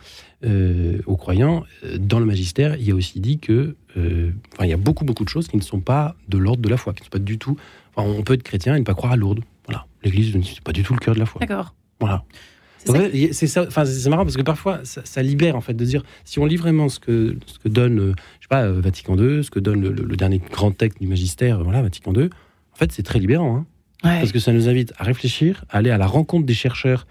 euh, 0.45 1.01
aux 1.07 1.17
croyants. 1.17 1.62
Euh, 1.85 1.97
dans 1.99 2.19
le 2.19 2.27
magistère, 2.27 2.77
il 2.77 2.88
y 2.88 2.91
a 2.91 2.95
aussi 2.95 3.21
dit 3.21 3.38
que, 3.38 3.77
euh, 3.97 4.33
enfin, 4.53 4.65
il 4.65 4.71
y 4.71 4.73
a 4.73 4.77
beaucoup, 4.77 5.05
beaucoup 5.05 5.25
de 5.25 5.29
choses 5.29 5.47
qui 5.47 5.57
ne 5.57 5.62
sont 5.62 5.81
pas 5.81 6.17
de 6.29 6.38
l'ordre 6.38 6.62
de 6.62 6.69
la 6.69 6.77
foi, 6.77 6.93
qui 6.93 7.03
ne 7.03 7.05
sont 7.05 7.11
pas 7.11 7.19
du 7.21 7.38
tout. 7.38 7.57
Enfin, 7.95 8.09
on 8.09 8.23
peut 8.23 8.35
être 8.35 8.43
chrétien 8.43 8.75
et 8.75 8.81
ne 8.81 8.85
pas 8.85 8.95
croire 8.95 9.12
à 9.12 9.17
Lourdes. 9.17 9.41
Voilà, 9.67 9.87
l'Église, 10.03 10.37
c'est 10.43 10.61
pas 10.61 10.73
du 10.73 10.83
tout 10.83 10.95
le 10.95 10.99
cœur 10.99 11.15
de 11.15 11.21
la 11.21 11.27
foi. 11.27 11.38
D'accord. 11.38 11.75
Voilà. 12.01 12.25
C'est 12.85 13.47
ça. 13.47 13.64
Enfin, 13.66 13.85
c'est 13.85 14.11
marrant 14.11 14.25
parce 14.25 14.37
que 14.37 14.42
parfois, 14.42 14.81
ça, 14.85 15.23
libère 15.23 15.57
en 15.57 15.61
fait 15.61 15.75
de 15.75 15.85
dire 15.85 16.03
si 16.25 16.38
on 16.38 16.47
lit 16.47 16.57
vraiment 16.57 16.88
ce 16.88 16.99
que 16.99 17.37
ce 17.47 17.59
que 17.59 17.68
donne, 17.68 18.14
je 18.40 18.45
sais 18.45 18.49
pas, 18.49 18.71
Vatican 18.71 19.16
II, 19.16 19.45
ce 19.45 19.51
que 19.51 19.61
donne 19.61 19.81
le, 19.81 19.90
le 19.90 20.16
dernier 20.16 20.40
grand 20.51 20.73
texte 20.73 21.01
du 21.01 21.07
magistère, 21.07 21.62
voilà, 21.62 21.83
Vatican 21.83 22.12
II 22.14 22.31
en 22.73 22.77
fait, 22.77 22.92
c'est 22.92 23.03
très 23.03 23.18
libérant. 23.18 23.57
Hein. 23.57 23.66
Parce 24.03 24.33
que 24.33 24.40
ça 24.40 24.53
nous 24.53 24.68
invite 24.68 24.92
à 24.99 25.05
réfléchir, 25.05 25.64
à 25.71 25.79
aller 25.79 25.90
à 25.90 25.99
la 25.99 26.07
rencontre 26.07 26.45
des 26.45 26.55
chercheurs. 26.55 27.07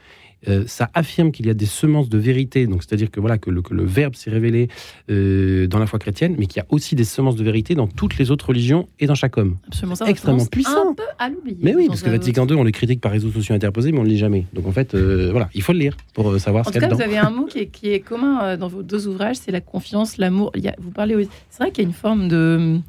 Euh, 0.47 0.63
ça 0.67 0.89
affirme 0.93 1.31
qu'il 1.31 1.45
y 1.45 1.49
a 1.49 1.53
des 1.53 1.65
semences 1.65 2.09
de 2.09 2.17
vérité, 2.17 2.65
donc 2.67 2.83
c'est-à-dire 2.83 3.11
que 3.11 3.19
voilà 3.19 3.37
que 3.37 3.49
le, 3.49 3.61
Verbe 3.83 4.15
s'est 4.15 4.31
révélé 4.31 4.69
euh, 5.09 5.67
dans 5.67 5.79
la 5.79 5.85
foi 5.85 5.99
chrétienne, 5.99 6.35
mais 6.37 6.47
qu'il 6.47 6.57
y 6.57 6.65
a 6.65 6.65
aussi 6.69 6.95
des 6.95 7.03
semences 7.03 7.35
de 7.35 7.43
vérité 7.43 7.75
dans 7.75 7.87
toutes 7.87 8.17
les 8.17 8.31
autres 8.31 8.47
religions 8.47 8.87
et 8.99 9.05
dans 9.05 9.15
chaque 9.15 9.37
homme. 9.37 9.57
Absolument, 9.67 9.95
ça 9.95 10.07
extrêmement 10.07 10.45
puissant. 10.45 10.91
Un 10.91 10.93
peu 10.93 11.03
à 11.19 11.29
l'oublier. 11.29 11.57
Mais 11.61 11.75
oui, 11.75 11.87
parce 11.87 12.01
que 12.01 12.09
Vatican 12.09 12.47
II, 12.47 12.55
on 12.55 12.63
le 12.63 12.71
critique 12.71 13.01
par 13.01 13.11
réseaux 13.11 13.31
sociaux 13.31 13.53
interposés, 13.53 13.91
mais 13.91 13.99
on 13.99 14.03
ne 14.03 14.07
le 14.07 14.13
lit 14.13 14.19
jamais. 14.19 14.45
Donc 14.53 14.67
en 14.67 14.71
fait, 14.71 14.95
euh, 14.95 15.29
voilà, 15.31 15.49
il 15.53 15.61
faut 15.61 15.73
le 15.73 15.79
lire 15.79 15.95
pour 16.13 16.39
savoir 16.39 16.65
ce 16.65 16.71
qu'il 16.71 16.81
y 16.81 16.83
a 16.83 16.87
dedans. 16.87 16.97
Vous 16.97 17.03
avez 17.03 17.17
un 17.17 17.29
mot 17.31 17.45
qui 17.45 17.59
est, 17.59 17.67
qui 17.67 17.91
est 17.91 17.99
commun 17.99 18.57
dans 18.57 18.67
vos 18.67 18.83
deux 18.83 19.07
ouvrages, 19.07 19.37
c'est 19.37 19.51
la 19.51 19.61
confiance, 19.61 20.17
l'amour. 20.17 20.51
Vous 20.79 20.91
parlez, 20.91 21.27
c'est 21.49 21.63
vrai 21.63 21.71
qu'il 21.71 21.83
y 21.83 21.85
a 21.85 21.89
une 21.89 21.95
forme 21.95 22.27
de 22.27 22.79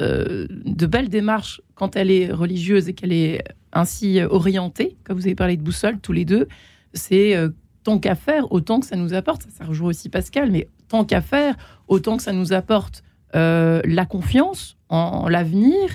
euh, 0.00 0.46
de 0.48 0.86
belles 0.86 1.08
démarches 1.08 1.60
quand 1.74 1.96
elle 1.96 2.12
est 2.12 2.30
religieuse 2.30 2.88
et 2.88 2.92
qu'elle 2.92 3.12
est 3.12 3.42
ainsi 3.72 4.20
orientée, 4.30 4.96
comme 5.02 5.18
vous 5.18 5.26
avez 5.26 5.34
parlé 5.34 5.56
de 5.56 5.62
boussole 5.62 5.98
tous 6.00 6.12
les 6.12 6.24
deux, 6.24 6.46
c'est 6.94 7.36
euh, 7.36 7.50
tant 7.84 7.98
qu'à 7.98 8.14
faire, 8.14 8.50
autant 8.52 8.80
que 8.80 8.86
ça 8.86 8.96
nous 8.96 9.14
apporte, 9.14 9.46
ça, 9.50 9.64
rejoint 9.64 9.88
aussi 9.88 10.08
Pascal, 10.08 10.50
mais 10.50 10.68
tant 10.88 11.04
qu'à 11.04 11.20
faire, 11.20 11.56
autant 11.86 12.16
que 12.16 12.22
ça 12.22 12.32
nous 12.32 12.52
apporte 12.52 13.02
euh, 13.34 13.80
la 13.84 14.06
confiance 14.06 14.76
en, 14.88 15.28
l'avenir, 15.28 15.94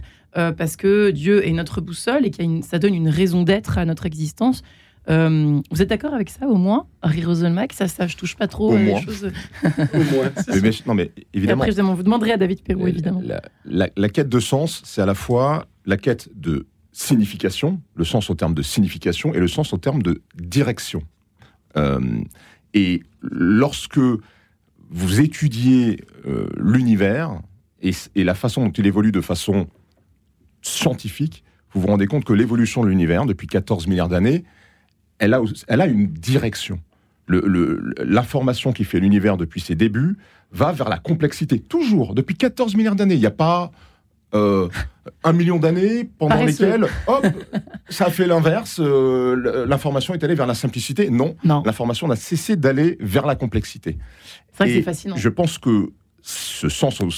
parce 0.58 0.78
que 0.78 1.12
Dieu 1.12 1.48
est 1.48 1.52
notre 1.52 1.80
boussole 1.80 2.26
et 2.26 2.32
que 2.32 2.44
ça 2.64 2.80
donne 2.80 2.96
une 2.96 3.08
raison 3.08 3.44
d'être 3.44 3.78
à 3.78 3.86
notre 3.86 4.08
existence. 4.08 4.64
Euh, 5.10 5.60
vous 5.70 5.82
êtes 5.82 5.90
d'accord 5.90 6.14
avec 6.14 6.30
ça 6.30 6.48
au 6.48 6.56
moins, 6.56 6.88
Harry 7.02 7.24
Roselmack 7.24 7.74
Ça, 7.74 7.88
ça, 7.88 8.08
je 8.08 8.16
touche 8.16 8.36
pas 8.36 8.48
trop 8.48 8.76
les 8.76 9.02
choses. 9.02 9.26
au 9.66 9.98
moins. 9.98 10.32
mais, 10.62 10.70
non, 10.86 10.94
mais 10.94 11.12
évidemment. 11.34 11.64
Et 11.66 11.70
après, 11.70 11.82
vous 11.82 12.04
demanderez 12.04 12.32
à 12.32 12.38
David 12.38 12.62
Perrault, 12.62 12.88
évidemment. 12.88 13.22
La, 13.66 14.10
quête 14.10 14.30
de 14.30 14.40
sens, 14.40 14.82
c'est 14.86 15.02
à 15.02 15.06
la 15.06 15.16
fois 15.16 15.68
la 15.86 15.98
quête 15.98 16.30
de 16.36 16.68
signification, 16.94 17.82
le 17.96 18.06
sens 18.06 18.30
au 18.30 18.36
terme 18.36 18.54
de 18.54 18.62
signification, 18.62 19.34
et 19.34 19.40
le 19.40 19.48
sens 19.48 19.74
au 19.74 19.78
terme 19.78 20.02
de 20.02 20.22
direction. 20.36 21.04
Euh, 21.76 22.00
et 22.74 23.04
lorsque 23.22 24.00
vous 24.90 25.20
étudiez 25.20 26.06
euh, 26.26 26.48
l'univers 26.58 27.42
et, 27.82 27.94
la 28.16 28.36
façon 28.36 28.66
dont 28.66 28.72
il 28.72 28.86
évolue 28.86 29.12
de 29.12 29.22
façon 29.22 29.68
scientifique, 30.62 31.44
vous 31.74 31.82
vous 31.82 31.88
rendez 31.88 32.06
compte 32.06 32.24
que 32.24 32.34
l'évolution 32.34 32.84
de 32.84 32.90
l'univers 32.90 33.26
depuis 33.26 33.48
14 33.48 33.88
milliards 33.88 34.08
d'années, 34.08 34.46
elle 35.18 35.34
a, 35.34 35.42
elle 35.68 35.82
a 35.82 35.88
une 35.88 36.08
direction. 36.08 36.80
L'information 37.28 38.72
qui 38.72 38.84
fait 38.84 39.00
l'univers 39.00 39.38
depuis 39.38 39.62
ses 39.62 39.76
débuts 39.76 40.18
va 40.52 40.72
vers 40.72 40.90
la 40.90 41.00
complexité. 41.00 41.60
Toujours, 41.60 42.14
depuis 42.14 42.36
14 42.36 42.76
milliards 42.76 42.96
d'années. 42.96 43.16
Il 43.16 43.20
n'y 43.20 43.26
a 43.26 43.32
pas 43.32 43.72
euh, 44.34 44.70
un 45.24 45.34
million 45.34 45.58
d'années 45.58 46.10
pendant 46.18 46.44
lesquelles, 46.44 46.88
hop, 47.08 47.26
ça 47.90 48.06
a 48.06 48.10
fait 48.10 48.26
l'inverse. 48.26 48.80
Euh, 48.80 49.66
l'information 49.68 50.14
est 50.14 50.24
allée 50.24 50.36
vers 50.36 50.48
la 50.48 50.56
simplicité. 50.56 51.10
Non, 51.10 51.36
non. 51.44 51.64
l'information 51.66 52.08
n'a 52.08 52.16
cessé 52.16 52.56
d'aller 52.56 52.98
vers 53.00 53.26
la 53.26 53.36
complexité. 53.36 53.98
C'est 54.52 54.58
vrai 54.58 54.68
que 54.68 54.74
c'est 54.74 54.84
fascinant. 54.84 55.16
Je 55.16 55.30
pense 55.30 55.58
que 55.58 55.92
ce 56.22 56.70
sens 56.70 57.02
au, 57.02 57.10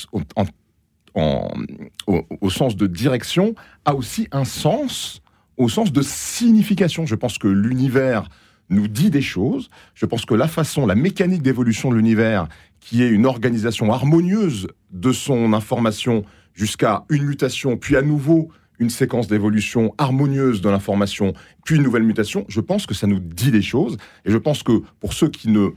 sens 2.50 2.76
de 2.76 2.88
direction 2.88 3.56
a 3.86 3.96
aussi 3.96 4.28
un 4.32 4.46
sens 4.46 5.22
au 5.58 5.70
sens 5.70 5.94
de 5.94 6.02
signification. 6.02 7.06
Je 7.06 7.16
pense 7.16 7.38
que 7.38 7.48
l'univers 7.48 8.28
nous 8.70 8.88
dit 8.88 9.10
des 9.10 9.22
choses. 9.22 9.70
Je 9.94 10.06
pense 10.06 10.26
que 10.26 10.34
la 10.34 10.48
façon, 10.48 10.86
la 10.86 10.96
mécanique 10.96 11.44
d'évolution 11.44 11.92
de 11.92 11.96
l'univers, 11.96 12.48
qui 12.80 13.04
est 13.04 13.10
une 13.10 13.26
organisation 13.26 13.92
harmonieuse 13.92 14.68
de 14.92 15.12
son 15.12 15.54
information 15.54 16.24
jusqu'à 16.56 17.04
une 17.10 17.26
mutation, 17.26 17.78
puis 17.78 17.96
à 17.96 18.02
nouveau 18.02 18.50
une 18.80 18.90
séquence 18.90 19.28
d'évolution 19.28 19.94
harmonieuse 19.98 20.62
de 20.62 20.70
l'information, 20.70 21.34
puis 21.64 21.76
une 21.76 21.84
nouvelle 21.84 22.04
mutation, 22.04 22.46
je 22.50 22.60
pense 22.60 22.86
que 22.86 22.94
ça 22.94 23.08
nous 23.08 23.20
dit 23.20 23.52
des 23.52 23.62
choses. 23.62 23.98
Et 24.26 24.32
je 24.32 24.38
pense 24.38 24.64
que 24.64 24.82
pour 25.00 25.14
ceux 25.14 25.30
qui 25.30 25.50
ne 25.50 25.70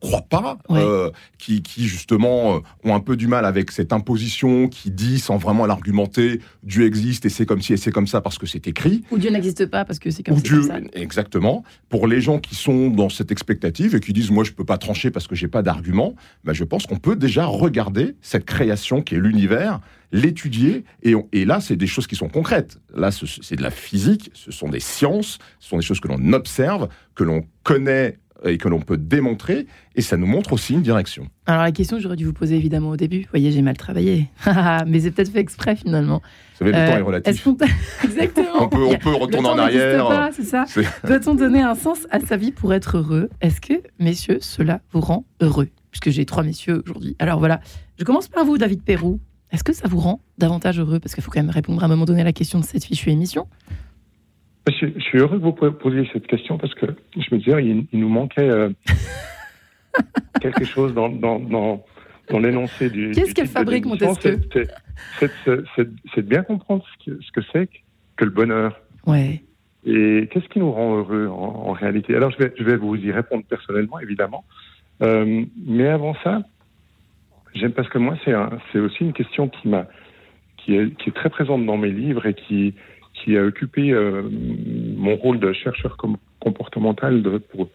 croient 0.00 0.26
pas, 0.28 0.58
euh, 0.70 1.10
qui, 1.38 1.62
justement 1.76 2.56
euh, 2.56 2.60
ont 2.84 2.94
un 2.94 3.00
peu 3.00 3.16
du 3.16 3.28
mal 3.28 3.44
avec 3.44 3.70
cette 3.70 3.92
imposition 3.92 4.68
qui 4.68 4.90
dit 4.90 5.18
sans 5.18 5.38
vraiment 5.38 5.64
l'argumenter 5.64 6.40
Dieu 6.62 6.84
existe 6.86 7.24
et 7.24 7.28
c'est 7.30 7.46
comme 7.46 7.62
si 7.62 7.72
et 7.72 7.76
c'est 7.76 7.90
comme 7.90 8.06
ça 8.06 8.20
parce 8.20 8.38
que 8.38 8.46
c'est 8.46 8.66
écrit. 8.66 9.02
Ou 9.10 9.18
Dieu 9.18 9.30
n'existe 9.30 9.66
pas 9.66 9.84
parce 9.84 9.98
que 9.98 10.10
c'est 10.10 10.22
comme, 10.22 10.36
Dieu, 10.36 10.62
ça. 10.62 10.78
Exactement. 10.92 11.64
Pour 11.88 12.06
les 12.06 12.20
gens 12.20 12.38
qui 12.38 12.54
sont 12.54 12.88
dans 12.88 13.08
cette 13.08 13.32
expectative 13.32 13.94
et 13.94 14.00
qui 14.00 14.12
disent 14.12 14.30
moi 14.30 14.44
je 14.44 14.52
peux 14.52 14.64
pas 14.64 14.78
trancher 14.78 15.10
parce 15.10 15.26
que 15.26 15.34
j'ai 15.34 15.48
pas 15.48 15.62
d'argument, 15.62 16.14
ben, 16.44 16.52
je 16.52 16.64
pense 16.64 16.86
qu'on 16.86 16.98
peut 16.98 17.16
déjà 17.16 17.46
regarder 17.46 18.16
cette 18.20 18.44
création 18.44 19.00
qui 19.00 19.14
est 19.14 19.20
l'univers 19.20 19.80
l'étudier, 20.12 20.84
et, 21.02 21.14
et, 21.32 21.44
là, 21.44 21.60
c'est 21.60 21.76
des 21.76 21.86
choses 21.86 22.06
qui 22.06 22.16
sont 22.16 22.28
concrètes. 22.28 22.78
Là, 22.94 23.10
c'est 23.10 23.56
de 23.56 23.62
la 23.62 23.70
physique, 23.70 24.30
ce 24.34 24.52
sont 24.52 24.68
des 24.68 24.80
sciences, 24.80 25.38
ce 25.58 25.68
sont 25.68 25.76
des 25.76 25.82
choses 25.82 26.00
que 26.00 26.08
l'on 26.08 26.32
observe, 26.32 26.88
que 27.14 27.24
l'on 27.24 27.44
connaît 27.62 28.18
et 28.44 28.58
que 28.58 28.68
l'on 28.68 28.80
peut 28.80 28.96
démontrer, 28.96 29.66
et 29.94 30.02
ça 30.02 30.16
nous 30.16 30.26
montre 30.26 30.52
aussi 30.52 30.74
une 30.74 30.82
direction. 30.82 31.28
Alors 31.46 31.62
la 31.62 31.72
question 31.72 31.96
que 31.96 32.02
j'aurais 32.02 32.16
dû 32.16 32.24
vous 32.24 32.32
poser 32.32 32.56
évidemment 32.56 32.90
au 32.90 32.96
début, 32.96 33.20
vous 33.20 33.30
voyez, 33.30 33.50
j'ai 33.50 33.62
mal 33.62 33.76
travaillé, 33.76 34.28
mais 34.86 35.00
c'est 35.00 35.10
peut-être 35.10 35.32
fait 35.32 35.40
exprès 35.40 35.76
finalement. 35.76 36.20
Vous 36.52 36.66
savez, 36.66 36.72
le 36.72 36.76
temps 36.76 36.96
est 36.96 37.00
euh, 37.00 37.04
relatif. 37.04 37.48
Exactement. 38.04 38.62
on, 38.62 38.68
peut, 38.68 38.84
on 38.84 38.98
peut 38.98 39.14
retourner 39.14 39.48
en 39.48 39.58
arrière. 39.58 40.30
c'est 40.32 40.44
ça. 40.44 40.64
Doit-on 41.04 41.34
donner 41.34 41.62
un 41.62 41.74
sens 41.74 42.06
à 42.10 42.20
sa 42.20 42.36
vie 42.36 42.52
pour 42.52 42.74
être 42.74 42.98
heureux? 42.98 43.30
Est-ce 43.40 43.60
que, 43.60 43.74
messieurs, 43.98 44.38
cela 44.40 44.80
vous 44.92 45.00
rend 45.00 45.24
heureux? 45.40 45.68
Puisque 45.90 46.10
j'ai 46.10 46.26
trois 46.26 46.42
messieurs 46.42 46.82
aujourd'hui. 46.86 47.16
Alors 47.18 47.38
voilà, 47.38 47.60
je 47.98 48.04
commence 48.04 48.28
par 48.28 48.44
vous, 48.44 48.58
David 48.58 48.82
Perrou. 48.82 49.18
Est-ce 49.56 49.64
que 49.64 49.72
ça 49.72 49.88
vous 49.88 50.00
rend 50.00 50.20
davantage 50.36 50.78
heureux? 50.78 51.00
Parce 51.00 51.14
qu'il 51.14 51.24
faut 51.24 51.30
quand 51.30 51.40
même 51.40 51.48
répondre 51.48 51.82
à 51.82 51.86
un 51.86 51.88
moment 51.88 52.04
donné 52.04 52.20
à 52.20 52.24
la 52.24 52.34
question 52.34 52.60
de 52.60 52.64
cette 52.66 52.84
fichue 52.84 53.08
émission. 53.08 53.46
Je, 54.68 55.00
suis 55.00 55.16
heureux 55.16 55.38
que 55.38 55.42
vous 55.42 55.72
posiez 55.72 56.06
cette 56.12 56.26
question 56.26 56.58
parce 56.58 56.74
que 56.74 56.84
je 57.16 57.34
me 57.34 57.38
disais, 57.38 57.64
il, 57.64 57.86
nous 57.98 58.10
manquait 58.10 58.50
euh, 58.50 58.68
quelque 60.42 60.66
chose 60.66 60.92
dans, 60.92 61.08
dans, 61.08 61.38
dans, 61.38 61.82
dans 62.28 62.38
l'énoncé 62.38 62.90
du. 62.90 63.12
Qu'est-ce 63.12 63.32
qu'elle 63.32 63.46
fabrique, 63.46 63.86
Montesquieu? 63.86 64.42
C'est 65.20 65.30
de 65.78 66.20
bien 66.20 66.42
comprendre 66.42 66.84
ce 67.06 67.32
que 67.32 67.40
c'est 67.50 67.70
que, 68.16 68.26
le 68.26 68.30
bonheur. 68.30 68.78
Ouais. 69.06 69.42
Et 69.86 70.28
qu'est-ce 70.30 70.48
qui 70.50 70.58
nous 70.58 70.70
rend 70.70 70.98
heureux 70.98 71.28
en, 71.28 71.72
réalité? 71.72 72.14
Alors, 72.14 72.30
je 72.30 72.36
vais, 72.36 72.52
je 72.58 72.62
vais 72.62 72.76
vous 72.76 72.94
y 72.96 73.10
répondre 73.10 73.44
personnellement, 73.48 74.00
évidemment. 74.00 74.44
Euh, 75.00 75.46
mais 75.66 75.88
avant 75.88 76.14
ça, 76.22 76.42
j'aime 77.56 77.72
parce 77.72 77.88
que 77.88 77.98
moi, 77.98 78.16
c'est 78.24 78.78
aussi 78.78 79.00
une 79.00 79.12
question 79.12 79.48
qui 79.48 79.68
m'a, 79.68 79.86
qui 80.58 80.76
est, 80.76 80.96
qui 80.96 81.10
est 81.10 81.12
très 81.12 81.30
présente 81.30 81.64
dans 81.66 81.76
mes 81.76 81.90
livres 81.90 82.26
et 82.26 82.34
qui, 82.34 82.74
qui 83.14 83.36
a 83.36 83.44
occupé 83.44 83.92
euh, 83.92 84.22
mon 84.96 85.16
rôle 85.16 85.38
de 85.40 85.52
chercheur 85.52 85.96
comportemental 86.40 87.22
de, 87.22 87.38
pour, 87.38 87.68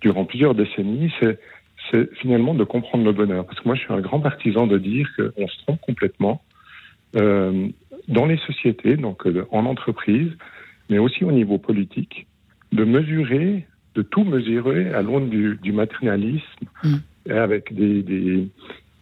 durant 0.00 0.24
plusieurs 0.24 0.54
décennies. 0.54 1.12
C'est 1.20 1.38
c'est 1.90 2.12
finalement 2.16 2.54
de 2.54 2.64
comprendre 2.64 3.04
le 3.04 3.12
bonheur. 3.12 3.46
Parce 3.46 3.60
que 3.60 3.68
moi, 3.68 3.76
je 3.76 3.82
suis 3.82 3.92
un 3.92 4.00
grand 4.00 4.20
partisan 4.20 4.66
de 4.66 4.78
dire 4.78 5.08
qu'on 5.16 5.46
se 5.46 5.58
trompe 5.64 5.80
complètement 5.82 6.42
euh, 7.16 7.68
dans 8.08 8.26
les 8.26 8.38
sociétés, 8.38 8.96
donc 8.96 9.24
en 9.50 9.66
entreprise, 9.66 10.30
mais 10.90 10.98
aussi 10.98 11.24
au 11.24 11.32
niveau 11.32 11.58
politique, 11.58 12.26
de 12.72 12.84
mesurer, 12.84 13.66
de 13.94 14.02
tout 14.02 14.24
mesurer 14.24 14.92
à 14.92 15.02
l'aune 15.02 15.28
du, 15.30 15.58
du, 15.62 15.72
matérialisme, 15.72 16.66
mm. 16.82 17.30
avec 17.30 17.74
des, 17.74 18.02
des, 18.02 18.48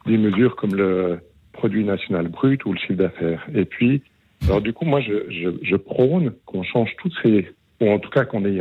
des, 0.06 0.18
mesures 0.18 0.56
comme 0.56 0.74
le 0.74 1.20
produit 1.52 1.84
national 1.84 2.28
brut 2.28 2.64
ou 2.64 2.72
le 2.72 2.78
chiffre 2.78 2.94
d'affaires. 2.94 3.46
Et 3.54 3.64
puis, 3.64 4.02
alors 4.44 4.60
du 4.60 4.72
coup, 4.72 4.84
moi, 4.84 5.00
je, 5.00 5.30
je, 5.30 5.50
je 5.62 5.76
prône 5.76 6.32
qu'on 6.46 6.62
change 6.62 6.90
toutes 6.98 7.14
ces, 7.22 7.48
ou 7.80 7.90
en 7.90 7.98
tout 7.98 8.10
cas 8.10 8.24
qu'on 8.24 8.44
ait 8.44 8.60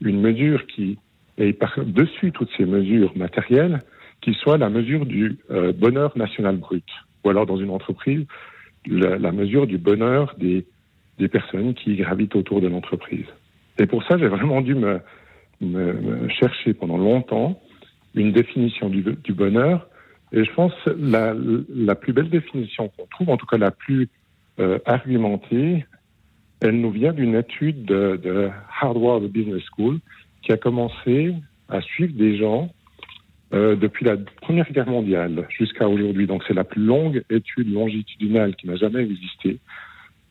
une 0.00 0.20
mesure 0.20 0.66
qui 0.66 0.98
est 1.38 1.52
par-dessus 1.52 2.32
toutes 2.32 2.50
ces 2.56 2.66
mesures 2.66 3.16
matérielles, 3.16 3.80
qui 4.20 4.34
soit 4.34 4.58
la 4.58 4.68
mesure 4.68 5.06
du 5.06 5.38
euh, 5.50 5.72
bonheur 5.72 6.16
national 6.16 6.56
brut, 6.56 6.84
ou 7.24 7.30
alors 7.30 7.46
dans 7.46 7.56
une 7.56 7.70
entreprise, 7.70 8.26
la, 8.86 9.32
mesure 9.32 9.66
du 9.66 9.78
bonheur 9.78 10.34
des 10.38 10.66
des 11.20 11.28
personnes 11.28 11.74
qui 11.74 11.96
gravitent 11.96 12.34
autour 12.34 12.60
de 12.60 12.68
l'entreprise. 12.68 13.26
Et 13.78 13.86
pour 13.86 14.02
ça, 14.04 14.18
j'ai 14.18 14.26
vraiment 14.26 14.62
dû 14.62 14.74
me, 14.74 15.00
chercher 16.28 16.72
pendant 16.72 16.96
longtemps 16.96 17.60
une 18.14 18.32
définition 18.32 18.88
du, 18.88 19.02
bonheur. 19.34 19.86
Et 20.32 20.44
je 20.44 20.52
pense 20.52 20.72
la, 20.86 21.34
la 21.68 21.94
plus 21.94 22.12
belle 22.12 22.30
définition 22.30 22.88
qu'on 22.88 23.06
trouve, 23.06 23.30
en 23.30 23.36
tout 23.36 23.46
cas 23.46 23.58
la 23.58 23.70
plus 23.70 24.08
euh, 24.60 24.78
argumentée, 24.84 25.86
elle 26.60 26.80
nous 26.80 26.90
vient 26.90 27.12
d'une 27.12 27.34
étude 27.34 27.84
de, 27.84 28.20
de, 28.22 28.50
Harvard 28.80 29.20
Business 29.20 29.62
School 29.74 29.98
qui 30.42 30.52
a 30.52 30.56
commencé 30.56 31.34
à 31.68 31.80
suivre 31.80 32.12
des 32.14 32.36
gens 32.36 32.70
euh, 33.54 33.74
depuis 33.74 34.04
la 34.04 34.16
Première 34.42 34.70
Guerre 34.70 34.88
mondiale 34.88 35.46
jusqu'à 35.48 35.88
aujourd'hui. 35.88 36.26
Donc 36.26 36.44
c'est 36.46 36.54
la 36.54 36.64
plus 36.64 36.82
longue 36.82 37.24
étude 37.30 37.72
longitudinale 37.72 38.54
qui 38.56 38.66
n'a 38.66 38.76
jamais 38.76 39.02
existé 39.02 39.58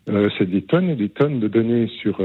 euh, 0.08 0.30
c'est 0.38 0.50
des 0.50 0.62
tonnes 0.62 0.90
et 0.90 0.96
des 0.96 1.10
tonnes 1.10 1.40
de 1.40 1.48
données 1.48 1.88
sur 2.02 2.22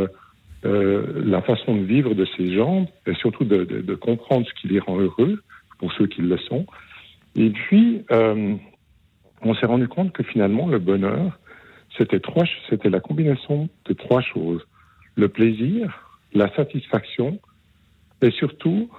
la 0.62 1.42
façon 1.42 1.76
de 1.76 1.82
vivre 1.82 2.14
de 2.14 2.26
ces 2.38 2.54
gens 2.54 2.86
et 3.06 3.12
surtout 3.14 3.44
de, 3.44 3.94
comprendre 3.96 4.46
ce 4.46 4.54
qui 4.54 4.68
les 4.68 4.78
rend 4.78 4.98
heureux 4.98 5.42
pour 5.78 5.92
ceux 5.92 6.06
qui 6.06 6.22
le 6.22 6.38
sont. 6.38 6.64
Et 7.36 7.50
puis, 7.50 8.04
on 8.10 9.54
s'est 9.54 9.66
rendu 9.66 9.88
compte 9.88 10.12
que 10.12 10.22
finalement, 10.22 10.68
le 10.68 10.78
bonheur, 10.78 11.38
c'était 11.98 12.20
trois, 12.20 12.44
c'était 12.68 12.90
la 12.90 13.00
combinaison 13.00 13.68
de 13.86 13.92
trois 13.92 14.20
choses 14.20 14.64
le 15.16 15.28
plaisir, 15.28 16.18
la 16.32 16.52
satisfaction 16.54 17.38
et 18.22 18.30
surtout 18.30 18.90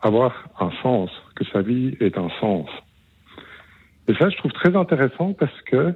avoir 0.00 0.48
un 0.58 0.70
sens, 0.82 1.10
que 1.34 1.44
sa 1.44 1.62
vie 1.62 1.96
ait 2.00 2.18
un 2.18 2.30
sens. 2.40 2.68
Et 4.08 4.14
ça, 4.14 4.28
je 4.30 4.36
trouve 4.36 4.52
très 4.52 4.74
intéressant 4.76 5.34
parce 5.34 5.60
que 5.62 5.94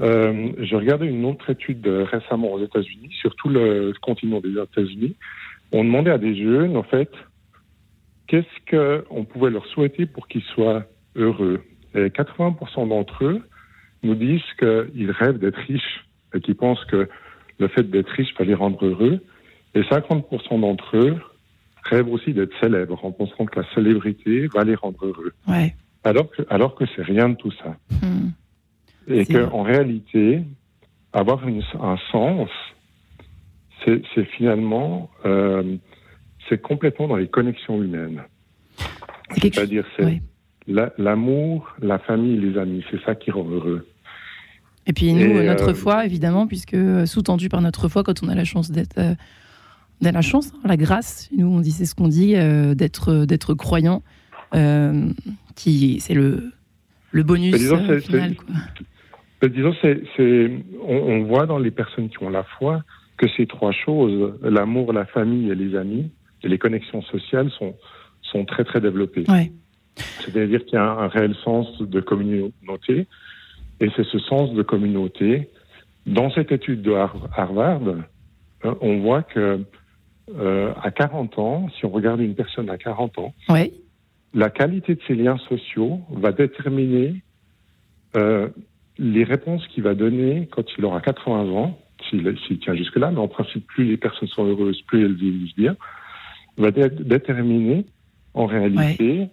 euh, 0.00 0.52
je 0.58 0.76
regardais 0.76 1.06
une 1.06 1.24
autre 1.24 1.48
étude 1.50 1.86
récemment 1.86 2.52
aux 2.52 2.62
États-Unis, 2.62 3.10
sur 3.20 3.34
tout 3.36 3.48
le 3.48 3.92
continent 4.02 4.40
des 4.40 4.50
États-Unis. 4.50 5.16
On 5.72 5.84
demandait 5.84 6.10
à 6.10 6.18
des 6.18 6.36
jeunes, 6.36 6.76
en 6.76 6.82
fait, 6.82 7.10
qu'est-ce 8.26 8.70
qu'on 8.70 9.24
pouvait 9.24 9.50
leur 9.50 9.66
souhaiter 9.66 10.06
pour 10.06 10.28
qu'ils 10.28 10.42
soient 10.42 10.84
heureux. 11.16 11.62
Et 11.94 12.08
80% 12.08 12.88
d'entre 12.88 13.24
eux 13.24 13.42
nous 14.02 14.14
disent 14.14 14.42
qu'ils 14.58 15.10
rêvent 15.10 15.38
d'être 15.38 15.58
riches 15.58 16.06
et 16.34 16.40
qu'ils 16.40 16.56
pensent 16.56 16.84
que 16.86 17.08
le 17.58 17.68
fait 17.68 17.84
d'être 17.84 18.10
riche 18.10 18.34
va 18.38 18.44
les 18.44 18.54
rendre 18.54 18.84
heureux. 18.84 19.20
Et 19.74 19.80
50% 19.80 20.60
d'entre 20.60 20.96
eux 20.96 21.16
rêvent 21.84 22.08
aussi 22.08 22.32
d'être 22.32 22.52
célèbres 22.60 23.04
en 23.04 23.12
pensant 23.12 23.46
que 23.46 23.60
la 23.60 23.66
célébrité 23.74 24.46
va 24.48 24.64
les 24.64 24.74
rendre 24.74 25.04
heureux. 25.04 25.32
Ouais. 25.48 25.74
Alors 26.04 26.30
que, 26.30 26.42
alors 26.50 26.74
que 26.74 26.84
c'est 26.94 27.02
rien 27.02 27.28
de 27.30 27.34
tout 27.36 27.52
ça. 27.52 27.76
Hmm. 28.02 28.30
Et 29.08 29.24
qu'en 29.24 29.62
réalité, 29.62 30.42
avoir 31.12 31.42
un 31.46 31.96
sens, 32.10 32.50
c'est 33.84 34.24
finalement, 34.36 35.10
euh, 35.24 35.76
c'est 36.48 36.60
complètement 36.60 37.08
dans 37.08 37.16
les 37.16 37.28
connexions 37.28 37.82
humaines. 37.82 38.22
C'est-à-dire, 39.40 39.84
c'est 39.96 40.20
l'amour, 40.66 41.74
la, 41.80 41.98
famille, 41.98 42.38
les 42.38 42.58
amis, 42.58 42.84
c'est 42.90 43.00
ça 43.04 43.14
qui 43.14 43.30
rend 43.30 43.48
heureux. 43.48 43.86
Et 44.86 44.92
puis 44.92 45.12
nous, 45.12 45.42
notre 45.42 45.70
euh, 45.70 45.74
foi, 45.74 46.04
évidemment, 46.04 46.46
puisque 46.46 46.74
euh, 46.74 47.06
sous-tendu 47.06 47.48
par 47.48 47.60
notre 47.60 47.88
foi, 47.88 48.04
quand 48.04 48.22
on 48.22 48.28
a 48.28 48.34
la 48.34 48.44
chance 48.44 48.70
d'être, 48.70 48.98
euh, 48.98 49.14
la 50.00 50.22
chance, 50.22 50.52
hein, 50.54 50.68
la 50.68 50.76
grâce, 50.76 51.28
nous 51.36 51.46
on 51.46 51.60
dit 51.60 51.72
c'est 51.72 51.86
ce 51.86 51.94
qu'on 51.94 52.08
dit, 52.08 52.34
d'être, 52.76 53.24
d'être 53.24 53.54
croyant, 53.54 54.02
qui 55.54 56.00
c'est 56.00 56.14
le, 56.14 56.52
le 57.10 57.22
bonus 57.22 57.56
final. 58.02 58.36
Quoi. 58.36 58.54
Ben, 59.40 59.50
disons, 59.50 59.74
c'est, 59.82 60.50
on, 60.82 61.24
voit 61.24 61.46
dans 61.46 61.58
les 61.58 61.70
personnes 61.70 62.08
qui 62.08 62.22
ont 62.22 62.30
la 62.30 62.42
foi 62.42 62.82
que 63.16 63.26
ces 63.36 63.46
trois 63.46 63.72
choses, 63.72 64.34
l'amour, 64.42 64.92
la 64.92 65.06
famille 65.06 65.50
et 65.50 65.54
les 65.54 65.76
amis, 65.76 66.10
et 66.42 66.48
les 66.48 66.58
connexions 66.58 67.02
sociales 67.02 67.50
sont, 67.58 67.74
sont 68.22 68.44
très 68.44 68.64
très 68.64 68.80
développées. 68.80 69.24
C'est-à-dire 69.96 70.64
qu'il 70.64 70.74
y 70.74 70.78
a 70.78 70.84
un, 70.84 71.08
réel 71.08 71.34
sens 71.44 71.80
de 71.80 72.00
communauté, 72.00 73.06
et 73.80 73.88
c'est 73.96 74.04
ce 74.04 74.18
sens 74.18 74.52
de 74.52 74.62
communauté. 74.62 75.48
Dans 76.06 76.30
cette 76.30 76.52
étude 76.52 76.82
de 76.82 76.92
Harvard, 76.92 77.80
hein, 78.64 78.76
on 78.80 78.98
voit 78.98 79.22
que 79.22 79.64
euh, 80.34 80.72
à 80.82 80.90
40 80.90 81.38
ans, 81.38 81.68
si 81.78 81.84
on 81.84 81.90
regarde 81.90 82.20
une 82.20 82.34
personne 82.34 82.68
à 82.70 82.78
40 82.78 83.18
ans, 83.18 83.34
la 84.34 84.50
qualité 84.50 84.94
de 84.94 85.00
ses 85.06 85.14
liens 85.14 85.38
sociaux 85.48 86.00
va 86.10 86.32
déterminer 86.32 87.22
euh, 88.16 88.48
les 88.98 89.24
réponses 89.24 89.66
qu'il 89.68 89.82
va 89.82 89.94
donner 89.94 90.48
quand 90.50 90.64
il 90.76 90.84
aura 90.84 91.00
80 91.00 91.50
ans, 91.50 91.78
s'il 92.08 92.58
tient 92.60 92.74
jusque-là, 92.74 93.10
mais 93.10 93.18
en 93.18 93.28
principe, 93.28 93.66
plus 93.66 93.84
les 93.84 93.96
personnes 93.96 94.28
sont 94.28 94.44
heureuses, 94.44 94.80
plus 94.82 95.04
elles 95.04 95.14
vivent 95.14 95.54
bien, 95.56 95.76
va 96.56 96.70
déterminer 96.70 97.86
en 98.34 98.46
réalité 98.46 99.28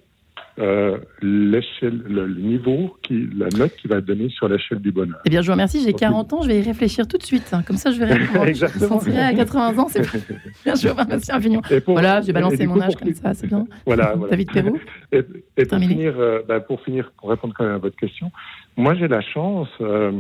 euh, 0.60 0.98
l'échelle, 1.22 2.04
le, 2.08 2.28
niveau, 2.28 2.96
qui, 3.02 3.28
la 3.36 3.50
note 3.58 3.76
qu'il 3.76 3.90
va 3.90 4.02
donner 4.02 4.30
sur 4.30 4.48
l'échelle 4.48 4.80
du 4.80 4.92
bonheur. 4.92 5.20
Eh 5.26 5.30
bien, 5.30 5.42
je 5.42 5.48
vous 5.48 5.54
remercie. 5.54 5.82
J'ai 5.84 5.94
40 5.94 6.34
ans, 6.34 6.42
je 6.44 6.48
vais 6.48 6.60
y 6.60 6.62
réfléchir 6.62 7.08
tout 7.08 7.18
de 7.18 7.24
suite. 7.24 7.50
Hein. 7.54 7.64
Comme 7.66 7.78
ça, 7.78 7.92
je 7.92 8.00
vais 8.00 8.06
répondre. 8.14 8.46
Exactement. 8.46 9.00
à 9.00 9.34
80 9.34 9.78
ans, 9.80 9.88
c'est 9.90 10.02
bien. 10.64 10.76
Je 10.76 10.88
vous 10.88 10.96
remercie 10.96 11.32
infiniment. 11.32 11.64
Voilà, 11.88 12.22
j'ai 12.22 12.34
balancé 12.34 12.68
mon 12.68 12.80
âge 12.82 12.96
comme 12.96 13.14
ça, 13.14 13.34
c'est 13.34 13.48
bien. 13.48 13.66
Voilà, 13.86 14.14
voilà. 14.16 14.32
David 14.32 14.52
Perrault. 14.52 14.78
Et, 15.12 15.66
pour, 15.66 15.80
finir, 15.80 16.14
euh, 16.18 16.42
bah, 16.48 16.60
pour 16.60 16.82
finir, 16.82 17.12
pour 17.18 17.30
répondre 17.30 17.54
quand 17.58 17.64
même 17.64 17.76
à 17.76 17.80
votre 17.80 17.96
question, 17.96 18.32
moi, 18.78 18.96
j'ai 18.96 19.08
la 19.08 19.22
chance. 19.22 19.70
Euh, 19.82 20.12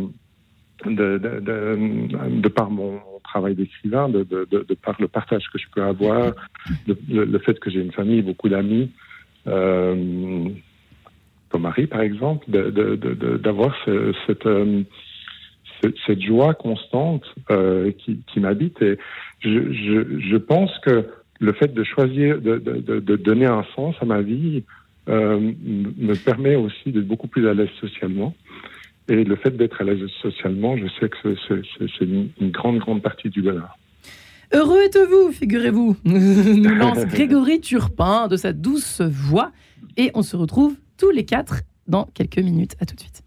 de, 0.85 1.17
de, 1.17 1.39
de, 1.39 2.41
de, 2.41 2.47
par 2.49 2.69
mon 2.69 2.99
travail 3.23 3.55
d'écrivain, 3.55 4.09
de, 4.09 4.23
par 4.81 4.95
le 4.99 5.07
partage 5.07 5.45
que 5.51 5.57
je 5.57 5.65
peux 5.73 5.81
avoir, 5.81 6.33
le, 6.87 7.39
fait 7.39 7.59
que 7.59 7.69
j'ai 7.69 7.79
une 7.79 7.91
famille, 7.91 8.21
beaucoup 8.21 8.49
d'amis, 8.49 8.91
euh, 9.47 10.49
comme 11.49 11.61
Marie 11.61 11.87
par 11.87 12.01
exemple, 12.01 12.45
d'avoir 12.49 13.75
cette, 14.25 14.45
euh, 14.45 14.83
cette, 16.05 16.21
joie 16.21 16.53
constante 16.53 17.25
euh, 17.51 17.91
qui, 17.91 18.19
qui 18.27 18.39
m'habite. 18.39 18.81
Et 18.81 18.97
je, 19.41 19.71
je, 19.71 20.19
je, 20.19 20.37
pense 20.37 20.71
que 20.79 21.05
le 21.39 21.53
fait 21.53 21.73
de 21.73 21.83
choisir, 21.83 22.41
de, 22.41 22.57
de 22.57 23.15
donner 23.15 23.45
un 23.45 23.65
sens 23.75 23.95
à 24.01 24.05
ma 24.05 24.21
vie, 24.21 24.63
me 25.07 26.15
permet 26.15 26.55
aussi 26.55 26.91
d'être 26.91 27.07
beaucoup 27.07 27.27
plus 27.27 27.47
à 27.47 27.53
l'aise 27.53 27.69
socialement. 27.79 28.33
Et 29.09 29.25
le 29.25 29.35
fait 29.35 29.51
d'être 29.51 29.81
à 29.81 29.83
l'aise 29.83 30.07
socialement, 30.21 30.77
je 30.77 30.87
sais 30.99 31.09
que 31.09 31.35
c'est 31.99 32.05
une 32.05 32.51
grande, 32.51 32.79
grande 32.79 33.01
partie 33.01 33.29
du 33.29 33.41
bonheur. 33.41 33.77
Heureux 34.53 34.81
êtes-vous, 34.85 35.31
figurez-vous, 35.31 35.95
nous 36.05 36.75
lance 36.75 37.05
Grégory 37.05 37.59
Turpin 37.59 38.27
de 38.27 38.37
sa 38.37 38.53
douce 38.53 39.01
voix. 39.01 39.51
Et 39.97 40.11
on 40.13 40.21
se 40.21 40.35
retrouve 40.35 40.75
tous 40.97 41.09
les 41.09 41.25
quatre 41.25 41.61
dans 41.87 42.07
quelques 42.13 42.37
minutes. 42.37 42.75
À 42.79 42.85
tout 42.85 42.95
de 42.95 42.99
suite. 42.99 43.23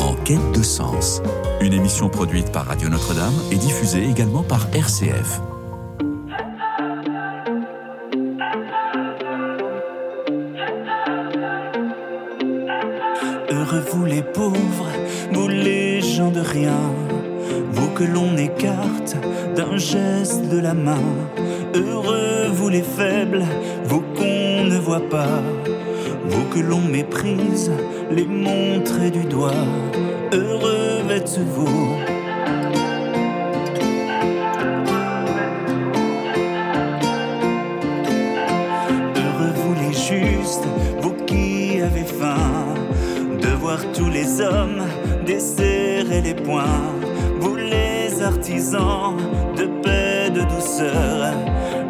En 0.00 0.14
quête 0.24 0.52
de 0.56 0.62
sens, 0.62 1.22
une 1.60 1.72
émission 1.72 2.08
produite 2.08 2.50
par 2.50 2.66
Radio 2.66 2.88
Notre-Dame 2.88 3.34
et 3.52 3.56
diffusée 3.56 4.04
également 4.08 4.42
par 4.42 4.68
RCF. 4.74 5.40
Heureux 13.50 13.84
vous 13.92 14.04
les 14.04 14.22
pauvres, 14.22 14.88
vous 15.32 15.48
les 15.48 16.00
gens 16.00 16.30
de 16.30 16.40
rien 16.40 17.07
vous 17.78 17.90
que 17.90 18.02
l'on 18.02 18.36
écarte 18.36 19.16
d'un 19.54 19.76
geste 19.76 20.48
de 20.48 20.58
la 20.58 20.74
main. 20.74 21.06
Heureux, 21.74 22.48
vous 22.52 22.68
les 22.68 22.82
faibles, 22.82 23.44
vous 23.84 24.02
qu'on 24.16 24.64
ne 24.64 24.78
voit 24.78 25.08
pas, 25.08 25.42
vous 26.24 26.44
que 26.52 26.58
l'on 26.58 26.80
méprise, 26.80 27.70
les 28.10 28.26
montrer 28.26 29.10
du 29.10 29.24
doigt. 29.24 29.64
Heureux 30.32 31.02
êtes-vous. 31.08 31.96
Heureux 39.22 39.52
vous 39.54 39.74
les 39.84 39.92
justes, 39.92 40.68
vous 41.00 41.14
qui 41.26 41.80
avez 41.80 42.04
faim 42.04 42.74
de 43.40 43.48
voir 43.60 43.78
tous 43.92 44.10
les 44.10 44.40
hommes 44.40 44.82
desserrer 45.24 46.22
les 46.22 46.34
poings. 46.34 47.07
Vous 48.48 48.54
les 48.54 48.60
artisans 48.64 49.16
de 49.56 49.66
paix, 49.82 50.30
de 50.30 50.40
douceur, 50.40 51.34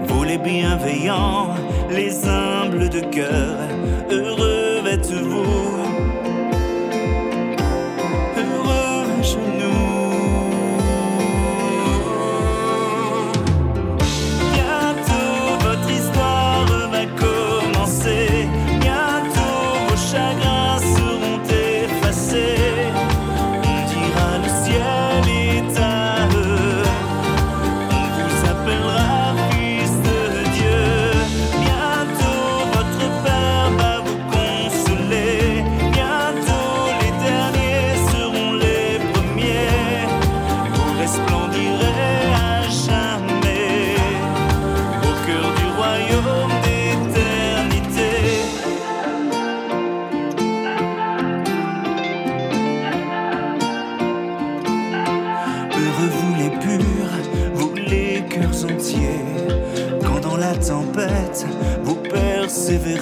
vous 0.08 0.24
les 0.24 0.38
bienveillants, 0.38 1.54
les 1.88 2.26
humbles 2.26 2.88
de 2.88 3.00
cœur. 3.00 3.58
Heureux 4.10 4.82
êtes-vous. 4.90 5.77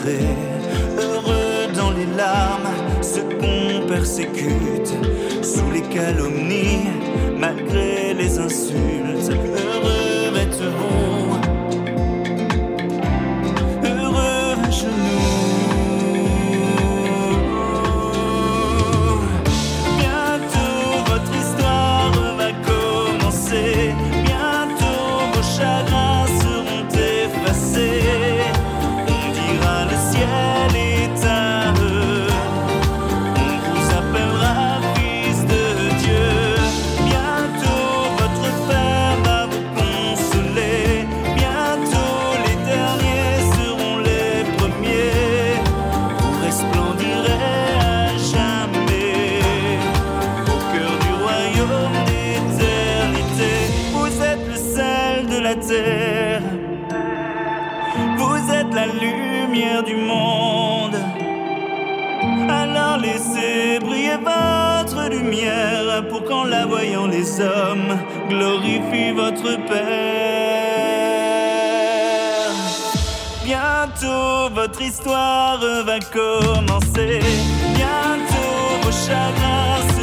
Heureux 0.08 1.72
dans 1.74 1.90
les 1.90 2.06
larmes, 2.16 2.68
ceux 3.02 3.22
qu'on 3.22 3.86
persécute, 3.88 4.94
sous 5.42 5.70
les 5.72 5.82
calomnies, 5.82 6.90
malgré 7.36 8.14
les 8.14 8.38
insultes. 8.38 9.30
Heureux 9.30 10.36
êtes-vous, 10.36 11.35
hommes 68.26 68.38
glorifient 68.38 69.12
votre 69.12 69.56
Père. 69.66 69.76
Bientôt 73.44 74.54
votre 74.54 74.80
histoire 74.82 75.58
va 75.58 76.00
commencer. 76.00 77.20
Bientôt 77.74 78.82
vos 78.82 78.92
chagrins 78.92 79.95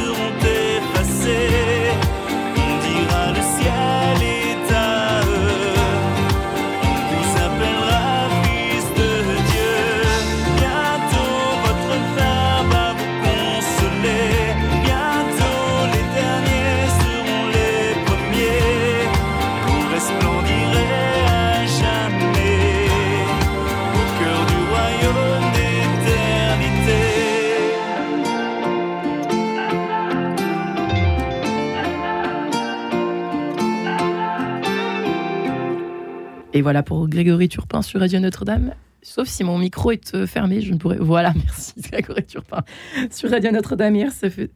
Et 36.56 36.62
voilà 36.62 36.84
pour 36.84 37.08
Grégory 37.08 37.48
Turpin 37.48 37.82
sur 37.82 37.98
Radio 37.98 38.20
Notre-Dame. 38.20 38.74
Sauf 39.02 39.26
si 39.26 39.42
mon 39.42 39.58
micro 39.58 39.90
est 39.90 40.14
euh, 40.14 40.24
fermé, 40.24 40.60
je 40.60 40.72
ne 40.72 40.78
pourrais. 40.78 40.98
Voilà, 41.00 41.34
merci 41.44 41.74
Grégory 41.78 42.24
Turpin 42.24 42.62
sur 43.10 43.28
Radio 43.28 43.50
Notre-Dame 43.50 43.96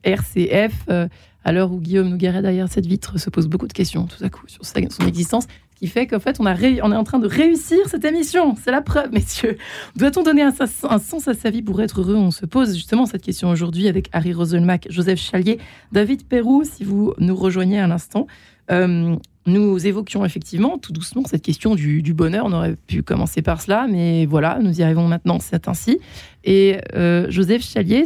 RCF. 0.05 0.73
Euh, 0.91 1.09
à 1.45 1.53
l'heure 1.53 1.73
où 1.73 1.81
Guillaume 1.81 2.09
Nougaret 2.09 2.41
derrière 2.41 2.69
cette 2.69 2.87
vitre 2.87 3.19
se 3.19 3.31
pose 3.31 3.49
beaucoup 3.49 3.67
de 3.67 3.73
questions 3.73 4.07
tout 4.07 4.23
à 4.23 4.29
coup 4.29 4.47
sur 4.47 4.65
son 4.65 5.07
existence, 5.07 5.47
ce 5.75 5.79
qui 5.79 5.89
fait 5.89 6.07
qu'en 6.07 6.21
fait 6.21 6.39
on, 6.39 6.47
a 6.47 6.55
on 6.55 6.93
est 6.93 6.97
en 6.97 7.05
train 7.05 7.19
de 7.19 7.27
réussir 7.27 7.79
cette 7.89 8.05
émission. 8.05 8.55
C'est 8.63 8.71
la 8.71 8.81
preuve, 8.81 9.11
messieurs. 9.13 9.59
Doit-on 9.97 10.23
donner 10.23 10.43
un 10.43 10.53
sens 10.53 11.27
à 11.27 11.35
sa 11.35 11.51
vie 11.51 11.63
pour 11.63 11.83
être 11.83 12.01
heureux? 12.01 12.15
On 12.15 12.31
se 12.31 12.47
pose 12.47 12.77
justement 12.77 13.07
cette 13.07 13.23
question 13.23 13.51
aujourd'hui 13.51 13.89
avec 13.89 14.09
Harry 14.13 14.33
Roselmack, 14.33 14.87
Joseph 14.89 15.19
Chalier, 15.19 15.59
David 15.91 16.29
Perrou, 16.29 16.63
si 16.63 16.85
vous 16.85 17.13
nous 17.19 17.35
rejoignez 17.35 17.81
à 17.81 17.89
l'instant. 17.89 18.29
Euh, 18.71 19.17
nous 19.49 19.87
évoquions 19.87 20.25
effectivement 20.25 20.79
tout 20.79 20.93
doucement 20.93 21.23
cette 21.27 21.43
question 21.43 21.75
du, 21.75 22.15
bonheur. 22.15 22.45
On 22.47 22.53
aurait 22.53 22.77
pu 22.77 23.03
commencer 23.03 23.43
par 23.43 23.61
cela, 23.61 23.87
mais 23.91 24.27
voilà, 24.27 24.59
nous 24.63 24.81
y 24.81 24.83
arrivons 24.83 25.09
maintenant, 25.09 25.39
c'est 25.41 25.69
ainsi. 25.69 25.99
Et 26.45 26.79
euh, 26.95 27.27
Joseph 27.31 27.63
Chalier, 27.63 28.05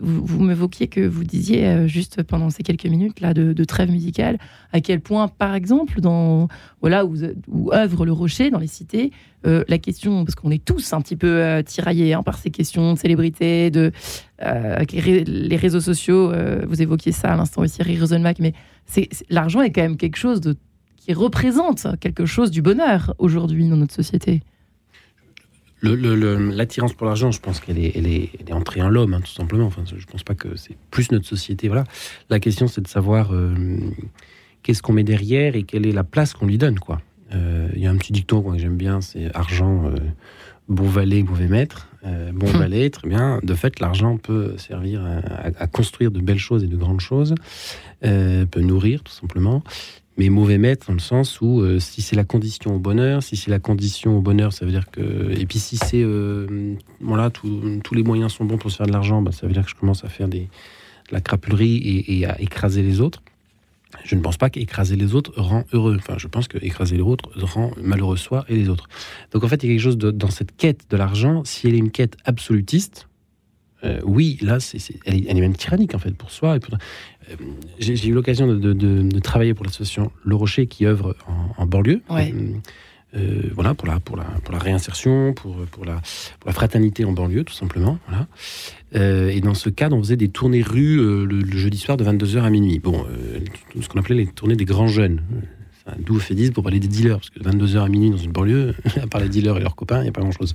vous, 0.00 0.24
vous 0.24 0.42
m'évoquiez 0.42 0.88
que 0.88 1.00
vous 1.00 1.24
disiez 1.24 1.66
euh, 1.66 1.86
juste 1.86 2.22
pendant 2.22 2.50
ces 2.50 2.62
quelques 2.62 2.86
minutes 2.86 3.20
là 3.20 3.34
de, 3.34 3.64
trêve 3.64 3.90
musicale, 3.90 4.38
à 4.72 4.80
quel 4.80 5.00
point, 5.00 5.28
par 5.28 5.54
exemple, 5.54 6.00
dans 6.00 6.48
voilà 6.80 7.04
où, 7.04 7.72
œuvre 7.72 8.06
le 8.06 8.12
Rocher 8.12 8.50
dans 8.50 8.58
les 8.58 8.66
cités, 8.66 9.12
euh, 9.46 9.64
la 9.68 9.78
question, 9.78 10.24
parce 10.24 10.34
qu'on 10.34 10.50
est 10.50 10.64
tous 10.64 10.92
un 10.92 11.00
petit 11.00 11.16
peu 11.16 11.62
tiraillés 11.66 12.14
hein, 12.14 12.22
par 12.22 12.38
ces 12.38 12.50
questions 12.50 12.94
de 12.94 12.98
célébrité, 12.98 13.70
de 13.70 13.92
les, 14.40 15.00
ré- 15.00 15.24
les 15.24 15.56
réseaux 15.56 15.80
sociaux. 15.80 16.32
vous 16.66 16.82
évoquiez 16.82 17.12
ça 17.12 17.32
à 17.32 17.36
l'instant 17.36 17.62
aussi, 17.62 17.82
Rosenmack, 17.98 18.38
mais 18.38 18.54
l'argent 19.28 19.60
est 19.62 19.70
quand 19.70 19.82
même 19.82 19.96
quelque 19.96 20.16
chose 20.16 20.40
de 20.40 20.56
qui 21.08 21.14
représente 21.14 21.86
quelque 22.00 22.26
chose 22.26 22.50
du 22.50 22.60
bonheur 22.60 23.14
aujourd'hui 23.18 23.66
dans 23.66 23.76
notre 23.76 23.94
société. 23.94 24.42
L'attirance 25.80 26.92
pour 26.92 27.06
l'argent, 27.06 27.30
je 27.30 27.40
pense 27.40 27.60
qu'elle 27.60 27.78
est, 27.78 27.92
elle 27.96 28.06
est, 28.06 28.30
elle 28.38 28.50
est 28.50 28.52
entrée 28.52 28.82
en 28.82 28.90
l'homme, 28.90 29.14
hein, 29.14 29.20
tout 29.20 29.32
simplement. 29.32 29.66
Enfin, 29.66 29.84
je 29.86 30.04
pense 30.06 30.22
pas 30.22 30.34
que 30.34 30.56
c'est 30.56 30.76
plus 30.90 31.10
notre 31.10 31.26
société. 31.26 31.68
Voilà. 31.68 31.84
La 32.28 32.40
question, 32.40 32.66
c'est 32.66 32.82
de 32.82 32.88
savoir 32.88 33.32
euh, 33.32 33.54
qu'est-ce 34.62 34.82
qu'on 34.82 34.92
met 34.92 35.04
derrière 35.04 35.56
et 35.56 35.62
quelle 35.62 35.86
est 35.86 35.92
la 35.92 36.04
place 36.04 36.34
qu'on 36.34 36.46
lui 36.46 36.58
donne. 36.58 36.78
quoi. 36.78 37.00
Euh, 37.32 37.68
Il 37.74 37.80
y 37.80 37.86
a 37.86 37.90
un 37.90 37.96
petit 37.96 38.12
dicton 38.12 38.42
que 38.42 38.58
j'aime 38.58 38.76
bien, 38.76 39.00
c'est 39.00 39.34
argent, 39.34 39.86
euh, 39.86 39.94
bon 40.68 40.88
valet, 40.88 41.22
mauvais 41.22 41.48
maître. 41.48 41.88
Bon 42.32 42.48
hmm. 42.48 42.58
valet, 42.58 42.90
très 42.90 43.08
bien. 43.08 43.38
De 43.42 43.54
fait, 43.54 43.80
l'argent 43.80 44.18
peut 44.18 44.54
servir 44.56 45.04
à, 45.04 45.66
construire 45.66 46.10
de 46.10 46.20
belles 46.20 46.38
choses 46.38 46.64
et 46.64 46.66
de 46.68 46.76
grandes 46.76 47.00
choses, 47.00 47.34
peut 48.00 48.60
nourrir 48.60 49.02
tout 49.02 49.12
simplement. 49.12 49.62
Mais 50.18 50.28
mauvais 50.28 50.58
maître 50.58 50.88
dans 50.88 50.94
le 50.94 50.98
sens 50.98 51.40
où 51.40 51.60
euh, 51.60 51.78
si 51.78 52.02
c'est 52.02 52.16
la 52.16 52.24
condition 52.24 52.74
au 52.74 52.78
bonheur, 52.78 53.22
si 53.22 53.36
c'est 53.36 53.50
la 53.50 53.60
condition 53.60 54.18
au 54.18 54.20
bonheur, 54.20 54.52
ça 54.52 54.64
veut 54.64 54.72
dire 54.72 54.90
que 54.90 55.30
et 55.30 55.46
puis 55.46 55.58
si 55.58 55.76
c'est 55.76 56.04
voilà 57.00 57.30
tous 57.30 57.94
les 57.94 58.02
moyens 58.02 58.32
sont 58.32 58.44
bons 58.44 58.58
pour 58.58 58.70
se 58.70 58.76
faire 58.76 58.86
de 58.86 58.92
l'argent, 58.92 59.22
bah, 59.22 59.32
ça 59.32 59.46
veut 59.46 59.52
dire 59.52 59.64
que 59.64 59.70
je 59.70 59.76
commence 59.76 60.04
à 60.04 60.08
faire 60.08 60.28
des, 60.28 60.40
de 60.40 61.12
la 61.12 61.20
crapulerie 61.20 62.04
et 62.06 62.26
à 62.26 62.40
écraser 62.40 62.82
les 62.82 63.00
autres. 63.00 63.22
Je 64.04 64.14
ne 64.14 64.20
pense 64.20 64.36
pas 64.36 64.50
qu'écraser 64.50 64.96
les 64.96 65.14
autres 65.14 65.32
rend 65.36 65.64
heureux. 65.72 65.96
Enfin, 65.98 66.18
je 66.18 66.26
pense 66.26 66.46
qu'écraser 66.46 66.96
les 66.96 67.02
autres 67.02 67.30
rend 67.36 67.70
malheureux 67.82 68.16
soi 68.16 68.44
et 68.48 68.54
les 68.54 68.68
autres. 68.68 68.88
Donc 69.32 69.44
en 69.44 69.48
fait, 69.48 69.62
il 69.62 69.68
y 69.68 69.72
a 69.72 69.74
quelque 69.74 69.82
chose 69.82 69.98
dans 69.98 70.30
cette 70.30 70.56
quête 70.56 70.82
de 70.90 70.96
l'argent, 70.96 71.42
si 71.44 71.66
elle 71.66 71.74
est 71.74 71.78
une 71.78 71.90
quête 71.90 72.16
absolutiste, 72.24 73.08
euh, 73.84 74.00
oui, 74.04 74.38
là, 74.40 74.58
elle, 75.06 75.28
est, 75.28 75.40
même 75.40 75.56
tyrannique 75.56 75.94
en 75.94 75.98
fait 75.98 76.10
pour 76.10 76.30
soi. 76.30 76.56
Et 76.56 76.60
euh, 76.60 76.76
j'ai 77.78 78.08
eu 78.08 78.12
l'occasion 78.12 78.46
de, 78.46 79.18
travailler 79.20 79.54
pour 79.54 79.64
l'association 79.64 80.10
Le 80.24 80.34
Rocher 80.34 80.66
qui 80.66 80.86
œuvre 80.86 81.16
en, 81.56 81.66
banlieue. 81.66 82.02
Ouais. 82.10 82.32
Euh, 82.34 82.54
euh, 83.16 83.42
voilà, 83.54 83.74
pour 83.74 83.88
la, 83.88 84.00
pour, 84.00 84.16
la, 84.16 84.24
pour 84.24 84.52
la 84.52 84.58
réinsertion, 84.58 85.32
pour, 85.32 85.56
pour, 85.70 85.84
la, 85.84 85.94
pour 86.40 86.48
la 86.48 86.52
fraternité 86.52 87.04
en 87.04 87.12
banlieue, 87.12 87.44
tout 87.44 87.54
simplement. 87.54 87.98
Voilà. 88.06 88.26
Euh, 88.96 89.30
et 89.30 89.40
dans 89.40 89.54
ce 89.54 89.70
cadre, 89.70 89.96
on 89.96 90.02
faisait 90.02 90.16
des 90.16 90.28
tournées 90.28 90.62
rues 90.62 91.00
euh, 91.00 91.24
le, 91.24 91.44
jeudi 91.56 91.78
soir 91.78 91.96
de 91.96 92.04
22h 92.04 92.42
à 92.42 92.50
minuit. 92.50 92.78
Bon, 92.78 93.06
ce 93.80 93.88
qu'on 93.88 93.98
appelait 93.98 94.16
les 94.16 94.26
tournées 94.26 94.56
des 94.56 94.66
grands 94.66 94.88
jeunes. 94.88 95.22
D'où 95.98 96.18
fait 96.18 96.34
10 96.34 96.50
pour 96.50 96.62
parler 96.62 96.80
des 96.80 96.88
dealers, 96.88 97.18
parce 97.18 97.30
que 97.30 97.40
22h 97.40 97.84
à 97.84 97.88
minuit 97.88 98.10
dans 98.10 98.16
une 98.16 98.32
banlieue, 98.32 98.74
à 99.02 99.06
part 99.06 99.20
les 99.20 99.28
dealers 99.28 99.56
et 99.56 99.60
leurs 99.60 99.76
copains, 99.76 99.98
il 99.98 100.02
n'y 100.04 100.08
a 100.08 100.12
pas 100.12 100.20
grand-chose. 100.20 100.54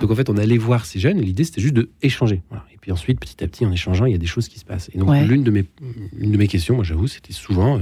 Donc 0.00 0.10
en 0.10 0.14
fait, 0.14 0.28
on 0.30 0.36
allait 0.36 0.58
voir 0.58 0.86
ces 0.86 1.00
jeunes, 1.00 1.18
et 1.18 1.22
l'idée 1.22 1.44
c'était 1.44 1.60
juste 1.60 1.76
d'échanger. 2.02 2.42
Voilà. 2.50 2.64
Et 2.72 2.76
puis 2.80 2.92
ensuite, 2.92 3.20
petit 3.20 3.42
à 3.42 3.48
petit, 3.48 3.64
en 3.66 3.72
échangeant, 3.72 4.06
il 4.06 4.12
y 4.12 4.16
a 4.16 4.18
des 4.18 4.26
choses 4.26 4.48
qui 4.48 4.58
se 4.58 4.64
passent. 4.64 4.90
Et 4.94 4.98
donc 4.98 5.14
l'une 5.26 5.42
de 5.42 5.50
mes, 5.50 5.64
une 6.18 6.32
de 6.32 6.36
mes 6.36 6.48
questions, 6.48 6.74
moi 6.74 6.84
j'avoue, 6.84 7.06
c'était 7.06 7.32
souvent 7.32 7.78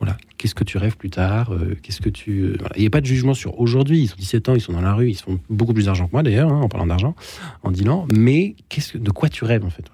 voilà, 0.00 0.16
qu'est-ce 0.38 0.54
que 0.54 0.64
tu 0.64 0.78
rêves 0.78 0.96
plus 0.96 1.10
tard 1.10 1.52
euh, 1.52 1.76
Qu'est-ce 1.82 2.00
que 2.00 2.08
tu 2.08 2.44
euh, 2.44 2.56
Il 2.74 2.80
n'y 2.80 2.86
a 2.86 2.90
pas 2.90 3.02
de 3.02 3.06
jugement 3.06 3.34
sur 3.34 3.60
aujourd'hui. 3.60 4.00
Ils 4.00 4.12
ont 4.12 4.16
17 4.18 4.48
ans, 4.48 4.54
ils 4.54 4.60
sont 4.60 4.72
dans 4.72 4.80
la 4.80 4.94
rue, 4.94 5.10
ils 5.10 5.14
font 5.14 5.38
beaucoup 5.50 5.74
plus 5.74 5.84
d'argent 5.84 6.06
que 6.06 6.12
moi 6.12 6.22
d'ailleurs, 6.22 6.50
hein, 6.50 6.62
en 6.62 6.68
parlant 6.68 6.86
d'argent, 6.86 7.14
en 7.62 7.70
disant. 7.70 8.06
Mais 8.10 8.56
qu'est-ce 8.70 8.94
que, 8.94 8.98
de 8.98 9.10
quoi 9.10 9.28
tu 9.28 9.44
rêves 9.44 9.64
en 9.64 9.70
fait? 9.70 9.84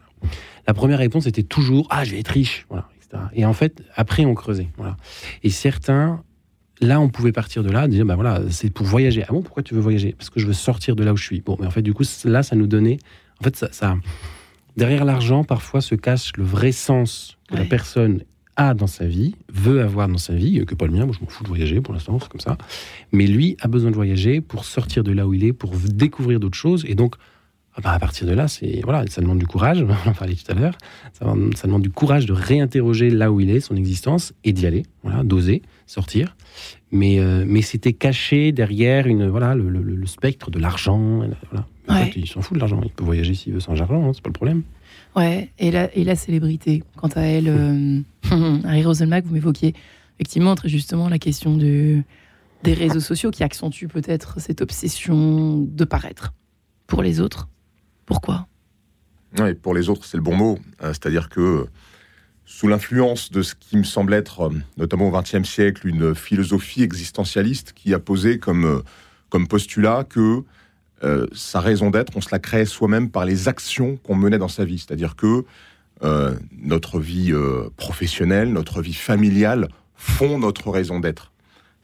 La 0.69 0.75
première 0.75 0.99
réponse 0.99 1.27
était 1.27 1.43
toujours 1.43 1.89
ah 1.91 2.05
je 2.05 2.13
vais 2.13 2.21
être 2.21 2.29
riche, 2.29 2.67
voilà. 2.71 2.89
Et 3.35 3.45
en 3.45 3.53
fait 3.53 3.83
après 3.95 4.25
on 4.25 4.35
creusait, 4.35 4.69
voilà. 4.77 4.97
Et 5.43 5.51
certains 5.51 6.23
là, 6.81 7.01
on 7.01 7.09
pouvait 7.09 7.33
partir 7.33 7.63
de 7.63 7.71
là, 7.71 7.89
dire, 7.89 8.05
ben 8.05 8.15
voilà, 8.15 8.43
c'est 8.51 8.71
pour 8.71 8.87
voyager. 8.87 9.25
Ah 9.29 9.33
bon, 9.33 9.43
pourquoi 9.43 9.63
tu 9.63 9.75
veux 9.75 9.81
voyager? 9.81 10.15
Parce 10.17 10.31
que 10.31 10.41
je 10.41 10.47
veux 10.47 10.53
sortir 10.53 10.97
de 10.97 11.05
là 11.05 11.13
où 11.13 11.17
je 11.17 11.25
suis. 11.25 11.41
Bon, 11.41 11.57
mais 11.61 11.67
en 11.67 11.71
fait, 11.71 11.83
du 11.83 11.95
coup, 11.95 12.05
là, 12.25 12.43
ça 12.43 12.57
nous 12.57 12.67
donnait. 12.67 12.99
En 13.41 13.45
fait, 13.45 13.57
ça, 13.57 13.97
derrière 14.77 15.05
l'argent, 15.05 15.45
parfois 15.45 15.81
se 15.81 15.95
cache 15.95 16.33
le 16.37 16.45
vrai 16.45 16.73
sens 16.73 17.37
que 17.49 17.57
la 17.57 17.65
personne 17.65 18.23
a 18.57 18.75
dans 18.75 18.87
sa 18.87 19.07
vie, 19.07 19.35
veut 19.53 19.83
avoir 19.83 20.09
dans 20.09 20.19
sa 20.19 20.35
vie, 20.35 20.65
que 20.65 20.75
pas 20.75 20.87
le 20.87 20.93
mien, 20.93 21.05
moi 21.05 21.15
je 21.15 21.23
m'en 21.23 21.31
fous 21.31 21.43
de 21.43 21.49
voyager 21.49 21.83
pour 21.83 21.93
l'instant, 21.93 22.19
c'est 22.21 22.29
comme 22.29 22.41
ça. 22.41 22.57
Mais 23.13 23.27
lui 23.27 23.57
a 23.61 23.69
besoin 23.69 23.91
de 23.91 23.97
voyager 23.97 24.41
pour 24.41 24.65
sortir 24.65 25.05
de 25.05 25.13
là 25.13 25.27
où 25.27 25.35
il 25.35 25.45
est, 25.45 25.53
pour 25.53 25.75
découvrir 25.77 26.41
d'autres 26.41 26.57
choses. 26.57 26.85
Et 26.89 26.95
donc, 26.95 27.17
bah, 27.83 27.93
à 27.93 27.99
partir 27.99 28.27
de 28.27 28.33
là, 28.33 28.49
c'est 28.49 28.81
voilà, 28.83 29.05
ça 29.09 29.21
demande 29.21 29.39
du 29.39 29.47
courage, 29.47 29.85
on 30.07 30.11
en 30.11 30.15
parlait 30.15 30.35
tout 30.35 30.51
à 30.51 30.55
l'heure, 30.55 30.77
ça, 31.13 31.27
demande 31.65 31.83
du 31.83 31.91
courage 31.91 32.27
de 32.27 32.33
réinterroger 32.33 33.11
là 33.11 33.31
où 33.31 33.41
il 33.41 33.51
est, 33.51 33.61
son 33.61 33.77
existence, 33.77 34.33
et 34.45 34.53
d'y 34.53 34.67
aller, 34.67 34.85
voilà, 35.03 35.23
d'oser 35.23 35.63
sortir. 35.87 36.37
Mais, 36.91 37.19
euh, 37.19 37.45
mais 37.47 37.63
c'était 37.63 37.93
caché 37.93 38.53
derrière 38.53 39.07
une, 39.07 39.29
voilà, 39.29 39.55
le, 39.55 40.07
spectre 40.07 40.51
de 40.51 40.59
l'argent. 40.59 41.23
Voilà. 41.51 41.67
En 41.89 42.05
fait, 42.05 42.13
il 42.17 42.27
s'en 42.27 42.41
fout 42.41 42.55
de 42.55 42.61
l'argent, 42.61 42.81
il 42.83 42.91
peut 42.91 43.05
voyager 43.05 43.35
s'il 43.35 43.53
veut 43.53 43.61
sans 43.61 43.81
argent, 43.81 44.09
hein, 44.09 44.13
c'est 44.15 44.23
pas 44.23 44.31
le 44.31 44.35
problème. 44.35 44.63
Ouais, 45.15 45.51
et 45.59 45.71
la, 45.71 45.95
et 45.97 46.05
la 46.05 46.15
célébrité, 46.15 46.83
quant 46.97 47.09
à 47.09 47.23
elle, 47.23 47.49
euh, 47.49 48.01
Harry 48.65 48.85
Roselmack, 48.85 49.25
vous 49.25 49.35
m'évoquiez 49.35 49.75
effectivement 50.19 50.55
très 50.55 50.69
justement 50.69 51.09
la 51.09 51.19
question 51.19 51.57
de, 51.57 52.03
des 52.63 52.75
réseaux 52.75 53.01
sociaux 53.01 53.31
qui 53.31 53.43
accentuent 53.43 53.89
peut-être 53.89 54.41
cette 54.41 54.61
obsession 54.61 55.59
de 55.59 55.85
paraître 55.85 56.33
pour 56.87 57.03
les 57.03 57.21
autres. 57.21 57.49
Pourquoi? 58.07 58.47
Oui, 59.39 59.55
pour 59.55 59.75
les 59.75 59.89
autres, 59.89 60.05
c'est 60.05 60.17
le 60.17 60.23
bon 60.23 60.37
mot. 60.37 60.59
Euh, 60.83 60.89
c'est-à-dire 60.89 61.29
que 61.29 61.67
sous 62.45 62.69
l'influence 62.69 63.31
de 63.31 63.43
ce 63.43 63.55
qui 63.55 63.77
me 63.77 63.85
semble 63.85 64.15
être, 64.15 64.49
euh, 64.49 64.55
notamment 64.77 65.09
au 65.09 65.11
XXe 65.11 65.49
siècle, 65.49 65.87
une 65.87 66.15
philosophie 66.15 66.83
existentialiste 66.83 67.73
qui 67.75 67.93
a 67.93 67.99
posé 67.99 68.39
comme, 68.39 68.83
comme 69.29 69.49
postulat 69.49 70.05
que 70.05 70.45
euh, 71.05 71.27
sa 71.33 71.61
raison 71.61 71.91
d'être, 71.91 72.17
on 72.17 72.21
se 72.21 72.29
la 72.33 72.39
crée 72.39 72.65
soi-même 72.65 73.11
par 73.11 73.25
les 73.25 73.49
actions 73.49 73.97
qu'on 73.97 74.15
menait 74.15 74.39
dans 74.39 74.49
sa 74.49 74.65
vie. 74.65 74.79
C'est-à-dire 74.79 75.17
que 75.17 75.45
euh, 76.03 76.35
notre 76.53 77.01
vie 77.01 77.33
euh, 77.33 77.69
professionnelle, 77.77 78.53
notre 78.53 78.81
vie 78.81 78.95
familiale 78.95 79.69
font 79.95 80.39
notre 80.39 80.71
raison 80.71 81.01
d'être. 81.01 81.33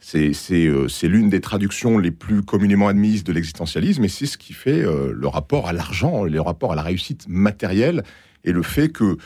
C'est 0.05 1.07
l'une 1.07 1.29
des 1.29 1.39
traductions 1.39 1.97
les 1.97 2.11
plus 2.11 2.43
communément 2.43 2.89
admises 2.89 3.23
de 3.23 3.31
l'existentialisme 3.31 4.03
et 4.03 4.09
c'est 4.09 4.25
ce 4.25 4.37
qui 4.37 4.51
fait 4.53 4.83
le 4.83 5.27
rapport 5.27 5.67
à 5.67 5.73
l'argent, 5.73 6.25
le 6.25 6.41
rapport 6.41 6.73
à 6.73 6.75
la 6.75 6.81
réussite 6.81 7.25
matérielle 7.29 8.03
et 8.43 8.51
le 8.51 8.63
fait 8.63 8.89
que, 8.89 9.17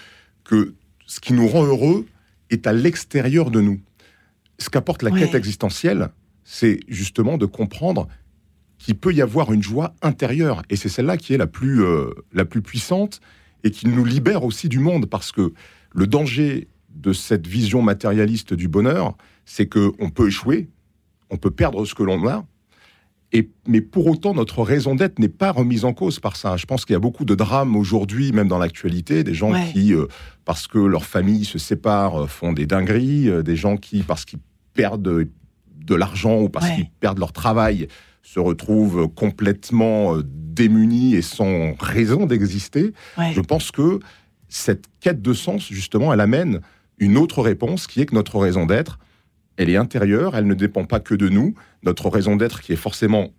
que 0.44 0.76
ce 1.08 1.20
qui 1.20 1.34
nous 1.34 1.48
rend 1.48 1.66
heureux 1.66 2.06
est 2.52 2.68
à 2.68 2.74
l'extérieur 2.74 3.50
de 3.50 3.62
nous. 3.62 3.80
Ce 4.60 4.70
qu'apporte 4.70 5.02
la 5.02 5.12
quête 5.12 5.36
existentielle, 5.36 6.10
c'est 6.44 6.80
justement 6.88 7.38
de 7.38 7.46
comprendre 7.46 8.08
qu'il 8.78 8.96
peut 8.96 9.14
y 9.14 9.22
avoir 9.22 9.52
une 9.52 9.64
joie 9.64 9.96
intérieure. 10.02 10.62
Et 10.70 10.76
c'est 10.76 10.90
celle-là 10.90 11.18
qui 11.18 11.34
est 11.34 11.38
la 11.38 11.48
plus, 11.48 11.84
euh, 11.84 12.12
la 12.34 12.46
plus 12.46 12.62
puissante 12.62 13.22
et 13.64 13.72
qui 13.72 13.88
nous 13.88 14.06
libère 14.06 14.44
aussi 14.44 14.70
du 14.70 14.80
monde. 14.80 15.08
Parce 15.08 15.32
que 15.32 15.54
le 15.94 16.08
danger 16.08 16.68
de 16.90 17.14
cette 17.14 17.48
vision 17.48 17.82
matérialiste 17.82 18.54
du 18.54 18.68
bonheur, 18.68 19.18
c'est 19.48 19.68
qu'on 19.68 20.10
peut 20.10 20.28
échouer, 20.28 20.70
on 21.32 21.38
peut 21.38 21.50
perdre 21.50 21.84
ce 21.86 21.96
que 21.96 22.04
l'on 22.04 22.28
a, 22.28 22.46
et, 23.34 23.50
mais 23.68 23.82
pour 23.82 24.08
autant, 24.08 24.34
notre 24.34 24.62
raison 24.62 24.96
d'être 24.96 25.20
n'est 25.20 25.28
pas 25.28 25.52
remise 25.52 25.84
en 25.84 25.94
cause 25.94 26.20
par 26.20 26.38
ça. 26.38 26.56
Je 26.56 26.66
pense 26.66 26.86
qu'il 26.86 26.94
y 26.94 26.96
a 26.96 27.00
beaucoup 27.00 27.26
de 27.26 27.36
drames 27.36 27.76
aujourd'hui, 27.76 28.32
même 28.32 28.48
dans 28.48 28.58
l'actualité, 28.58 29.24
des 29.24 29.34
gens 29.34 29.52
qui, 29.74 29.94
euh, 29.94 30.06
parce 30.46 30.68
que 30.68 30.78
leur 30.78 31.04
famille 31.04 31.44
se 31.44 31.58
sépare, 31.58 32.24
euh, 32.24 32.28
font 32.28 32.54
des 32.54 32.66
dingueries, 32.66 33.44
des 33.44 33.56
gens 33.58 33.76
qui, 33.76 34.04
parce 34.04 34.24
qu'ils 34.24 34.40
perdent 34.74 35.02
de 35.02 35.96
l'argent 35.96 36.40
ou 36.40 36.50
parce 36.50 36.70
qu'ils 36.70 36.90
perdent 36.90 37.20
leur 37.20 37.34
travail, 37.34 37.88
se 38.22 38.40
retrouvent 38.40 39.08
complètement 39.08 40.16
euh, 40.16 40.24
démunis 40.24 41.16
et 41.16 41.22
sans 41.22 41.76
raison 41.80 42.26
d'exister, 42.26 42.94
je 43.32 43.42
pense 43.42 43.72
que 43.72 44.00
cette 44.50 44.86
quête 45.00 45.22
de 45.22 45.34
sens, 45.34 45.68
justement, 45.68 46.14
elle 46.14 46.20
amène 46.20 46.62
une 46.98 47.18
autre 47.18 47.42
réponse 47.42 47.88
qui 47.88 48.02
est 48.02 48.06
que 48.08 48.16
notre 48.16 48.40
raison 48.40 48.66
d'être, 48.66 49.00
elle 49.58 49.70
est 49.70 49.78
intérieure, 49.78 50.36
elle 50.36 50.48
ne 50.48 50.54
dépend 50.54 50.86
pas 50.86 51.00
que 51.00 51.16
de 51.16 51.30
nous. 51.30 51.56
Notre 51.84 52.10
raison 52.10 52.36
d'être 52.36 52.62
qui 52.62 52.74
est 52.74 52.78
forcément, 52.78 53.34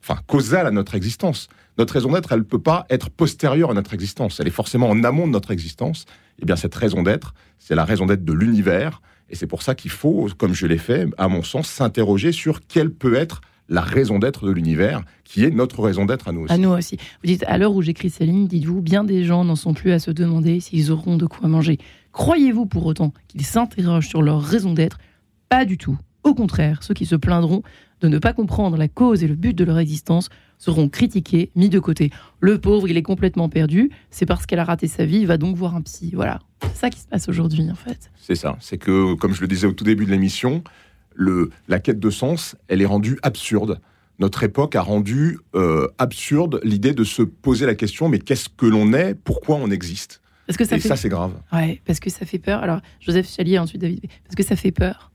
enfin, 0.00 0.18
causale 0.26 0.66
à 0.66 0.70
notre 0.70 0.94
existence. 0.94 1.48
Notre 1.76 1.94
raison 1.94 2.12
d'être, 2.12 2.32
elle 2.32 2.40
ne 2.40 2.44
peut 2.44 2.60
pas 2.60 2.86
être 2.90 3.10
postérieure 3.10 3.70
à 3.70 3.74
notre 3.74 3.94
existence. 3.94 4.40
Elle 4.40 4.48
est 4.48 4.52
forcément 4.52 4.88
en 4.88 5.04
amont 5.04 5.26
de 5.26 5.32
notre 5.32 5.50
existence. 5.50 6.06
Et 6.38 6.42
eh 6.42 6.46
bien, 6.46 6.56
cette 6.56 6.74
raison 6.74 7.02
d'être, 7.02 7.34
c'est 7.58 7.74
la 7.74 7.84
raison 7.84 8.06
d'être 8.06 8.24
de 8.24 8.32
l'univers. 8.32 9.02
Et 9.30 9.36
c'est 9.36 9.46
pour 9.46 9.62
ça 9.62 9.74
qu'il 9.74 9.90
faut, 9.90 10.28
comme 10.38 10.54
je 10.54 10.66
l'ai 10.66 10.78
fait, 10.78 11.06
à 11.18 11.28
mon 11.28 11.42
sens, 11.42 11.68
s'interroger 11.68 12.32
sur 12.32 12.66
quelle 12.66 12.90
peut 12.90 13.14
être 13.14 13.40
la 13.68 13.82
raison 13.82 14.18
d'être 14.18 14.46
de 14.46 14.50
l'univers, 14.50 15.02
qui 15.24 15.44
est 15.44 15.50
notre 15.50 15.82
raison 15.82 16.06
d'être 16.06 16.28
à 16.28 16.32
nous 16.32 16.42
aussi. 16.42 16.52
À 16.52 16.58
nous 16.58 16.70
aussi. 16.70 16.96
Vous 17.22 17.26
dites, 17.26 17.44
à 17.46 17.58
l'heure 17.58 17.74
où 17.74 17.82
j'écris 17.82 18.10
ces 18.10 18.24
lignes, 18.24 18.46
dites-vous, 18.46 18.80
bien 18.80 19.04
des 19.04 19.24
gens 19.24 19.44
n'en 19.44 19.56
sont 19.56 19.74
plus 19.74 19.92
à 19.92 19.98
se 19.98 20.10
demander 20.10 20.60
s'ils 20.60 20.90
auront 20.90 21.16
de 21.16 21.26
quoi 21.26 21.48
manger. 21.48 21.78
Croyez-vous 22.12 22.66
pour 22.66 22.86
autant 22.86 23.12
qu'ils 23.28 23.44
s'interrogent 23.44 24.08
sur 24.08 24.22
leur 24.22 24.42
raison 24.42 24.72
d'être 24.72 24.98
Pas 25.48 25.64
du 25.64 25.78
tout. 25.78 25.98
Au 26.24 26.34
contraire, 26.34 26.82
ceux 26.82 26.94
qui 26.94 27.06
se 27.06 27.16
plaindront 27.16 27.62
de 28.00 28.08
ne 28.08 28.18
pas 28.18 28.32
comprendre 28.32 28.76
la 28.76 28.88
cause 28.88 29.24
et 29.24 29.28
le 29.28 29.34
but 29.34 29.54
de 29.54 29.64
leur 29.64 29.78
existence 29.78 30.28
seront 30.58 30.88
critiqués, 30.88 31.50
mis 31.54 31.68
de 31.68 31.78
côté. 31.78 32.10
Le 32.40 32.58
pauvre, 32.58 32.88
il 32.88 32.96
est 32.96 33.02
complètement 33.02 33.48
perdu, 33.48 33.90
c'est 34.10 34.26
parce 34.26 34.46
qu'elle 34.46 34.58
a 34.58 34.64
raté 34.64 34.88
sa 34.88 35.04
vie, 35.04 35.18
il 35.18 35.26
va 35.26 35.36
donc 35.36 35.56
voir 35.56 35.74
un 35.74 35.82
psy. 35.82 36.12
Voilà, 36.14 36.40
c'est 36.62 36.76
ça 36.76 36.90
qui 36.90 37.00
se 37.00 37.06
passe 37.06 37.28
aujourd'hui 37.28 37.70
en 37.70 37.74
fait. 37.74 38.10
C'est 38.16 38.34
ça, 38.34 38.56
c'est 38.60 38.78
que, 38.78 39.14
comme 39.14 39.34
je 39.34 39.40
le 39.40 39.48
disais 39.48 39.66
au 39.66 39.72
tout 39.72 39.84
début 39.84 40.04
de 40.04 40.10
l'émission, 40.10 40.62
la 41.16 41.80
quête 41.80 42.00
de 42.00 42.10
sens, 42.10 42.56
elle 42.68 42.82
est 42.82 42.86
rendue 42.86 43.18
absurde. 43.22 43.80
Notre 44.18 44.42
époque 44.42 44.74
a 44.74 44.82
rendu 44.82 45.38
euh, 45.54 45.86
absurde 45.98 46.60
l'idée 46.64 46.92
de 46.92 47.04
se 47.04 47.22
poser 47.22 47.66
la 47.66 47.76
question 47.76 48.08
mais 48.08 48.18
qu'est-ce 48.18 48.48
que 48.48 48.66
l'on 48.66 48.92
est? 48.92 49.14
Pourquoi 49.14 49.56
on 49.56 49.70
existe? 49.70 50.20
Parce 50.46 50.56
que 50.56 50.64
ça 50.64 50.76
Et 50.76 50.80
ça, 50.80 50.96
c'est 50.96 51.08
grave. 51.08 51.34
Ouais, 51.52 51.80
parce 51.84 52.00
que 52.00 52.10
ça 52.10 52.24
fait 52.24 52.38
peur. 52.38 52.62
Alors, 52.62 52.80
Joseph 53.00 53.28
Chalier, 53.28 53.58
ensuite 53.58 53.80
David, 53.82 54.00
parce 54.24 54.34
que 54.34 54.42
ça 54.42 54.56
fait 54.56 54.72
peur. 54.72 55.12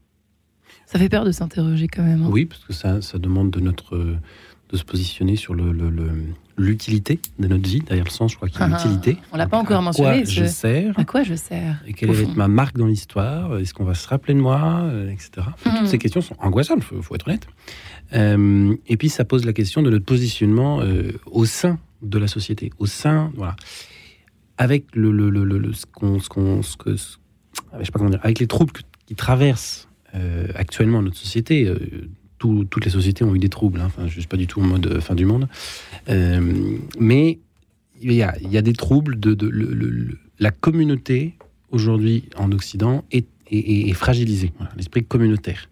Ça 0.86 1.00
fait 1.00 1.10
peur 1.10 1.26
de 1.26 1.32
s'interroger 1.32 1.88
quand 1.88 2.04
même. 2.04 2.24
Hein. 2.24 2.30
Oui, 2.30 2.46
parce 2.46 2.64
que 2.66 2.74
ça, 2.74 3.02
ça 3.02 3.18
demande 3.18 3.50
de 3.52 3.60
notre, 3.60 3.98
de 3.98 4.78
se 4.78 4.84
positionner 4.84 5.36
sur 5.36 5.54
le, 5.54 5.72
le- 5.72 5.90
le- 5.90 6.12
l'utilité 6.56 7.20
de 7.40 7.48
notre 7.48 7.68
vie. 7.68 7.80
Derrière 7.80 8.06
le 8.06 8.12
sens, 8.12 8.32
je 8.32 8.36
crois 8.36 8.48
qu'il 8.48 8.60
y 8.60 8.64
a 8.64 8.66
Ah, 8.66 8.70
l'utilité. 8.70 9.18
on 9.32 9.38
l'a 9.38 9.48
pas 9.48 9.58
encore 9.58 9.80
À 9.80 9.82
mentionné, 9.82 10.18
Quoi 10.22 10.26
ce- 10.26 10.32
je 10.32 10.46
sers 10.46 11.00
À 11.00 11.04
quoi 11.06 11.24
je 11.24 11.34
sers 11.34 11.82
et 11.88 11.94
quelle 11.94 12.12
être 12.12 12.36
ma 12.36 12.48
marque 12.48 12.78
dans 12.78 12.86
l'histoire? 12.86 13.58
Est-ce 13.58 13.74
qu'on 13.74 13.86
va 13.86 13.96
se 13.96 14.08
rappeler 14.08 14.36
de 14.36 14.40
moi 14.40 14.82
euh, 14.84 15.10
Etc. 15.10 15.32
Mhm. 15.66 15.74
Toutes 15.80 15.88
ces 15.88 15.98
questions 15.98 16.22
sont 16.22 16.36
angoissantes, 16.40 16.78
il 16.80 16.84
faut, 16.84 17.02
faut 17.02 17.16
être 17.16 17.28
honnête. 17.28 17.48
Euh, 18.14 18.76
et 18.88 18.98
puis 18.98 19.10
ça 19.10 19.26
pose 19.26 19.46
la 19.46 19.54
question 19.54 19.82
de 19.82 19.90
notre 19.90 20.06
positionnement 20.06 20.82
euh, 20.82 21.12
au 21.26 21.46
sein 21.46 21.80
de 22.04 22.20
la 22.20 22.28
société, 22.28 22.72
au 22.78 22.86
sein, 22.86 23.32
voilà, 23.36 23.56
avec 24.58 24.96
le, 24.96 25.12
le, 25.12 25.30
le, 25.30 25.44
le- 25.46 25.74
ce 25.74 25.86
qu'on, 25.88 26.20
ce 26.20 26.30
qu'on, 26.30 26.62
ce 26.62 26.78
que, 26.78 26.96
ce- 26.98 27.18
ah, 27.72 27.78
je 27.80 27.86
sais 27.86 27.92
pas 27.92 27.98
comment 27.98 28.12
dire, 28.12 28.20
avec 28.22 28.40
les 28.40 28.48
troubles 28.48 28.72
que- 28.74 28.82
qui 29.08 29.16
traversent 29.16 29.88
euh, 30.16 30.47
actuellement 30.55 31.01
notre 31.01 31.18
société. 31.18 31.68
euh, 31.68 31.78
tout- 32.38 32.66
toutes 32.70 32.84
les 32.84 32.91
sociétés 32.91 33.24
ont 33.24 33.34
eu 33.36 33.39
des 33.39 33.47
troubles. 33.49 33.80
hein, 33.80 33.89
je 34.07 34.20
suis 34.20 34.28
pas 34.28 34.36
du 34.38 34.47
tout 34.47 34.59
en 34.59 34.66
mode 34.66 34.86
euh, 34.88 34.99
fin 35.01 35.16
du 35.16 35.26
monde, 35.26 35.47
mais 36.99 37.39
il 38.01 38.11
y 38.11 38.22
a, 38.22 38.61
des 38.61 38.74
troubles 38.74 39.18
la 40.39 40.51
communauté 40.51 41.36
aujourd'hui 41.72 42.26
en 42.36 42.51
Occident 42.51 43.05
est, 43.11 43.26
fragilisée. 43.93 44.51
L'esprit 44.76 45.05
communautaire. 45.05 45.70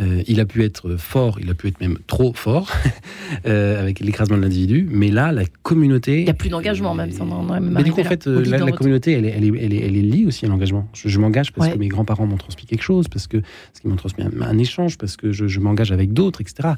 Euh, 0.00 0.22
il 0.28 0.38
a 0.40 0.46
pu 0.46 0.62
être 0.62 0.96
fort, 0.96 1.38
il 1.40 1.50
a 1.50 1.54
pu 1.54 1.66
être 1.68 1.80
même 1.80 1.98
trop 2.06 2.32
fort 2.32 2.70
euh, 3.46 3.80
avec 3.82 3.98
l'écrasement 4.00 4.36
de 4.36 4.42
l'individu, 4.42 4.86
mais 4.90 5.08
là, 5.10 5.32
la 5.32 5.44
communauté. 5.62 6.20
Il 6.20 6.24
n'y 6.24 6.30
a 6.30 6.34
plus 6.34 6.50
d'engagement, 6.50 6.94
même. 6.94 7.10
Ça, 7.10 7.24
on 7.24 7.42
même 7.42 7.70
Mais 7.72 7.82
du 7.82 7.92
coup, 7.92 8.00
en 8.00 8.04
fait, 8.04 8.26
euh, 8.28 8.44
la, 8.44 8.70
communauté, 8.72 9.12
elle 9.12 9.24
est, 9.24 9.30
elle, 9.36 9.44
est, 9.44 9.48
elle, 9.60 9.72
est, 9.74 9.78
elle 9.86 9.96
est 9.96 10.02
liée 10.02 10.24
aussi 10.26 10.44
à 10.46 10.48
l'engagement. 10.48 10.88
Je, 10.94 11.08
je 11.08 11.18
m'engage 11.18 11.52
parce 11.52 11.68
Ouais. 11.68 11.74
que 11.74 11.78
mes 11.80 11.88
grands-parents 11.88 12.26
m'ont 12.26 12.36
transmis 12.36 12.64
quelque 12.66 12.82
chose, 12.82 13.08
parce 13.08 13.26
que 13.26 13.38
parce 13.38 13.80
qu'ils 13.80 13.90
m'ont 13.90 13.96
transmis 13.96 14.24
un, 14.24 14.40
un 14.40 14.58
échange, 14.58 14.98
parce 14.98 15.16
que 15.16 15.32
je, 15.32 15.48
je 15.48 15.58
m'engage 15.60 15.90
avec 15.90 16.12
d'autres, 16.12 16.40
etc. 16.40 16.70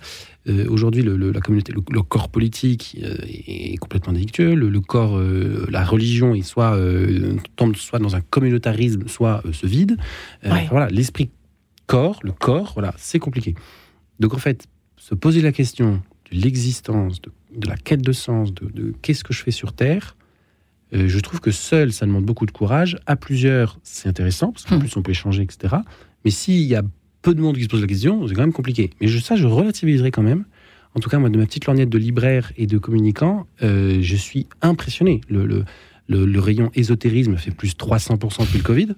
Aujourd'hui, 0.68 1.03
le, 1.03 1.16
le- 1.16 1.31
la 1.33 1.41
communauté, 1.41 1.73
le, 1.73 1.83
le 1.91 2.03
corps 2.03 2.31
politique 2.31 2.97
est, 3.03 3.77
complètement 3.77 4.12
délictueux. 4.14 4.55
Le, 4.55 4.81
corps, 4.81 5.21
la 5.71 5.85
religion, 5.85 6.35
il 6.35 6.45
soit 6.45 6.79
tombe 7.57 7.77
soit 7.77 7.99
dans 7.99 8.16
un 8.16 8.21
communautarisme, 8.23 9.07
soit 9.09 9.43
se 9.53 9.66
vide. 9.66 9.97
Ouais. 10.43 10.51
enfin, 10.51 10.66
voilà, 10.71 10.89
l'esprit 10.89 11.29
corps, 11.91 12.20
le 12.22 12.32
corps, 12.32 12.70
voilà, 12.74 12.95
c'est 12.97 13.18
compliqué. 13.18 13.55
Donc 14.20 14.34
en 14.34 14.38
fait, 14.38 14.66
se 14.97 15.14
poser 15.14 15.41
la 15.43 15.53
question 15.53 16.03
de 16.30 16.36
l'existence, 16.38 17.20
de, 17.20 17.30
de 17.57 17.66
la 17.68 17.76
quête 17.76 18.03
de 18.03 18.12
sens, 18.12 18.53
de, 18.55 18.66
de 18.70 18.95
qu'est-ce 19.03 19.24
que 19.24 19.32
je 19.32 19.43
fais 19.43 19.51
sur 19.51 19.72
Terre, 19.72 20.16
euh, 20.95 21.09
je 21.09 21.18
trouve 21.20 21.41
que 21.41 21.51
seul, 21.51 21.93
ça 21.93 22.07
demande 22.07 22.24
beaucoup 22.24 22.47
de 22.47 22.51
courage. 22.51 22.99
À 23.07 23.16
plusieurs, 23.16 23.78
c'est 23.82 24.09
intéressant, 24.09 24.53
parce 24.53 24.64
qu'en 24.66 24.76
Hmm. 24.76 24.80
plus, 24.80 24.97
on 24.97 25.03
peut 25.03 25.12
échanger, 25.12 25.43
etc. 25.43 25.76
Mais 26.24 26.30
s'il 26.30 26.62
y 26.62 26.74
a 26.76 26.82
peu 27.22 27.34
de 27.34 27.41
monde 27.41 27.57
qui 27.57 27.62
se 27.64 27.68
pose 27.68 27.80
la 27.80 27.86
question, 27.86 28.26
c'est 28.28 28.34
quand 28.34 28.41
même 28.43 28.53
compliqué. 28.53 28.91
Mais 29.01 29.07
je, 29.09 29.18
ça, 29.18 29.36
je 29.36 29.47
relativiserai 29.47 30.11
quand 30.11 30.22
même. 30.22 30.45
En 30.97 31.01
tout 31.01 31.09
cas, 31.09 31.18
moi, 31.18 31.28
de 31.30 31.38
ma 31.38 31.47
petite 31.47 31.66
lorgnette 31.66 31.88
de 31.91 31.99
libraire 31.99 32.53
et 32.57 32.66
de 32.66 32.78
communicant, 32.78 33.47
euh, 33.62 33.99
je 34.03 34.16
suis 34.16 34.47
impressionné. 34.62 35.20
Le, 35.28 35.47
le, 35.47 35.64
le- 36.09 36.26
le 36.26 36.41
rayon 36.41 36.70
ésotérisme 36.74 37.36
fait 37.36 37.53
plus 37.53 37.74
300% 37.76 38.41
depuis 38.45 38.59
le 38.59 38.64
Covid. 38.64 38.88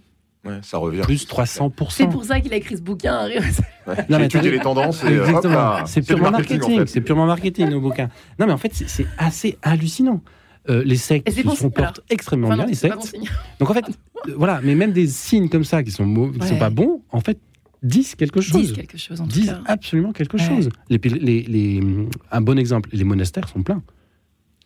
Ouais, 0.45 0.59
ça 0.63 0.79
revient. 0.79 1.03
Plus 1.03 1.27
300%. 1.27 1.91
C'est 1.91 2.09
pour 2.09 2.25
ça 2.25 2.41
qu'il 2.41 2.53
a 2.53 2.57
écrit 2.57 2.77
ce 2.77 2.83
bouquin. 2.83 3.29
Ouais. 3.29 3.97
Non, 4.09 4.19
mais 4.19 4.29
les 4.51 4.59
tendances 4.61 5.03
et 5.05 5.09
euh, 5.09 5.23
hop 5.23 5.29
Exactement. 5.29 5.55
là, 5.55 5.85
C'est 5.87 6.03
purement 6.07 6.31
marketing, 6.33 6.59
marketing. 6.59 6.77
en 6.77 6.81
fait. 6.81 6.87
C'est 6.93 7.01
purement 7.01 7.27
marketing, 7.27 7.69
nos 7.69 7.81
bouquins. 7.81 8.09
Non, 8.39 8.47
mais 8.47 8.53
en 8.53 8.59
fait, 8.59 8.75
c'est- 8.75 8.89
c'est 8.89 9.07
assez 9.19 9.57
hallucinant. 9.63 10.21
Euh, 10.71 10.83
les 10.85 10.97
sectes 10.97 11.29
se 11.31 11.43
bon 11.43 11.51
sont 11.51 11.57
signe, 11.57 11.71
alors. 11.77 11.93
portent 11.95 12.01
extrêmement 12.11 12.47
Enfin, 12.49 12.57
bien, 12.57 12.65
non, 12.67 12.71
les 12.83 12.89
bon 12.91 13.01
sectes. 13.01 13.25
Donc 13.59 13.71
en 13.71 13.75
fait, 13.75 13.85
euh, 13.89 14.33
voilà, 14.37 14.61
mais 14.63 14.75
même 14.77 14.93
des 14.93 15.09
signes 15.09 15.49
comme 15.49 15.65
ça 15.65 15.83
qui 15.83 15.91
sont 15.91 16.05
qui 16.33 16.39
Ouais. 16.41 16.47
sont 16.47 16.59
pas 16.59 16.71
bons, 16.71 17.03
en 17.11 17.21
fait, 17.21 17.39
disent 17.83 18.15
quelque 18.15 18.41
chose. 18.41 18.61
Disent 18.63 18.73
quelque 18.73 18.97
chose, 18.99 19.21
en 19.21 19.25
tout 19.25 19.33
Disent 19.33 19.49
cas. 19.51 19.61
absolument 19.67 20.13
quelque 20.13 20.37
Ouais. 20.37 20.45
chose. 20.45 20.69
Les, 20.89 20.99
pèl- 20.99 21.19
les- 21.21 21.43
les- 21.43 21.81
un 22.31 22.41
bon 22.41 22.57
exemple, 22.59 22.89
les 22.93 23.03
monastères 23.05 23.49
sont 23.49 23.63
pleins 23.65 23.83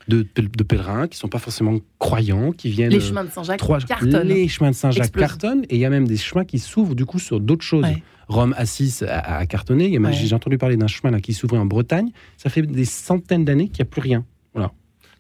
de, 0.08 0.22
pèl- 0.22 0.50
de 0.56 0.62
pèlerins 0.64 1.08
qui 1.08 1.18
sont 1.18 1.28
pas 1.28 1.38
forcément 1.38 1.78
croyants, 1.98 2.52
qui 2.52 2.70
viennent. 2.70 2.90
Les 2.90 2.98
euh, 2.98 3.00
chemins 3.08 3.24
de 3.24 3.30
Saint-Jacques 3.30 3.58
trois- 3.58 3.80
cartonnent. 3.80 4.28
Les 4.28 4.48
chemins 4.48 4.70
de 4.70 4.76
Saint-Jacques 4.76 5.12
cartonnent 5.12 5.64
et 5.68 5.74
il 5.76 5.80
y 5.80 5.84
a 5.84 5.90
même 5.90 6.06
des 6.06 6.16
chemins 6.16 6.44
qui 6.44 6.58
s'ouvrent 6.58 6.94
du 6.94 7.04
coup 7.06 7.18
sur 7.18 7.40
d'autres 7.40 7.64
choses. 7.64 7.84
Ouais. 7.84 8.02
Rome 8.28 8.54
Assis 8.56 9.00
a, 9.08 9.38
a 9.38 9.46
cartonné. 9.46 9.86
Il 9.86 9.92
y 9.92 9.96
a 9.96 10.00
même- 10.00 10.10
Ouais. 10.12 10.16
J'ai 10.16 10.34
entendu 10.34 10.58
parler 10.58 10.76
d'un 10.76 10.86
chemin 10.86 11.10
là 11.12 11.20
qui 11.20 11.32
s'ouvrait 11.32 11.58
en 11.58 11.66
Bretagne. 11.66 12.10
Ça 12.36 12.50
fait 12.50 12.62
des 12.62 12.84
centaines 12.84 13.44
d'années 13.44 13.68
qu'il 13.68 13.82
n'y 13.84 13.88
a 13.88 13.90
plus 13.90 14.00
rien. 14.00 14.24
Voilà. 14.54 14.72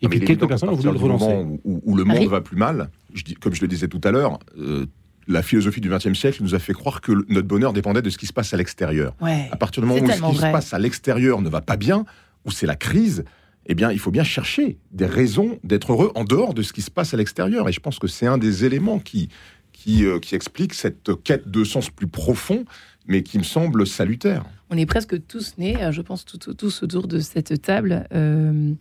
Et 0.02 0.06
Non, 0.06 0.10
puis 0.10 0.20
quelques 0.20 0.46
personnes 0.46 0.68
ont 0.68 0.74
voulu 0.74 0.88
le 0.88 0.94
partir 0.98 1.08
du 1.08 1.12
relancer. 1.14 1.36
moment 1.44 1.58
Où, 1.64 1.80
où 1.84 1.96
le 1.96 2.04
monde 2.04 2.16
Harry 2.16 2.26
va 2.26 2.40
plus 2.40 2.56
mal, 2.56 2.90
je 3.14 3.22
dis, 3.24 3.34
comme 3.34 3.54
je 3.54 3.60
le 3.62 3.68
disais 3.68 3.88
tout 3.88 4.00
à 4.04 4.10
l'heure, 4.10 4.38
euh, 4.58 4.86
la 5.28 5.42
philosophie 5.42 5.80
du 5.80 5.88
XXe 5.88 6.12
siècle 6.14 6.42
nous 6.42 6.54
a 6.54 6.58
fait 6.58 6.72
croire 6.74 7.00
que 7.00 7.12
notre 7.28 7.48
bonheur 7.48 7.72
dépendait 7.72 8.02
de 8.02 8.10
ce 8.10 8.18
qui 8.18 8.26
se 8.26 8.32
passe 8.32 8.52
à 8.54 8.56
l'extérieur. 8.56 9.14
Ouais. 9.20 9.48
À 9.50 9.56
partir 9.56 9.82
du 9.82 9.88
moment 9.88 10.00
où 10.00 10.06
ce 10.06 10.12
qui 10.14 10.20
vrai. 10.20 10.48
se 10.48 10.52
passe 10.52 10.74
à 10.74 10.78
l'extérieur 10.78 11.40
ne 11.42 11.48
va 11.48 11.60
pas 11.62 11.76
bien, 11.76 12.04
où 12.44 12.50
c'est 12.50 12.66
la 12.66 12.76
crise, 12.76 13.24
eh 13.68 13.74
bien, 13.74 13.90
il 13.90 13.98
faut 13.98 14.10
bien 14.10 14.24
chercher 14.24 14.78
des 14.92 15.06
raisons 15.06 15.58
d'être 15.64 15.92
heureux 15.92 16.12
en 16.14 16.24
dehors 16.24 16.54
de 16.54 16.62
ce 16.62 16.72
qui 16.72 16.82
se 16.82 16.90
passe 16.90 17.14
à 17.14 17.16
l'extérieur. 17.16 17.68
Et 17.68 17.72
je 17.72 17.80
pense 17.80 17.98
que 17.98 18.06
c'est 18.06 18.26
un 18.26 18.38
des 18.38 18.64
éléments 18.64 18.98
qui, 19.00 19.28
qui, 19.72 20.04
euh, 20.04 20.18
explique 20.32 20.74
cette 20.74 21.10
quête 21.22 21.48
de 21.48 21.64
sens 21.64 21.90
plus 21.90 22.06
profond, 22.06 22.64
mais 23.06 23.22
qui 23.22 23.38
me 23.38 23.44
semble 23.44 23.86
salutaire. 23.86 24.44
On 24.70 24.76
est 24.76 24.86
presque 24.86 25.26
tous 25.26 25.54
nés, 25.58 25.82
euh, 25.82 25.92
je 25.92 26.02
pense, 26.02 26.24
tous 26.24 26.82
autour 26.82 27.06
de 27.06 27.18
cette 27.18 27.60
table, 27.62 28.06
euh, 28.12 28.72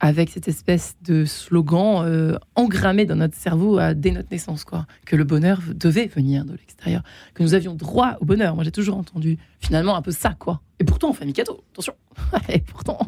avec 0.00 0.30
cette 0.30 0.48
espèce 0.48 0.96
de 1.02 1.24
slogan 1.24 2.04
euh, 2.04 2.38
engrammé 2.54 3.06
dans 3.06 3.16
notre 3.16 3.36
cerveau 3.36 3.78
dès 3.94 4.10
notre 4.10 4.30
naissance, 4.30 4.64
quoi. 4.64 4.86
Que 5.04 5.16
le 5.16 5.24
bonheur 5.24 5.60
devait 5.74 6.06
venir 6.06 6.44
de 6.44 6.52
l'extérieur, 6.52 7.02
que 7.34 7.42
nous 7.42 7.54
avions 7.54 7.74
droit 7.74 8.16
au 8.20 8.24
bonheur. 8.24 8.54
Moi, 8.54 8.64
j'ai 8.64 8.72
toujours 8.72 8.96
entendu 8.96 9.38
finalement 9.60 9.96
un 9.96 10.02
peu 10.02 10.12
ça, 10.12 10.34
quoi. 10.38 10.60
Et 10.78 10.84
pourtant, 10.84 11.12
famille 11.14 11.32
Cato, 11.32 11.64
attention. 11.72 11.94
Et 12.48 12.58
pourtant. 12.58 12.98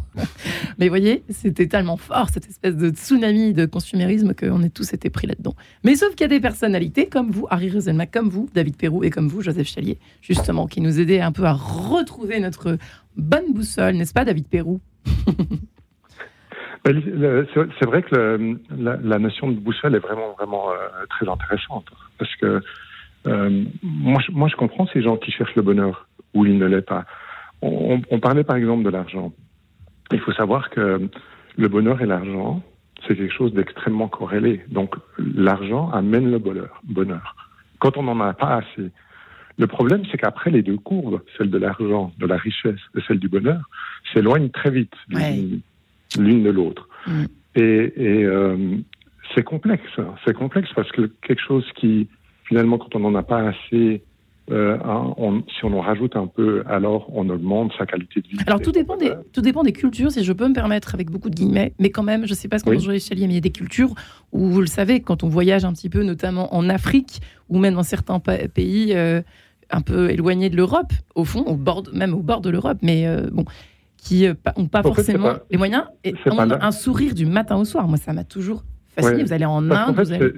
Mais 0.78 0.89
voyez, 0.89 1.22
c'était 1.28 1.66
tellement 1.66 1.99
fort, 1.99 2.28
cette 2.32 2.49
espèce 2.49 2.76
de 2.76 2.89
tsunami 2.89 3.53
de 3.53 3.66
consumérisme, 3.66 4.32
qu'on 4.34 4.62
est 4.62 4.70
tous 4.70 4.95
été 4.95 5.11
pris 5.11 5.26
là-dedans. 5.26 5.55
Mais 5.84 5.95
sauf 5.95 6.11
qu'il 6.14 6.22
y 6.22 6.24
a 6.24 6.28
des 6.28 6.41
personnalités 6.41 7.09
comme 7.09 7.30
vous, 7.30 7.47
Harry 7.51 7.70
Roselma, 7.70 8.07
comme 8.07 8.30
vous, 8.30 8.49
David 8.55 8.76
Perrou, 8.76 9.05
et 9.05 9.11
comme 9.11 9.28
vous, 9.28 9.43
Joseph 9.43 9.68
Chalier, 9.68 9.99
justement, 10.22 10.66
qui 10.66 10.80
nous 10.80 10.99
aidaient 10.99 11.20
un 11.20 11.32
peu 11.32 11.45
à 11.45 11.53
retrouver 11.53 12.41
notre 12.41 12.78
bonne 13.16 13.53
boussole, 13.53 13.97
n'est-ce 13.97 14.14
pas, 14.14 14.24
David 14.24 14.47
Perrou 14.47 14.80
C'est 16.86 16.94
c'est 17.78 17.86
vrai 17.86 18.02
que 18.02 18.14
le- 18.14 18.60
la, 18.76 18.96
la 18.96 19.18
notion 19.18 19.50
de 19.50 19.58
boussole 19.58 19.94
est 19.94 19.98
vraiment, 20.00 20.32
vraiment 20.38 20.70
euh, 20.70 21.06
très 21.10 21.28
intéressante. 21.28 21.86
Parce 22.18 22.34
que 22.36 22.62
euh, 23.26 23.64
moi, 23.82 24.20
je, 24.26 24.32
moi, 24.32 24.48
je 24.48 24.56
comprends 24.56 24.86
ces 24.88 25.02
gens 25.02 25.16
qui 25.16 25.30
cherchent 25.32 25.54
le 25.56 25.62
bonheur 25.62 26.06
où 26.34 26.46
il 26.46 26.56
ne 26.58 26.66
l'est 26.66 26.82
pas. 26.86 27.04
On, 27.62 28.00
on 28.10 28.20
parlait 28.20 28.44
par 28.44 28.56
exemple 28.56 28.84
de 28.84 28.90
l'argent. 28.90 29.32
Il 30.12 30.20
faut 30.20 30.32
savoir 30.32 30.70
que 30.70 31.08
le 31.56 31.68
bonheur 31.68 32.00
et 32.00 32.06
l'argent, 32.06 32.62
c'est 33.06 33.16
quelque 33.16 33.34
chose 33.34 33.52
d'extrêmement 33.52 34.08
corrélé. 34.08 34.64
Donc, 34.68 34.94
l'argent 35.18 35.90
amène 35.90 36.30
le 36.30 36.38
bonheur. 36.38 36.80
bonheur. 36.84 37.34
Quand 37.80 37.96
on 37.96 38.04
n'en 38.04 38.18
a 38.20 38.32
pas 38.32 38.56
assez. 38.56 38.90
Le 39.58 39.66
problème, 39.66 40.02
c'est 40.10 40.18
qu'après, 40.18 40.50
les 40.50 40.62
deux 40.62 40.76
courbes, 40.76 41.20
celle 41.36 41.50
de 41.50 41.58
l'argent, 41.58 42.12
de 42.18 42.26
la 42.26 42.36
richesse 42.36 42.78
et 42.96 43.00
celle 43.08 43.18
du 43.18 43.28
bonheur, 43.28 43.60
s'éloignent 44.14 44.50
très 44.50 44.70
vite 44.70 44.94
Ouais. 45.12 45.58
L'une 46.18 46.42
de 46.42 46.50
l'autre. 46.50 46.88
Mm. 47.06 47.24
Et, 47.56 47.92
et, 47.96 48.24
euh, 48.24 48.76
c'est 49.34 49.42
complexe. 49.42 49.82
hein. 49.98 50.14
C'est 50.24 50.34
complexe 50.34 50.68
parce 50.74 50.90
que 50.92 51.02
quelque 51.26 51.42
chose 51.46 51.64
qui, 51.76 52.08
finalement, 52.44 52.78
quand 52.78 52.94
on 52.96 53.00
n'en 53.00 53.14
a 53.14 53.22
pas 53.22 53.48
assez, 53.48 54.02
euh, 54.50 54.78
hein, 54.82 55.12
on- 55.18 55.42
si 55.42 55.64
on 55.64 55.72
en 55.76 55.80
rajoute 55.82 56.16
un 56.16 56.26
peu, 56.26 56.62
alors 56.66 57.10
on 57.14 57.28
augmente 57.28 57.72
sa 57.76 57.84
qualité 57.84 58.22
de 58.22 58.28
vie. 58.28 58.38
Alors, 58.46 58.60
tout 58.62 58.72
dépend, 58.72 58.96
des, 58.96 59.12
tout 59.34 59.42
dépend 59.42 59.62
des 59.62 59.72
cultures, 59.72 60.10
si 60.10 60.24
je 60.24 60.32
peux 60.32 60.48
me 60.48 60.54
permettre, 60.54 60.94
avec 60.94 61.10
beaucoup 61.10 61.28
de 61.28 61.34
guillemets, 61.34 61.74
mais 61.78 61.90
quand 61.90 62.02
même, 62.02 62.24
je 62.26 62.30
ne 62.30 62.34
sais 62.36 62.48
pas 62.48 62.58
ce 62.58 62.64
qu'on 62.64 62.70
Oui. 62.70 62.78
les 62.78 62.86
mais 62.88 63.16
il 63.16 63.32
y 63.34 63.36
a 63.36 63.40
des 63.40 63.50
cultures 63.50 63.90
où, 64.32 64.46
vous 64.46 64.60
le 64.62 64.66
savez, 64.66 65.00
quand 65.00 65.22
on 65.22 65.28
voyage 65.28 65.64
un 65.66 65.72
petit 65.74 65.90
peu, 65.90 66.02
notamment 66.02 66.54
en 66.54 66.68
Afrique, 66.70 67.20
ou 67.50 67.58
même 67.58 67.74
dans 67.74 67.82
certains 67.82 68.20
pa- 68.20 68.48
pays 68.48 68.94
euh, 68.94 69.20
un 69.70 69.82
peu 69.82 70.10
éloignés 70.10 70.48
de 70.48 70.56
l'Europe, 70.56 70.92
au 71.14 71.26
fond, 71.26 71.42
au 71.44 71.54
bord, 71.56 71.82
même 71.92 72.14
au 72.14 72.22
bord 72.22 72.40
de 72.40 72.48
l'Europe, 72.48 72.78
mais 72.80 73.06
euh, 73.06 73.28
bon, 73.30 73.44
qui 73.99 74.26
n'ont 74.26 74.34
pas 74.68 74.80
En 74.80 74.94
fait, 74.94 75.03
c'est 75.03 75.12
forcément 75.12 75.34
pas- 75.34 75.42
les 75.51 75.59
moyens, 75.59 75.84
et 76.05 76.14
ont 76.30 76.36
pas 76.36 76.59
un 76.64 76.70
sourire 76.72 77.14
du 77.14 77.26
matin 77.26 77.57
au 77.57 77.64
soir. 77.64 77.86
Moi, 77.88 77.99
ça 77.99 78.12
m'a 78.12 78.24
toujours 78.24 78.62
fasciné. 78.88 79.16
Ouais. 79.16 79.22
Vous 79.24 79.32
allez 79.32 79.44
en 79.44 79.66
Parce 79.68 79.88
Inde, 79.90 79.96
fait, 79.96 80.03
vous 80.03 80.12
allez... 80.12 80.32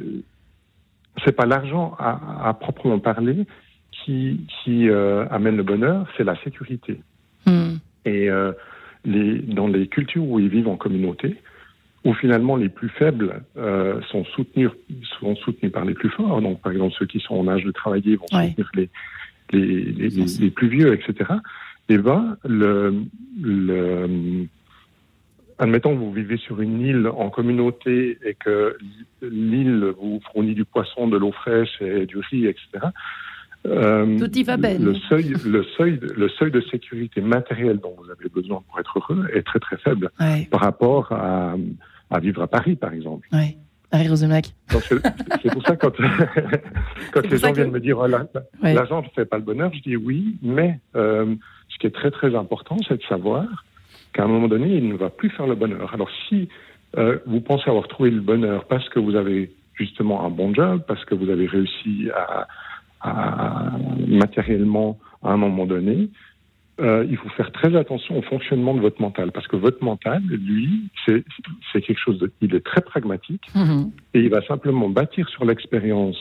c'est- 1.25 1.33
pas 1.33 1.47
l'argent 1.47 1.95
à, 1.99 2.49
à 2.49 2.55
proprement 2.55 2.99
parler 2.99 3.47
qui, 3.93 4.41
qui 4.65 4.89
euh, 4.89 5.27
amène 5.31 5.57
le 5.57 5.63
bonheur, 5.63 6.07
c'est 6.17 6.25
la 6.25 6.37
sécurité. 6.43 7.01
Hmm. 7.47 7.77
Et 8.07 8.31
euh, 8.31 8.53
les, 9.05 9.39
dans 9.39 9.67
les 9.69 9.87
cultures 9.89 10.25
où 10.27 10.39
ils 10.41 10.49
vivent 10.49 10.69
en 10.69 10.77
communauté, 10.77 11.37
où 12.05 12.15
finalement 12.15 12.57
les 12.57 12.71
plus 12.71 12.89
faibles 12.89 13.43
euh, 13.59 14.01
sont, 14.11 14.25
soutenus, 14.25 14.71
sont 15.21 15.37
soutenus 15.37 15.71
par 15.71 15.85
les 15.85 15.93
plus 15.93 16.09
forts, 16.09 16.41
donc 16.41 16.63
par 16.63 16.73
exemple 16.73 16.95
ceux 16.99 17.05
qui 17.07 17.21
sont 17.21 17.35
en 17.35 17.47
âge 17.49 17.63
de 17.65 17.71
travailler 17.73 18.17
vont 18.17 18.25
Ouais. 18.33 18.49
soutenir 18.57 18.71
les, 18.75 18.89
les- 19.53 20.09
les 20.41 20.51
plus 20.51 20.69
vieux, 20.69 20.95
etc. 20.95 21.31
Et 21.91 21.99
ben, 21.99 22.37
le, 22.45 23.03
le, 23.43 24.47
admettons 25.59 25.93
que 25.93 25.99
vous 25.99 26.13
vivez 26.13 26.37
sur 26.37 26.61
une 26.61 26.81
île 26.81 27.09
en 27.09 27.31
communauté 27.31 28.17
et 28.25 28.35
que 28.35 28.77
l'île 29.23 29.93
vous 30.01 30.21
fournit 30.31 30.55
du 30.55 30.65
poisson, 30.65 31.09
de 31.09 31.17
l'eau 31.19 31.33
fraîche 31.33 31.83
et 31.83 32.07
du 32.07 32.19
riz, 32.19 32.47
etc. 32.47 32.87
Euh, 33.67 34.19
Tout 34.21 34.31
y 34.39 34.45
va 34.45 34.57
ben. 34.57 34.81
le 34.83 34.95
seuil, 34.95 35.35
le 35.45 35.65
seuil, 35.77 35.99
de- 35.99 36.13
le 36.17 36.29
seuil 36.29 36.53
de 36.53 36.61
sécurité 36.71 37.21
matérielle 37.21 37.79
dont 37.79 37.95
vous 37.99 38.09
avez 38.09 38.29
besoin 38.33 38.63
pour 38.69 38.79
être 38.79 38.97
heureux 38.99 39.29
est 39.35 39.43
très 39.43 39.59
très 39.59 39.77
faible 39.77 40.11
Ouais, 40.21 40.47
par 40.51 40.61
rapport 40.61 41.11
à, 41.13 41.57
à 42.11 42.21
vivre 42.21 42.41
à 42.41 42.47
Paris, 42.47 42.77
par 42.77 42.93
exemple. 42.95 43.29
Harry 43.93 44.07
Rosemac. 44.09 44.55
Donc 44.73 44.83
c'est 45.43 45.53
pour 45.53 45.67
ça 45.67 45.75
que 45.75 45.89
quand, 45.89 45.93
quand 47.13 47.29
les 47.29 47.37
gens 47.39 47.51
que- 47.51 47.57
viennent 47.57 47.73
me 47.73 47.81
dire 47.81 47.99
oh, 47.99 48.07
la- 48.07 48.29
la- 48.33 48.43
Ouais. 48.63 48.73
l'argent 48.75 49.03
ne 49.03 49.09
fait 49.09 49.25
pas 49.25 49.37
le 49.39 49.43
bonheur, 49.43 49.73
je 49.75 49.81
dis 49.83 49.97
oui, 49.97 50.37
mais 50.43 50.79
euh, 50.95 51.35
qui 51.81 51.87
est 51.89 51.91
très 52.01 52.11
très 52.13 52.35
important, 52.37 52.77
c'est 52.87 52.99
de 52.99 53.03
savoir 53.09 53.47
qu'à 54.13 54.23
un 54.25 54.29
moment 54.29 54.49
donné, 54.49 54.77
il 54.77 54.87
ne 54.89 54.95
va 54.97 55.11
plus 55.11 55.31
faire 55.31 55.47
le 55.49 55.55
bonheur. 55.57 55.93
Alors 55.95 56.11
si 56.29 56.49
euh, 56.99 57.19
vous 57.27 57.41
pensez 57.41 57.69
avoir 57.71 57.89
trouvé 57.89 58.11
le 58.11 58.21
bonheur 58.21 58.65
parce 58.67 58.89
que 58.89 58.99
vous 59.01 59.15
avez 59.17 59.51
justement 59.75 60.25
un 60.25 60.31
bon 60.31 60.53
job, 60.55 60.83
parce 60.87 61.05
que 61.05 61.15
vous 61.15 61.31
avez 61.31 61.47
réussi 61.47 62.09
à, 62.15 62.47
à- 63.01 63.71
matériellement 64.07 64.99
à 65.23 65.33
un 65.33 65.37
moment 65.37 65.67
donné, 65.67 66.09
euh, 66.81 67.05
il 67.11 67.17
faut 67.17 67.29
faire 67.31 67.53
très 67.53 67.77
attention 67.77 68.19
au 68.19 68.23
fonctionnement 68.23 68.75
de 68.75 68.81
votre 68.81 69.01
mental, 69.03 69.33
parce 69.33 69.47
que 69.47 69.57
votre 69.57 69.83
mental, 69.85 70.23
lui, 70.23 70.89
c'est 71.07 71.23
quelque 71.83 71.99
chose 71.99 72.19
de, 72.19 72.33
il 72.41 72.55
est 72.55 72.65
très 72.65 72.81
pragmatique 72.81 73.47
Mhm. 73.55 73.91
et 74.15 74.21
il 74.21 74.31
va 74.31 74.43
simplement 74.47 74.89
bâtir 74.89 75.29
sur 75.29 75.45
l'expérience 75.45 76.17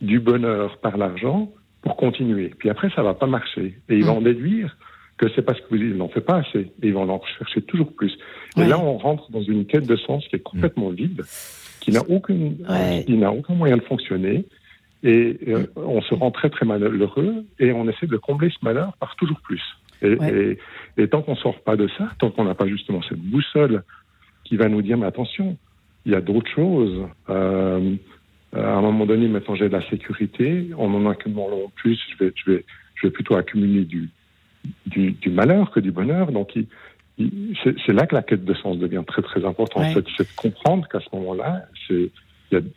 du 0.00 0.20
bonheur 0.20 0.76
par 0.78 0.96
l'argent 0.98 1.50
pour 1.82 1.96
continuer. 1.96 2.48
Puis 2.58 2.68
après, 2.70 2.90
ça 2.94 3.02
va 3.02 3.14
pas 3.14 3.26
marcher. 3.26 3.78
Et 3.88 3.96
il 3.98 4.04
va 4.04 4.12
Mm. 4.12 4.16
en 4.16 4.20
déduire 4.22 4.76
que 5.16 5.26
c'est 5.34 5.42
parce 5.42 5.60
vous 5.90 5.96
n'en 5.96 6.08
fait 6.08 6.20
pas 6.20 6.38
assez. 6.38 6.60
Et 6.82 6.88
il 6.88 6.94
va 6.94 7.00
en 7.00 7.20
chercher 7.38 7.62
toujours 7.62 7.92
plus. 7.92 8.16
Ouais. 8.56 8.64
Et 8.64 8.68
là, 8.68 8.78
on 8.78 8.98
rentre 8.98 9.30
dans 9.30 9.42
une 9.42 9.64
quête 9.66 9.86
de 9.86 9.96
sens 9.96 10.26
qui 10.28 10.36
est 10.36 10.40
complètement 10.42 10.90
vide, 10.90 11.22
qui 11.80 11.92
n'a 11.92 12.00
aucune, 12.08 12.56
Ouais. 12.68 13.04
qui 13.06 13.16
n'a 13.16 13.30
aucun 13.32 13.54
moyen 13.54 13.76
de 13.76 13.82
fonctionner. 13.82 14.44
Et 15.02 15.38
euh, 15.48 15.66
on 15.76 16.00
se 16.00 16.14
rend 16.14 16.30
très 16.30 16.48
très 16.50 16.64
malheureux 16.64 17.44
et 17.58 17.72
on 17.72 17.86
essaie 17.88 18.06
de 18.06 18.16
combler 18.16 18.48
ce 18.50 18.64
malheur 18.64 18.96
par 18.98 19.14
toujours 19.16 19.40
plus. 19.40 19.62
Et, 20.02 20.14
Ouais. 20.16 20.56
et- 20.96 21.02
et 21.02 21.08
tant 21.08 21.22
qu'on 21.22 21.36
sort 21.36 21.60
pas 21.60 21.76
de 21.76 21.88
ça, 21.98 22.10
tant 22.18 22.30
qu'on 22.30 22.44
n'a 22.44 22.54
pas 22.54 22.66
justement 22.66 23.02
cette 23.02 23.20
boussole 23.20 23.82
qui 24.44 24.56
va 24.56 24.68
nous 24.68 24.82
dire 24.82 24.96
mais 24.96 25.06
attention, 25.06 25.56
il 26.06 26.12
y 26.12 26.14
a 26.14 26.20
d'autres 26.22 26.50
choses. 26.50 27.06
Euh, 27.28 27.94
à 28.54 28.76
un 28.76 28.80
moment 28.82 29.04
donné, 29.06 29.28
maintenant 29.28 29.54
j'ai 29.56 29.68
de 29.68 29.72
la 29.74 29.88
sécurité, 29.90 30.70
en 30.78 30.92
en 30.94 31.06
accumulant 31.10 31.70
plus, 31.76 32.00
je 32.12 32.24
vais, 32.24 32.32
je 32.34 32.50
vais, 32.52 32.64
je 32.94 33.06
vais 33.06 33.10
plutôt 33.10 33.34
accumuler 33.36 33.84
du, 33.84 34.08
du, 34.86 35.12
du 35.12 35.30
malheur 35.30 35.70
que 35.70 35.80
du 35.80 35.92
bonheur. 35.92 36.32
Donc 36.32 36.54
il- 36.56 36.66
il- 37.18 37.56
c'est 37.86 37.92
là 37.92 38.06
que 38.06 38.14
la 38.14 38.22
quête 38.22 38.44
de 38.44 38.54
sens 38.54 38.78
devient 38.78 39.02
très 39.06 39.22
très 39.22 39.44
importante. 39.44 39.94
Ouais. 39.94 40.02
C'est 40.16 40.24
de 40.24 40.36
comprendre 40.36 40.86
qu'à 40.88 41.00
ce 41.00 41.06
moment-là, 41.14 41.66
c'est 41.88 42.10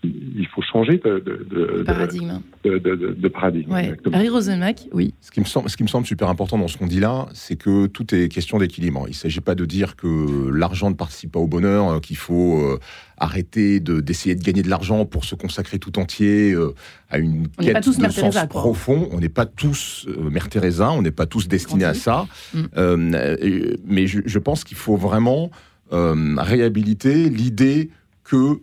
il 0.03 0.09
y 0.09 0.09
a- 0.09 0.11
il 0.39 0.47
faut 0.47 0.61
changer 0.61 0.97
de, 0.97 1.19
de, 1.19 1.77
de, 1.79 1.83
Paradigme. 1.83 2.39
de, 2.63 2.77
de- 2.77 2.95
de- 2.95 3.13
de 3.13 3.27
paradigme. 3.27 3.71
Ouais. 3.71 3.83
exactement. 3.83 4.17
Harry 4.17 4.29
Rosemac, 4.29 4.87
oui. 4.93 5.13
Ce 5.21 5.31
qui, 5.31 5.39
me 5.39 5.45
semble, 5.45 5.69
ce 5.69 5.77
qui 5.77 5.83
me 5.83 5.87
semble 5.87 6.05
super 6.05 6.29
important 6.29 6.57
dans 6.57 6.67
ce 6.67 6.77
qu'on 6.77 6.87
dit 6.87 6.99
là, 6.99 7.27
c'est 7.33 7.55
que 7.55 7.87
tout 7.87 8.13
est 8.15 8.27
question 8.29 8.57
d'équilibre. 8.57 9.03
Il 9.07 9.11
ne 9.11 9.15
s'agit 9.15 9.41
pas 9.41 9.55
de 9.55 9.65
dire 9.65 9.95
que 9.95 10.49
l'argent 10.49 10.89
ne 10.89 10.95
participe 10.95 11.31
pas 11.31 11.39
au 11.39 11.47
bonheur, 11.47 11.89
euh, 11.89 11.99
qu'il 11.99 12.17
faut 12.17 12.59
euh, 12.61 12.79
arrêter 13.17 13.79
de- 13.79 13.99
d'essayer 13.99 14.35
de, 14.35 14.43
gagner 14.43 14.61
de 14.63 14.69
l'argent 14.69 15.05
pour 15.05 15.25
se 15.25 15.35
consacrer 15.35 15.79
tout 15.79 15.97
entier 15.99 16.53
euh, 16.53 16.73
à 17.09 17.17
une 17.17 17.47
On 17.57 17.63
n'est 17.63 17.73
pas 17.73 17.79
quête 17.79 17.83
tous 17.83 17.97
de 17.97 18.01
Mère 18.03 18.11
sens 18.11 18.21
Teresa, 18.21 18.47
quoi. 18.47 18.61
profond. 18.61 19.09
On 19.11 19.19
n'est 19.19 19.29
pas 19.29 19.45
tous 19.45 20.05
euh, 20.09 20.29
Mère 20.29 20.49
Teresa, 20.49 20.91
on 20.91 21.01
n'est 21.01 21.11
pas 21.11 21.25
tous 21.25 21.47
destinés 21.47 21.85
à 21.85 21.93
ça. 21.93 22.27
Mm. 22.53 22.59
Euh, 22.77 23.37
et- 23.41 23.77
mais 23.85 24.07
je, 24.07 24.19
je 24.25 24.39
pense 24.39 24.63
qu'il 24.63 24.77
faut 24.77 24.97
vraiment 24.97 25.51
euh, 25.93 26.35
réhabiliter 26.37 27.29
l'idée 27.29 27.89
que 28.23 28.59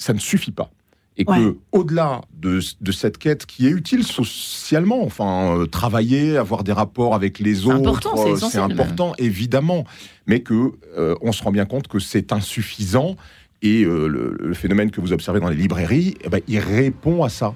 ça 0.00 0.12
ne 0.12 0.18
suffit 0.18 0.50
pas. 0.52 0.70
Et 1.16 1.24
Ouais. 1.28 1.36
que, 1.38 1.56
au-delà 1.72 2.22
de, 2.38 2.60
de 2.80 2.92
cette 2.92 3.18
quête 3.18 3.44
qui 3.44 3.66
est 3.66 3.70
utile 3.70 4.04
socialement, 4.04 5.02
enfin, 5.04 5.54
euh, 5.58 5.66
travailler, 5.66 6.36
avoir 6.38 6.64
des 6.64 6.72
rapports 6.72 7.14
avec 7.14 7.38
les 7.40 7.66
autres, 7.66 7.76
important, 7.76 8.16
c'est 8.48 8.58
euh, 8.58 8.62
important, 8.64 9.12
évidemment, 9.18 9.84
mais 10.26 10.40
que 10.40 10.72
euh, 10.96 11.14
on 11.20 11.32
se 11.32 11.42
rend 11.42 11.52
bien 11.52 11.66
compte 11.66 11.88
que 11.88 11.98
c'est 11.98 12.32
insuffisant. 12.32 13.16
Et 13.62 13.84
euh, 13.84 14.06
le, 14.06 14.34
le 14.40 14.54
phénomène 14.54 14.90
que 14.90 15.02
vous 15.02 15.12
observez 15.12 15.40
dans 15.40 15.50
les 15.50 15.56
librairies, 15.56 16.14
eh 16.24 16.30
ben, 16.30 16.40
il 16.48 16.58
répond 16.60 17.22
à 17.24 17.28
ça. 17.28 17.54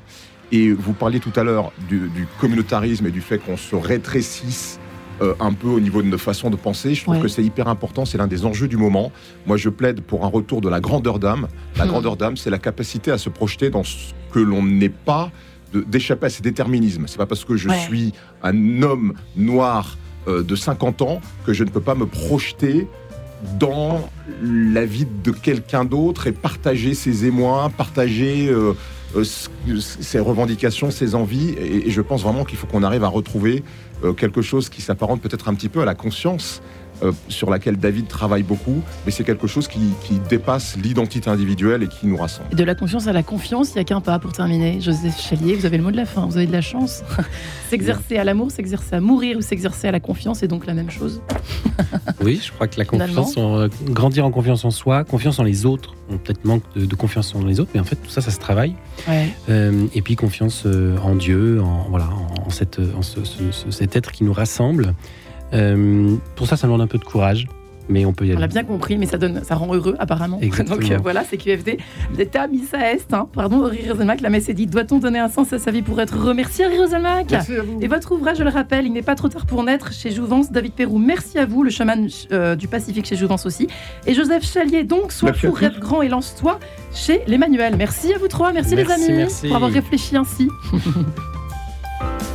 Et 0.52 0.70
vous 0.70 0.92
parliez 0.92 1.18
tout 1.20 1.32
à 1.36 1.42
l'heure 1.44 1.72
du, 1.88 2.10
du 2.10 2.26
communautarisme 2.40 3.06
et 3.06 3.10
du 3.10 3.22
fait 3.22 3.38
qu'on 3.38 3.56
se 3.56 3.74
rétrécisse 3.74 4.78
euh, 5.22 5.34
un 5.40 5.52
peu 5.52 5.68
au 5.68 5.80
niveau 5.80 6.02
de 6.02 6.08
nos 6.08 6.18
façons 6.18 6.50
de 6.50 6.56
penser. 6.56 6.94
Je 6.94 7.02
trouve 7.02 7.16
Ouais. 7.16 7.20
que 7.22 7.28
c'est 7.28 7.42
hyper 7.44 7.68
important, 7.68 8.04
c'est 8.04 8.18
l'un 8.18 8.26
des 8.26 8.44
enjeux 8.44 8.68
du 8.68 8.76
moment. 8.76 9.12
Moi, 9.46 9.56
je 9.56 9.68
plaide 9.68 10.00
pour 10.00 10.24
un 10.24 10.28
retour 10.28 10.60
de 10.60 10.68
la 10.68 10.80
grandeur 10.80 11.18
d'âme. 11.18 11.48
La 11.76 11.84
Hmm. 11.84 11.88
grandeur 11.88 12.16
d'âme, 12.16 12.36
c'est 12.36 12.50
la 12.50 12.58
capacité 12.58 13.10
à 13.10 13.18
se 13.18 13.28
projeter 13.28 13.70
dans 13.70 13.84
ce 13.84 14.12
que 14.32 14.38
l'on 14.40 14.62
n'est 14.62 14.88
pas, 14.88 15.30
d'échapper 15.72 16.26
à 16.26 16.30
ces 16.30 16.42
déterminismes. 16.42 17.06
C'est 17.08 17.16
pas 17.18 17.26
parce 17.26 17.44
que 17.44 17.56
je 17.56 17.68
Ouais. 17.68 17.78
suis 17.78 18.12
un 18.42 18.82
homme 18.82 19.14
noir 19.36 19.96
euh, 20.28 20.42
de 20.42 20.56
50 20.56 21.02
ans 21.02 21.20
que 21.44 21.52
je 21.52 21.64
ne 21.64 21.68
peux 21.70 21.80
pas 21.80 21.94
me 21.94 22.06
projeter 22.06 22.86
dans 23.58 24.08
la 24.42 24.86
vie 24.86 25.06
de 25.22 25.30
quelqu'un 25.32 25.84
d'autre 25.84 26.26
et 26.28 26.32
partager 26.32 26.94
ses 26.94 27.26
émois, 27.26 27.70
partager 27.76 28.48
euh, 28.48 28.72
euh, 29.16 29.24
ses 29.80 30.18
revendications, 30.18 30.90
ses 30.90 31.14
envies. 31.14 31.50
Et, 31.58 31.88
et 31.88 31.90
je 31.90 32.00
pense 32.00 32.22
vraiment 32.22 32.44
qu'il 32.44 32.56
faut 32.56 32.66
qu'on 32.66 32.82
arrive 32.82 33.04
à 33.04 33.08
retrouver 33.08 33.62
quelque 34.12 34.42
chose 34.42 34.68
qui 34.68 34.82
s'apparente 34.82 35.20
peut-être 35.22 35.48
un 35.48 35.54
petit 35.54 35.68
peu 35.68 35.80
à 35.80 35.84
la 35.84 35.94
conscience 35.94 36.60
euh, 37.04 37.12
sur 37.28 37.50
laquelle 37.50 37.76
David 37.76 38.08
travaille 38.08 38.42
beaucoup, 38.42 38.80
mais 39.06 39.12
c'est 39.12 39.24
quelque 39.24 39.46
chose 39.46 39.68
qui, 39.68 39.78
qui 40.04 40.18
dépasse 40.28 40.76
l'identité 40.82 41.30
individuelle 41.30 41.82
et 41.82 41.88
qui 41.88 42.06
nous 42.06 42.16
rassemble. 42.16 42.48
Et 42.52 42.56
de 42.56 42.64
la 42.64 42.74
confiance 42.74 43.06
à 43.06 43.12
la 43.12 43.22
confiance, 43.22 43.70
il 43.70 43.74
n'y 43.74 43.80
a 43.80 43.84
qu'un 43.84 44.00
pas 44.00 44.18
pour 44.18 44.32
terminer. 44.32 44.80
Joseph 44.80 45.20
Chalier, 45.20 45.54
vous 45.54 45.66
avez 45.66 45.76
le 45.76 45.82
mot 45.84 45.90
de 45.90 45.96
la 45.96 46.06
fin, 46.06 46.26
vous 46.26 46.36
avez 46.36 46.46
de 46.46 46.52
la 46.52 46.60
chance. 46.60 47.02
s'exercer 47.70 48.16
à 48.16 48.24
l'amour, 48.24 48.50
s'exercer 48.50 48.96
à 48.96 49.00
mourir 49.00 49.36
ou 49.38 49.40
s'exercer 49.42 49.88
à 49.88 49.92
la 49.92 50.00
confiance, 50.00 50.38
c'est 50.40 50.48
donc 50.48 50.66
la 50.66 50.74
même 50.74 50.90
chose. 50.90 51.20
Oui, 52.22 52.40
je 52.42 52.52
crois 52.52 52.68
que 52.68 52.78
la 52.78 52.84
confiance, 52.86 53.36
en- 53.36 53.58
euh, 53.58 53.68
grandir 53.86 54.24
en 54.24 54.30
confiance 54.30 54.64
en 54.64 54.70
soi, 54.70 55.04
confiance 55.04 55.38
en 55.38 55.42
les 55.42 55.66
autres, 55.66 55.94
on 56.08 56.16
peut-être 56.16 56.44
manque 56.44 56.62
de, 56.74 56.86
de 56.86 56.94
confiance 56.94 57.34
en 57.34 57.44
les 57.44 57.60
autres, 57.60 57.70
mais 57.74 57.80
en 57.80 57.84
fait 57.84 57.96
tout 57.96 58.08
ça, 58.10 58.20
ça 58.22 58.30
se 58.30 58.38
travaille. 58.38 58.74
Ouais. 59.08 59.28
Euh, 59.50 59.86
et 59.94 60.00
puis 60.00 60.16
confiance 60.16 60.66
en 61.02 61.14
Dieu, 61.16 61.60
en 61.60 61.86
voilà, 61.90 62.08
en, 62.46 62.50
cette, 62.50 62.80
en 62.96 63.02
ce- 63.02 63.24
ce- 63.24 63.50
ce- 63.50 63.70
cet 63.70 63.96
être 63.96 64.12
qui 64.12 64.24
nous 64.24 64.32
rassemble. 64.32 64.94
Euh, 65.54 66.16
pour 66.36 66.46
ça, 66.46 66.56
ça 66.56 66.66
demande 66.66 66.80
un 66.82 66.86
peu 66.86 66.98
de 66.98 67.04
courage, 67.04 67.46
mais 67.88 68.04
on 68.06 68.12
peut 68.12 68.24
y 68.26 68.30
On 68.30 68.32
aller. 68.32 68.40
l'a 68.40 68.46
bien 68.48 68.64
compris, 68.64 68.96
mais 68.96 69.06
ça, 69.06 69.18
donne, 69.18 69.42
ça 69.44 69.54
rend 69.54 69.72
heureux 69.74 69.94
apparemment. 69.98 70.38
Exactement. 70.40 70.78
Donc 70.78 70.90
euh, 70.90 70.98
voilà, 71.02 71.22
c'est 71.22 71.36
QFD. 71.36 71.78
L'état 72.16 72.46
Missa 72.48 72.78
Est, 72.92 73.12
hein. 73.12 73.28
pardon, 73.32 73.64
Henri 73.64 73.88
Roselmack, 73.88 74.20
la 74.20 74.30
messe 74.30 74.48
est 74.48 74.54
dite. 74.54 74.70
Doit-on 74.70 74.98
donner 74.98 75.18
un 75.18 75.28
sens 75.28 75.52
à 75.52 75.58
sa 75.58 75.70
vie 75.70 75.82
pour 75.82 76.00
être 76.00 76.16
remercié, 76.18 76.64
Henri 76.66 76.78
Roselmack 76.78 77.32
Et 77.80 77.86
votre 77.86 78.12
ouvrage, 78.12 78.38
je 78.38 78.42
le 78.42 78.50
rappelle, 78.50 78.86
il 78.86 78.92
n'est 78.92 79.02
pas 79.02 79.14
trop 79.14 79.28
tard 79.28 79.46
pour 79.46 79.62
naître 79.62 79.92
chez 79.92 80.10
Jouvence. 80.10 80.50
David 80.50 80.72
Perrou, 80.72 80.98
merci 80.98 81.38
à 81.38 81.46
vous, 81.46 81.62
le 81.62 81.70
chaman 81.70 82.08
euh, 82.32 82.56
du 82.56 82.66
Pacifique 82.68 83.06
chez 83.06 83.16
Jouvence 83.16 83.44
aussi. 83.46 83.68
Et 84.06 84.14
Joseph 84.14 84.44
Chalier, 84.50 84.82
donc, 84.82 85.12
sois 85.12 85.30
Merci 85.30 85.46
à 85.46 85.50
fou, 85.50 85.54
rêve 85.54 85.78
grand 85.78 86.02
et 86.02 86.08
lance-toi 86.08 86.58
chez 86.94 87.20
l'Emmanuel. 87.26 87.76
Merci 87.76 88.12
à 88.14 88.18
vous 88.18 88.28
trois, 88.28 88.52
merci, 88.52 88.74
les 88.76 88.84
Merci, 88.84 89.04
amis 89.04 89.16
merci. 89.18 89.46
pour 89.46 89.56
avoir 89.56 89.70
réfléchi 89.70 90.16
ainsi. 90.16 90.48